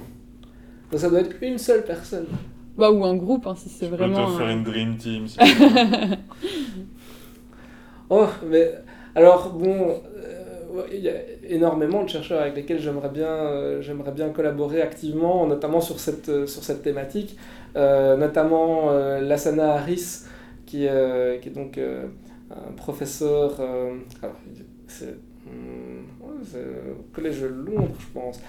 Donc 0.92 1.00
ça 1.00 1.10
doit 1.10 1.20
être 1.20 1.36
une 1.42 1.58
seule 1.58 1.84
personne. 1.84 2.28
Bah, 2.78 2.92
ou 2.92 3.04
un 3.04 3.16
groupe, 3.16 3.46
hein, 3.46 3.56
si 3.58 3.70
c'est 3.70 3.88
vraiment. 3.88 4.26
peux 4.26 4.32
te 4.34 4.38
faire 4.38 4.50
une 4.50 4.64
dream 4.64 4.98
team. 4.98 5.28
Si 5.28 5.38
oh, 8.10 8.28
mais 8.50 8.74
alors 9.16 9.50
bon, 9.50 10.02
euh, 10.16 10.84
il 10.92 11.00
y 11.00 11.10
a 11.10 11.14
énormément 11.48 12.04
de 12.04 12.10
chercheurs 12.10 12.42
avec 12.42 12.56
lesquels 12.56 12.80
j'aimerais 12.80 13.10
bien, 13.10 13.28
euh, 13.28 13.82
j'aimerais 13.82 14.12
bien 14.12 14.30
collaborer 14.30 14.82
activement, 14.82 15.46
notamment 15.48 15.82
sur 15.82 16.00
cette, 16.00 16.30
euh, 16.30 16.48
sur 16.48 16.64
cette 16.64 16.84
thématique, 16.84 17.38
euh, 17.76 18.16
notamment 18.18 18.92
euh, 18.92 19.20
Lassana 19.20 19.74
Harris, 19.74 20.24
qui, 20.70 20.88
euh, 20.88 21.40
qui 21.40 21.50
est 21.50 21.52
donc 21.52 21.80
euh, 21.80 22.06
un 22.52 22.72
professeur. 22.74 23.56
Euh, 23.60 23.96
alors, 24.22 24.36
c'est 24.88 25.16
collège 27.12 27.42
de 27.42 27.48
Londres, 27.48 27.96
je 28.00 28.06
pense. 28.14 28.40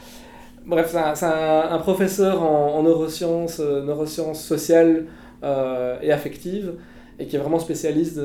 Bref, 0.66 0.94
c'est 1.14 1.24
un, 1.24 1.78
professeur 1.78 2.42
en, 2.42 2.74
en 2.74 2.82
neurosciences, 2.82 3.60
neurosciences 3.60 4.44
sociales 4.44 5.06
et 5.42 6.12
affectives, 6.12 6.74
et 7.18 7.26
qui 7.26 7.36
est 7.36 7.38
vraiment 7.38 7.58
spécialiste 7.58 8.20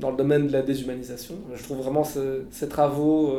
dans 0.00 0.10
le 0.10 0.16
domaine 0.16 0.48
de 0.48 0.52
la 0.52 0.62
déshumanisation. 0.62 1.36
Je 1.54 1.62
trouve 1.62 1.78
vraiment 1.78 2.02
ces 2.02 2.68
travaux 2.68 3.36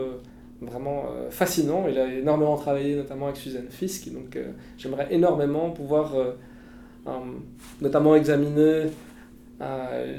vraiment 0.61 1.07
fascinants. 1.29 1.85
Il 1.89 1.99
a 1.99 2.13
énormément 2.13 2.55
travaillé 2.55 2.95
notamment 2.95 3.25
avec 3.25 3.37
Suzanne 3.37 3.67
Fisk, 3.69 4.09
donc 4.13 4.39
j'aimerais 4.77 5.07
énormément 5.11 5.71
pouvoir 5.71 6.13
notamment 7.81 8.15
examiner 8.15 8.85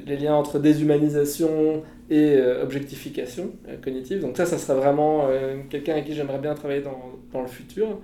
les 0.06 0.16
liens 0.16 0.34
entre 0.34 0.58
déshumanisation 0.58 1.82
et 2.10 2.38
objectification 2.62 3.50
cognitive. 3.82 4.20
Donc 4.20 4.36
ça, 4.36 4.46
ça 4.46 4.58
serait 4.58 4.78
vraiment 4.78 5.28
quelqu'un 5.70 5.92
avec 5.92 6.06
qui 6.06 6.14
j'aimerais 6.14 6.38
bien 6.38 6.54
travailler 6.54 6.82
dans, 6.82 7.12
dans 7.32 7.42
le 7.42 7.48
futur. 7.48 7.98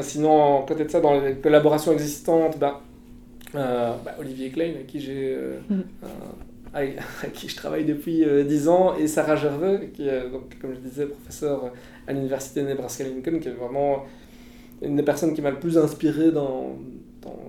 sinon, 0.00 0.62
à 0.62 0.66
côté 0.66 0.84
de 0.84 0.90
ça, 0.90 1.00
dans 1.00 1.20
les 1.20 1.34
collaborations 1.34 1.92
existantes, 1.92 2.58
bah, 2.58 2.82
bah, 3.54 4.16
Olivier 4.18 4.50
Klein, 4.50 4.70
avec 4.70 4.86
qui 4.86 5.00
j'ai 5.00 5.36
mmh 5.68 5.80
avec, 6.72 6.98
qui 7.32 7.48
je 7.48 7.56
travaille 7.56 7.84
depuis 7.84 8.24
euh, 8.24 8.44
10 8.44 8.68
ans, 8.68 8.96
et 8.96 9.06
Sarah 9.06 9.36
Gerveux, 9.36 9.90
qui 9.92 10.08
est, 10.08 10.30
donc, 10.30 10.58
comme 10.60 10.74
je 10.74 10.80
disais, 10.80 11.06
professeure 11.06 11.72
à 12.06 12.12
l'université 12.12 12.62
Nebraska-Lincoln, 12.62 13.38
qui 13.40 13.48
est 13.48 13.52
vraiment 13.52 14.04
une 14.82 14.96
des 14.96 15.02
personnes 15.02 15.34
qui 15.34 15.42
m'a 15.42 15.50
le 15.50 15.58
plus 15.58 15.76
inspiré 15.76 16.30
dans, 16.30 16.76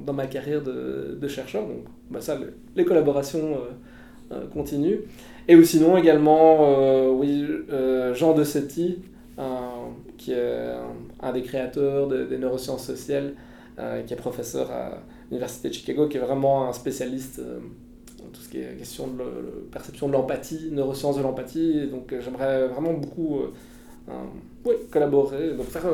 dans, 0.06 0.14
ma 0.14 0.28
carrière 0.28 0.62
de, 0.62 1.28
chercheur. 1.28 1.64
Donc, 1.64 1.86
bah 2.10 2.22
ça, 2.22 2.36
le, 2.36 2.54
les 2.76 2.86
collaborations 2.86 3.56
euh, 3.56 4.34
euh, 4.34 4.48
continuent. 4.48 5.02
Et 5.48 5.56
ou 5.56 5.64
sinon, 5.64 5.98
également, 5.98 6.60
euh, 6.62 7.10
oui, 7.10 7.46
Jean 8.14 8.34
de 8.34 8.44
Setti, 8.44 9.00
qui 10.18 10.34
est 10.34 10.74
un, 11.22 11.32
des 11.34 11.42
créateurs 11.42 12.08
de, 12.08 12.26
des 12.26 12.38
neurosciences 12.38 12.86
sociales, 12.86 13.34
qui 14.06 14.14
est 14.14 14.18
professeur 14.18 14.70
à 14.70 15.00
l'université 15.32 15.70
de 15.70 15.74
Chicago, 15.74 16.08
qui 16.08 16.18
est 16.18 16.22
vraiment 16.22 16.68
un 16.68 16.74
spécialiste 16.74 17.42
tout 18.32 18.40
ce 18.40 18.50
qui 18.50 18.60
est 18.60 18.78
question 18.78 19.08
de 19.08 19.18
le, 19.18 19.68
perception 19.72 20.08
de 20.08 20.14
l'empathie, 20.14 20.70
neurosciences 20.72 21.18
de 21.18 21.24
l'empathie. 21.24 21.88
Donc 21.88 22.14
j'aimerais 22.20 22.68
vraiment 22.68 22.94
beaucoup 22.94 23.42
collaborer, 24.92 25.56
donc 25.56 25.66
faire 25.66 25.88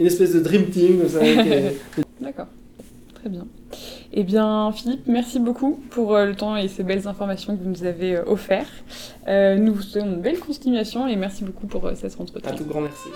une 0.00 0.06
espèce 0.06 0.32
de 0.32 0.40
dream 0.40 0.70
team. 0.70 1.02
D'accord, 2.20 2.46
très 3.26 3.30
bien. 3.30 3.46
Eh 4.12 4.22
bien, 4.22 4.70
Philippe, 4.72 5.06
merci 5.06 5.40
beaucoup 5.40 5.80
pour 5.90 6.16
le 6.16 6.34
temps 6.36 6.56
et 6.56 6.68
ces 6.68 6.84
belles 6.84 7.08
informations 7.08 7.56
que 7.56 7.62
vous 7.62 7.70
nous 7.70 7.84
avez 7.84 8.18
offertes. 8.18 8.68
Euh, 9.26 9.56
nous 9.56 9.74
vous 9.74 9.82
souhaitons 9.82 10.06
une 10.06 10.20
belle 10.20 10.38
continuation 10.38 11.08
et 11.08 11.16
merci 11.16 11.42
beaucoup 11.42 11.66
pour 11.66 11.90
cet 11.96 12.20
entretien. 12.20 12.52
Un 12.52 12.54
tout 12.54 12.64
grand 12.64 12.82
merci. 12.82 13.08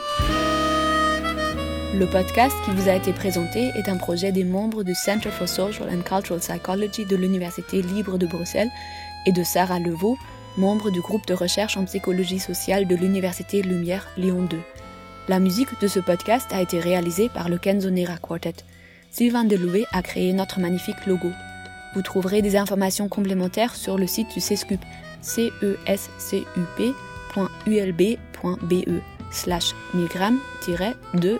Le 1.96 2.06
podcast 2.06 2.56
qui 2.64 2.70
vous 2.72 2.88
a 2.88 2.94
été 2.94 3.12
présenté 3.12 3.70
est 3.76 3.88
un 3.88 3.96
projet 3.96 4.32
des 4.32 4.44
membres 4.44 4.82
du 4.82 4.94
Center 4.94 5.30
for 5.30 5.48
Social 5.48 5.88
and 5.88 6.02
Cultural 6.02 6.40
Psychology 6.40 7.04
de 7.04 7.16
l'Université 7.16 7.82
libre 7.82 8.18
de 8.18 8.26
Bruxelles 8.26 8.70
et 9.26 9.32
de 9.32 9.44
Sarah 9.44 9.78
Levaux, 9.78 10.16
membre 10.56 10.90
du 10.90 11.00
groupe 11.00 11.26
de 11.26 11.34
recherche 11.34 11.76
en 11.76 11.84
psychologie 11.84 12.40
sociale 12.40 12.88
de 12.88 12.96
l'Université 12.96 13.62
Lumière 13.62 14.08
Lyon 14.16 14.42
2. 14.50 14.56
La 15.28 15.38
musique 15.38 15.80
de 15.80 15.86
ce 15.86 16.00
podcast 16.00 16.48
a 16.52 16.62
été 16.62 16.80
réalisée 16.80 17.28
par 17.28 17.48
le 17.48 17.58
Kenzonera 17.58 18.16
Quartet. 18.16 18.64
Sylvain 19.10 19.44
Deloué 19.44 19.86
a 19.92 20.02
créé 20.02 20.32
notre 20.32 20.60
magnifique 20.60 21.06
logo. 21.06 21.30
Vous 21.94 22.02
trouverez 22.02 22.42
des 22.42 22.56
informations 22.56 23.08
complémentaires 23.08 23.74
sur 23.74 23.98
le 23.98 24.06
site 24.06 24.32
du 24.32 24.40
CESCUP, 24.40 24.80
cescup.ulb.be 25.20 25.64
slash 29.32 29.74
milgram-2 29.94 31.38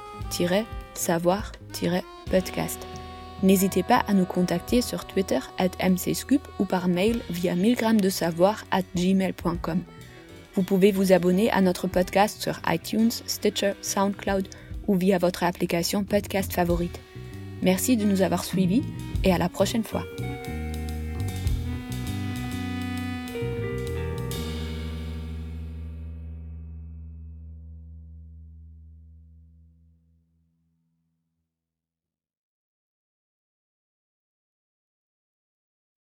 savoir-podcast. 0.95 2.79
N'hésitez 3.43 3.83
pas 3.83 4.03
à 4.07 4.12
nous 4.12 4.27
contacter 4.27 4.83
sur 4.83 5.07
Twitter 5.07 5.39
at 5.59 5.71
mcscoop 5.89 6.47
ou 6.59 6.66
par 6.66 6.89
mail 6.89 7.21
via 7.31 7.55
1000 7.55 7.97
de 8.01 8.11
savoir 8.11 8.64
at 8.71 8.83
gmail.com. 8.95 9.83
Vous 10.55 10.62
pouvez 10.62 10.93
vous 10.93 11.12
abonner 11.12 11.51
à 11.51 11.61
notre 11.61 11.87
podcast 11.87 12.43
sur 12.43 12.61
iTunes, 12.66 13.11
Stitcher, 13.27 13.73
SoundCloud 13.81 14.49
ou 14.89 14.97
via 14.97 15.18
votre 15.18 15.45
application 15.45 16.05
podcast 16.05 16.53
favorite. 16.53 17.01
Merci 17.62 17.96
de 17.96 18.04
nous 18.04 18.22
avoir 18.22 18.44
suivis 18.44 18.82
et 19.24 19.32
à 19.32 19.38
la 19.38 19.48
prochaine 19.48 19.84
fois. 19.84 20.04